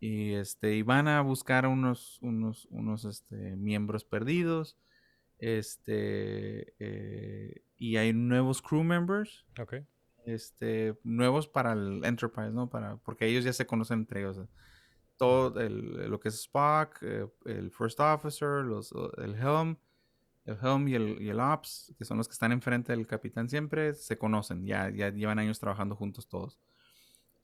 [0.00, 4.76] Y este, y van a buscar a unos, unos, unos este, miembros perdidos.
[5.58, 9.44] Este, eh, y hay nuevos crew members.
[9.60, 9.74] Ok.
[10.24, 12.68] Este, nuevos para el Enterprise, ¿no?
[12.68, 14.38] Para, porque ellos ya se conocen entre ellos.
[15.16, 19.76] Todo el- lo que es Spock, eh, el First Officer, los, el Helm,
[20.44, 23.48] el Helm y el, y el Ops, que son los que están enfrente del capitán
[23.48, 24.64] siempre, se conocen.
[24.66, 26.58] Ya, ya llevan años trabajando juntos todos.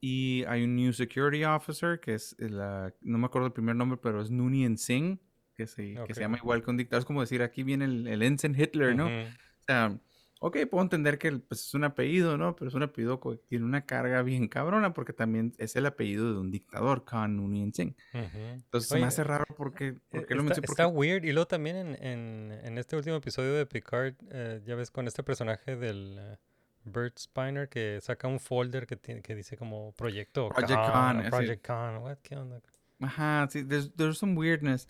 [0.07, 3.99] Y hay un New Security Officer, que es la, no me acuerdo el primer nombre,
[4.03, 5.19] pero es Noonien Singh,
[5.55, 7.01] que se, que se llama igual que un dictador.
[7.01, 9.07] Es como decir, aquí viene el, el Ensign Hitler, ¿no?
[9.07, 9.99] O sea,
[10.41, 12.55] ok, puedo entender que pues, es un apellido, ¿no?
[12.55, 16.35] Pero es un apellido que tiene una carga bien cabrona, porque también es el apellido
[16.35, 17.97] de un dictador, Khan Noonien Singh.
[18.13, 18.39] Ujú.
[18.57, 20.67] Entonces se me hace raro porque, Eh, porque lo está, mencioné.
[20.69, 21.25] está weird.
[21.25, 25.07] Y luego también en, en, en este último episodio de Picard, eh, ya ves con
[25.07, 26.37] este personaje del eh,
[26.85, 31.17] Bert Spiner que saca un folder que, tiene, que dice como proyecto Project Khan, Khan,
[31.17, 31.31] o así.
[31.31, 31.97] Project Khan.
[32.03, 32.19] What?
[32.23, 32.61] ¿Qué onda?
[33.01, 34.89] Ajá, sí, there's, there's some weirdness.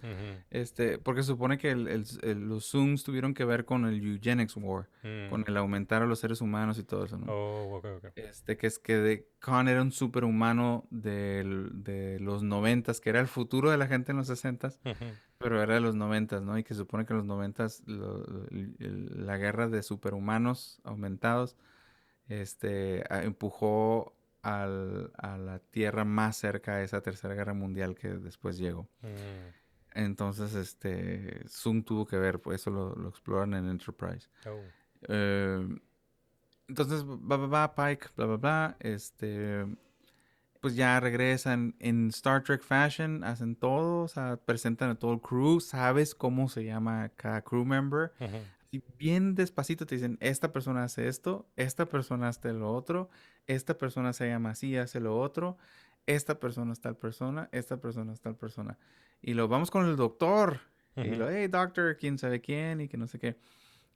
[0.51, 3.97] Este, porque se supone que el- el- el- los Zooms tuvieron que ver con el
[4.07, 5.31] Eugenics War, Mm.
[5.31, 7.33] con el aumentar a los seres humanos y todo eso, ¿no?
[7.33, 8.07] Oh, ok, ok.
[8.17, 13.21] Este, que es que de, Khan era un superhumano del- de los noventas, que era
[13.21, 14.79] el futuro de la gente en los sesentas,
[15.39, 16.57] pero era de los noventas, ¿no?
[16.59, 17.83] Y que se supone que en los noventas
[18.51, 21.57] la guerra de superhumanos aumentados,
[22.29, 28.59] este, empujó al- a la Tierra más cerca a esa tercera guerra mundial que después
[28.59, 28.89] llegó.
[29.03, 29.97] Mm.
[29.97, 34.29] Entonces, este, Zoom tuvo que ver, pues eso lo, lo exploran en Enterprise.
[34.47, 34.61] Oh.
[35.09, 35.69] Eh,
[36.69, 39.67] entonces, va, va, va, Pike, bla, bla, bla, este,
[40.61, 45.21] pues ya regresan en Star Trek fashion, hacen todo, o sea, presentan a todo el
[45.21, 48.13] crew, sabes cómo se llama cada crew member.
[48.75, 53.09] Y bien despacito te dicen, esta persona hace esto, esta persona hace lo otro,
[53.47, 55.57] esta persona se llama así, hace lo otro,
[56.07, 58.79] esta persona es tal persona, esta persona es tal persona.
[59.23, 60.59] Y lo vamos con el doctor.
[60.97, 61.17] Y Ujú.
[61.21, 63.37] lo, hey, doctor, quién sabe quién y que no sé qué.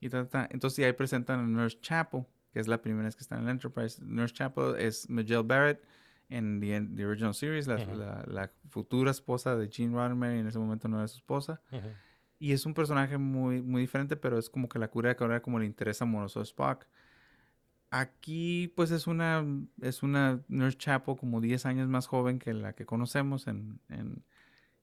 [0.00, 0.48] Y ta, ta.
[0.50, 3.42] Entonces y ahí presentan a Nurse Chapel, que es la primera vez que está en
[3.44, 4.00] el Enterprise.
[4.04, 5.84] Nurse Chapel es Miguel Barrett
[6.28, 7.94] en the, the original series, la, Ujú.
[7.96, 11.60] la- la futura esposa de Gene Roddenberry, en ese momento no era su esposa.
[11.72, 11.88] Ujú.
[12.38, 15.42] Y es un personaje muy, muy diferente, pero es como que la cura de ahora
[15.42, 16.86] como le interesa amoroso a Spock.
[17.90, 19.44] Aquí, pues, es una,
[19.80, 24.22] es una Nurse Chapel como 10 años más joven que la que conocemos en, en,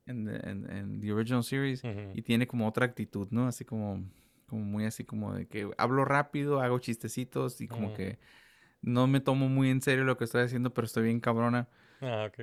[0.06, 1.84] en, the- en- en the original series.
[1.84, 2.10] Ujú.
[2.14, 3.46] Y tiene como otra actitud, ¿no?
[3.48, 4.04] Así como,
[4.46, 8.18] como muy así como de que hablo rápido, hago chistecitos y como que
[8.82, 11.68] no me tomo muy en serio lo que estoy haciendo, pero estoy bien cabrona
[12.00, 12.40] Ah, ok.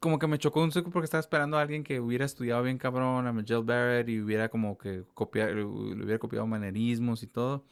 [0.00, 2.78] Como que me chocó un poco porque estaba esperando a alguien que hubiera estudiado bien
[2.78, 7.64] cabrón, a Miguel Barrett, y hubiera como que copiar, le hubiera copiado manerismos y todo.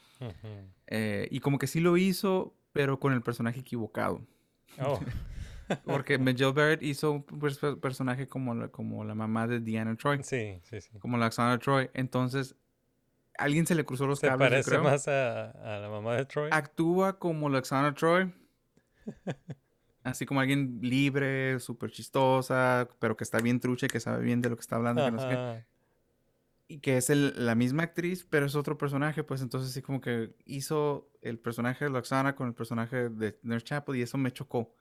[0.86, 4.22] Eh, y como que sí lo hizo, pero con el personaje equivocado.
[4.80, 4.98] Oh.
[5.84, 10.20] Porque Miguel Barrett hizo un pers- personaje como la, como la mamá de Diana Troy,
[10.24, 10.98] Sí, sí, sí.
[10.98, 11.90] como la Oksana Troy.
[11.94, 12.56] Entonces,
[13.38, 14.82] alguien se le cruzó los Se cables, parece creo.
[14.82, 16.48] más a, a la mamá de Troy.
[16.52, 18.32] Actúa como la Oksana Troy.
[20.02, 24.40] Así como alguien libre, súper chistosa, pero que está bien trucha y que sabe bien
[24.40, 25.04] de lo que está hablando.
[25.04, 25.64] que no sé qué.
[26.68, 30.00] Y que es el- la misma actriz, pero es otro personaje, pues entonces sí como
[30.00, 34.32] que hizo el personaje de Loxana con el personaje de Nurse Chapel y eso me
[34.32, 34.72] chocó,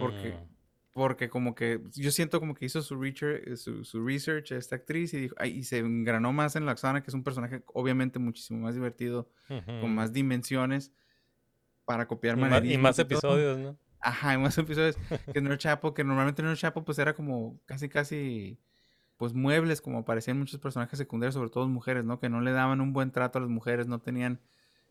[0.00, 0.48] porque, Mm.
[0.92, 5.14] porque como que yo siento como que hizo su, research, su, su research esta actriz
[5.14, 8.74] y, dijo, y se engranó más en Loxana, que es un personaje obviamente muchísimo más
[8.74, 9.80] divertido, Ujú.
[9.80, 10.92] con más dimensiones
[11.84, 13.04] para copiar Y ma- y más todo.
[13.06, 13.76] episodios, ¿no?
[14.02, 14.96] Ajá, y más episodios
[15.32, 18.58] que Nurse Chapel, que normalmente Nurse Chapel pues era como casi casi
[19.16, 22.18] pues muebles como aparecían muchos personajes secundarios, sobre todo mujeres, ¿no?
[22.18, 24.40] Que no le daban un buen trato a las mujeres, no tenían,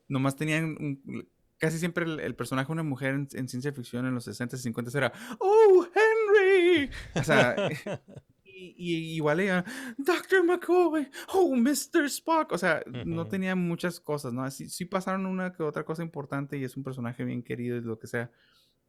[0.07, 1.27] nomás tenían un-
[1.57, 4.55] casi siempre el, el personaje de una mujer en, en ciencia ficción en los 60
[4.55, 6.89] y 50 era, ¡Oh, Henry!
[7.15, 7.55] O sea,
[8.45, 9.65] y, y igual ella,
[9.97, 10.45] Dr.
[10.45, 12.05] McCoy, ¡Oh, Mr.
[12.05, 12.53] Spock!
[12.53, 14.49] O sea, no tenía muchas cosas, ¿no?
[14.49, 17.81] Sí, sí pasaron una que otra cosa importante y es un personaje bien querido y
[17.81, 18.31] lo que sea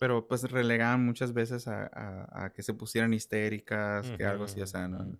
[0.02, 4.60] pero pues relegaban muchas veces a, a- a que se pusieran histéricas, que algo así,
[4.60, 5.16] o sea, ¿no?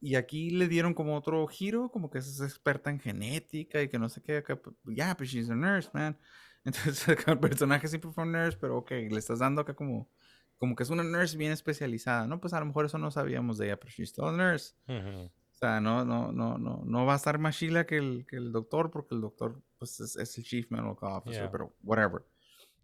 [0.00, 4.00] Y aquí le dieron como otro giro, como que es experta en genética y que
[4.00, 6.18] no sé qué, pues, ya, pues she's a nurse, man.
[6.64, 10.10] Entonces el personaje siempre fue un nurse, pero ok, le estás dando acá como,
[10.58, 12.40] como que es una nurse bien especializada, ¿no?
[12.40, 14.74] Pues a lo mejor eso no sabíamos de ella, pero she's still a nurse.
[14.88, 15.26] Ujú.
[15.26, 18.34] O sea, no, no, no, no, no va a estar más chila que el, que
[18.38, 21.50] el doctor, porque el doctor, pues, es, es el Chief Medical Officer, Yeah.
[21.52, 22.22] pero whatever.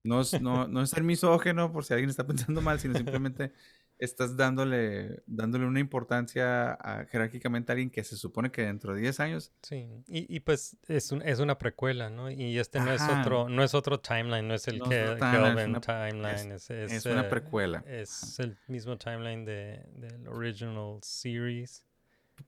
[0.07, 3.53] No es, no, no es ser misógeno por si alguien está pensando mal, sino simplemente
[3.99, 9.01] estás dándole, dándole una importancia a- jerárquicamente a alguien que se supone que dentro de
[9.01, 12.31] 10 años Sí, y, y pues es, un- es una precuela, ¿no?
[12.31, 15.19] Y este no es otro, no es otro timeline, no es el No que es
[15.19, 17.83] Kelvin una- timeline, es, es, es una eh, precuela.
[17.87, 21.83] Es el mismo timeline de, del original series.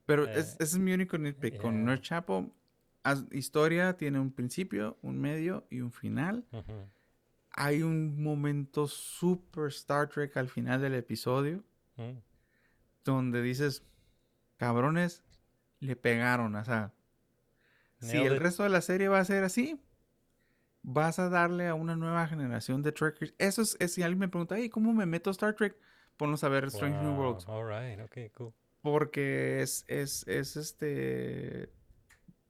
[0.05, 1.57] Pero Eh, es, ese es mi único nitpick.
[1.57, 1.85] Con yeah.
[1.85, 2.53] Nerd Chapel,
[3.05, 6.45] haz- historia tiene un principio, un medio y un final.
[6.53, 6.75] Ujú.
[7.61, 11.65] Hay un momento super Star Trek al final del episodio
[11.97, 12.19] Mm.
[13.05, 13.83] donde dices,
[14.59, 15.25] cabrones,
[15.81, 16.55] le pegaron.
[16.55, 16.93] O sea,
[18.01, 18.39] si el it.
[18.41, 19.81] resto de la serie va a ser así,
[20.83, 23.35] vas a darle a una nueva generación de Trekkers.
[23.39, 25.77] Eso es, es si alguien me pregunta, hey, ¿cómo me meto a Star Trek?
[26.17, 27.47] Ponlos a ver Strange New Worlds.
[27.49, 28.53] all right, okay, cool.
[28.83, 31.71] Porque es, es, es este.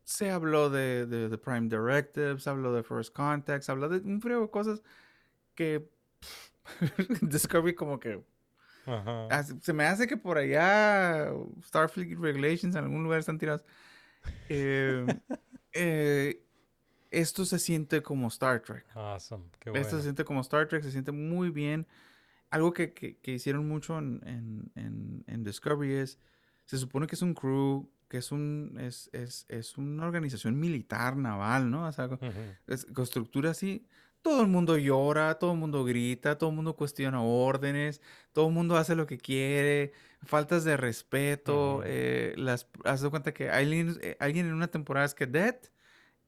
[0.09, 3.98] Se habló de, de, de Prime Directives, se habló de First Contact, se habló de
[3.98, 4.82] un frío de cosas
[5.55, 5.86] que.
[7.20, 8.24] Discovery, como que.
[8.86, 9.43] Ajá.
[9.60, 11.30] Se me hace que por allá
[11.62, 13.62] Starfleet Regulations en algún lugar están tirados.
[14.48, 15.05] Eh,
[15.74, 16.43] eh,
[17.10, 18.86] esto se siente como Star Trek.
[18.94, 19.90] Awesome, qué Esto bueno.
[19.98, 21.86] se siente como Star Trek, se siente muy bien.
[22.48, 24.22] algo que, que- que hicieron mucho en-
[24.74, 26.18] en- en Discovery es,
[26.64, 31.16] se supone que es un crew, que es un, es, es, es una organización militar,
[31.16, 31.86] naval, ¿no?
[31.86, 32.55] O sea, co- Ujú.
[32.66, 33.86] es, con estructura así,
[34.22, 38.01] todo el mundo llora, todo el mundo grita, todo el mundo cuestiona órdenes,
[38.32, 39.93] todo el mundo hace lo que quiere,
[40.24, 41.82] faltas de respeto, Ujú.
[41.86, 45.72] eh, las, haz de cuenta que alguien, eh, alguien en una temporada es cadet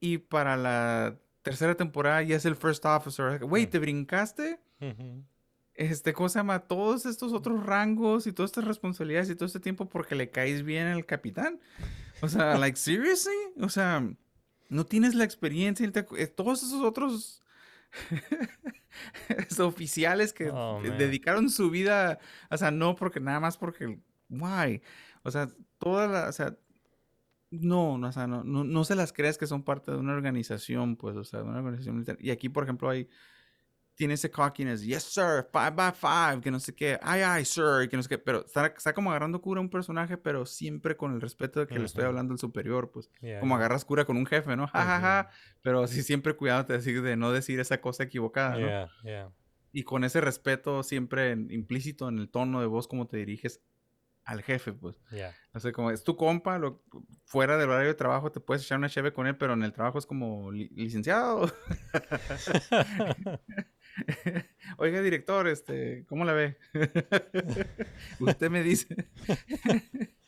[0.01, 3.41] y para la tercera temporada ya es el first officer.
[3.45, 3.71] Güey, Mm.
[3.71, 4.61] ¿te brincaste?
[5.81, 6.59] Este, ¿cómo se llama?
[6.61, 10.63] Todos estos otros rangos y todas estas responsabilidades y todo este tiempo porque le caes
[10.63, 11.59] bien al capitán.
[12.21, 13.33] O sea, like, seriously?
[13.61, 14.07] O sea,
[14.69, 15.87] no tienes la experiencia.
[15.87, 17.43] y te acu- eh, todos esos otros
[19.59, 22.19] oficiales que Oh, dedicaron su vida,
[22.51, 23.99] o sea, no porque nada más porque,
[24.29, 24.83] why?
[25.23, 25.49] O sea,
[25.79, 26.57] toda la, o sea,
[27.51, 30.13] no, no, o sea, no, no, no se las creas que son parte de una
[30.13, 32.17] organización, pues, o sea, de una organización militar.
[32.21, 33.09] Y aquí, por ejemplo, hay,
[34.01, 37.87] tiene ese cockiness, yes, sir, five by five, que no sé qué, ay, ay, sir,
[37.91, 40.97] que no sé qué, pero está, está como agarrando cura a un personaje, pero siempre
[40.97, 43.59] con el respeto de que le estoy hablando al superior, pues, Yeah, como yeah.
[43.59, 44.67] agarras cura con un jefe, ¿no?
[44.69, 48.53] Ja, ja, ja, pero sí siempre cuidándote de decir- de no decir esa cosa equivocada,
[48.53, 48.67] ¿no?
[48.67, 49.31] Yeah, yeah.
[49.73, 53.61] Y con ese respeto siempre en- implícito en el tono de voz como te diriges
[54.25, 54.97] al jefe, pues.
[55.11, 55.35] Yeah.
[55.53, 56.83] O sea, como es tu compa, lo,
[57.25, 59.73] fuera del horario de trabajo te puedes echar una cheve con él, pero en el
[59.73, 61.51] trabajo es como "Li- licenciado.
[64.79, 66.57] Oiga, director, este, ¿cómo la ve?
[68.21, 69.09] Usted me dice.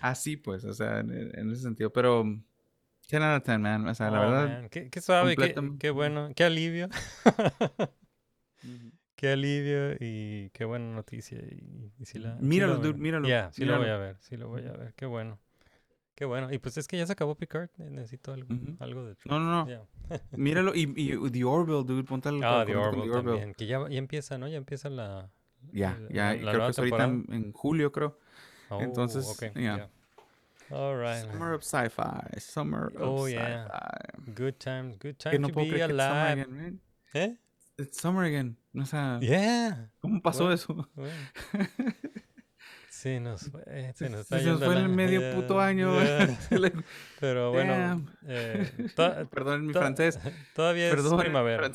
[0.00, 1.92] Así pues, o sea, en, en ese sentido.
[1.92, 2.24] Pero
[3.10, 3.86] 10 out of 10, man.
[3.88, 4.48] O sea, la Oh, verdad.
[4.60, 6.88] man, Qué, qué suave, qué, qué bueno, qué alivio.
[9.16, 11.38] Qué alivio y qué buena noticia.
[11.38, 14.36] Y, y sí la, Míralo, lo dude, míralo, Ya, sí lo voy a ver, sí
[14.36, 14.94] lo voy a ver.
[14.94, 15.40] Qué bueno.
[16.18, 16.52] Qué bueno.
[16.52, 17.70] Y pues es que ya se acabó Picard.
[17.76, 18.76] ne- Necesito algo, Ujú.
[18.80, 19.68] algo de No, no, no.
[19.68, 19.82] Ya.
[20.32, 20.74] Míralo.
[20.74, 22.02] Y, y The Orville, dude.
[22.02, 23.54] Ponte al Ah, The corriente con Orville también.
[23.54, 24.48] Que ya, ya empieza, ¿no?
[24.48, 25.30] Ya empieza la.
[25.70, 26.36] Ya, ya.
[26.36, 28.18] creo que es ahorita en, en julio, creo.
[28.68, 29.76] Oh, entonces, ok, ya.
[29.76, 29.90] ya.
[30.76, 31.30] All right.
[31.30, 32.40] Summer of Sci-Fi.
[32.40, 33.68] Summer of Oh, yeah.
[33.68, 34.32] Sci-Fi.
[34.42, 36.42] Good times, good Que time no to puedo be creer que it's summer alive.
[36.42, 36.80] again, man.
[37.14, 37.36] ¿Eh?
[37.78, 38.56] It's summer again.
[38.76, 39.88] O sea, Yeah.
[40.00, 40.88] ¿cómo pasó Bueno, eso?
[40.96, 41.12] bueno.
[42.98, 45.34] Sí, nos fue, se Se- nos se está nos yendo fue el el medio ya,
[45.36, 45.94] puto año.
[46.00, 46.72] Se le-
[47.20, 48.68] Pero bueno, eh,
[49.30, 50.18] Perdón mi francés.
[50.52, 51.70] todavía Perdón es primavera.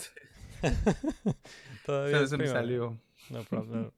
[1.85, 2.59] todavía Se, es se me primavera.
[2.65, 2.97] salió.
[3.29, 3.91] No problem.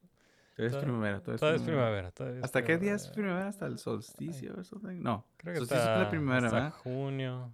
[0.56, 1.20] Todavía es primavera.
[1.20, 2.12] Todavía es Todavía es primavera.
[2.12, 2.38] primavera.
[2.40, 3.14] es ¿Hasta qué día es primavera.
[3.16, 3.50] primavera?
[3.50, 5.02] ¿Hasta el solsticio o something?
[5.02, 5.26] No.
[5.38, 6.74] Creo que solsticio es hasta, la primavera, hasta ¿verdad?
[6.84, 7.54] junio.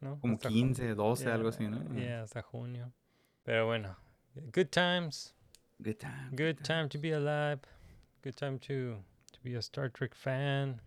[0.00, 0.18] ¿no?
[0.18, 1.94] Como Hasta ju- 15, 12, yeah, algo así, ¿no?
[1.94, 2.90] Yeah, hasta junio.
[3.42, 3.94] Pero bueno,
[4.54, 5.34] good times.
[5.78, 6.28] Good time.
[6.30, 7.60] Good time to be alive.
[8.24, 9.02] Good time to,
[9.40, 10.80] to be a Star Trek fan.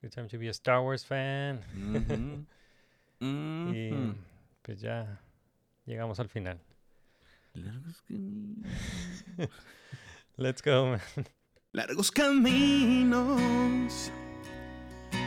[0.00, 1.60] Good time to be a Star Wars fan.
[1.76, 2.44] Ujú.
[3.22, 4.14] Y Ujú.
[4.62, 5.06] pues ya
[5.86, 6.58] llegamos al final.
[7.54, 8.66] Largos caminos.
[10.36, 11.00] Let's go, man.
[11.72, 14.10] Largos caminos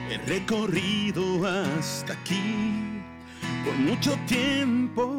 [0.10, 3.02] he recorrido hasta aquí
[3.64, 5.18] por mucho tiempo,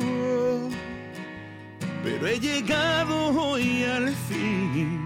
[2.05, 5.06] pero he llegado hoy al fin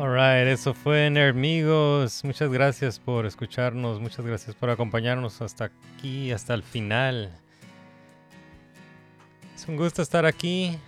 [0.00, 2.24] Alright, eso fue Nerdmigos.
[2.24, 7.30] Muchas gracias por escucharnos, muchas gracias por acompañarnos hasta aquí, hasta el final.
[9.54, 10.78] Es un gusto estar aquí.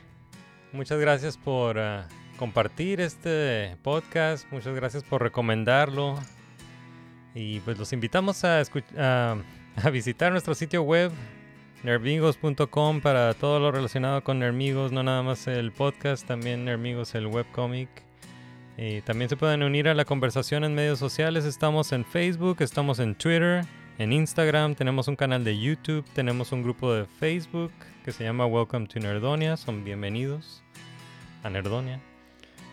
[0.72, 2.08] Muchas gracias por ah,
[2.38, 6.18] compartir este podcast, muchas gracias por recomendarlo.
[7.34, 8.62] Y pues los invitamos a,
[8.98, 9.36] a-
[9.76, 11.12] a visitar nuestro sitio web
[11.82, 17.26] nerdmigos.com para todo lo relacionado con Nerdmigos, no nada más el podcast, también Nerdmigos el
[17.26, 17.88] webcomic.
[19.04, 21.44] También se pueden unir a la conversación en medios sociales.
[21.44, 23.64] Estamos en Facebook, estamos en Twitter,
[23.98, 27.70] en Instagram, tenemos un canal de YouTube, tenemos un grupo de Facebook
[28.04, 29.56] que se llama Welcome to Nerdonia.
[29.56, 30.62] Son bienvenidos
[31.42, 32.00] a Nerdonia.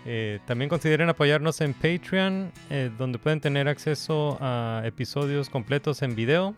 [0.05, 6.15] Eh, también consideren apoyarnos en Patreon, eh, donde pueden tener acceso a episodios completos en
[6.15, 6.55] video.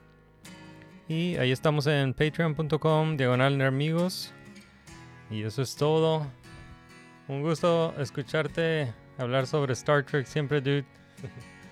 [1.10, 4.32] Y ahí estamos en patreon.com, diagonal amigos.
[5.30, 6.28] Y eso es todo.
[7.28, 10.86] Un gusto escucharte hablar sobre Star Trek siempre, dude.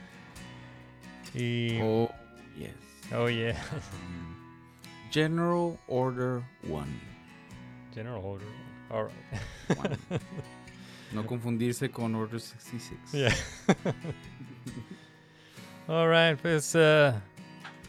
[1.33, 1.79] y...
[1.81, 2.09] Oh,
[2.57, 2.73] yes.
[3.13, 3.55] Oh, yeah.
[5.11, 6.85] General Order 1.
[7.93, 8.47] General Order.
[8.91, 9.77] All right.
[9.77, 9.97] One.
[11.11, 13.13] No confundirse con Order 66.
[13.13, 13.33] Yeah.
[15.87, 17.13] All right, pues uh,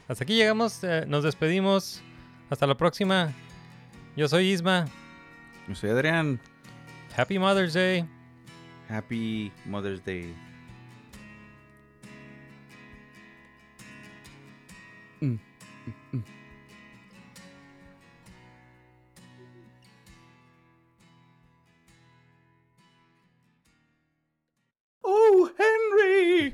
[0.08, 0.82] hasta aquí llegamos.
[0.84, 2.00] eh, nos despedimos.
[2.48, 3.34] Hasta la próxima.
[4.16, 4.86] Yo soy Isma.
[5.68, 6.40] Yo soy Adrián.
[7.14, 8.06] Happy Mother's Day.
[8.90, 10.34] Happy Mother's Day.
[15.22, 15.38] Mm.
[25.04, 26.52] Oh, Henry!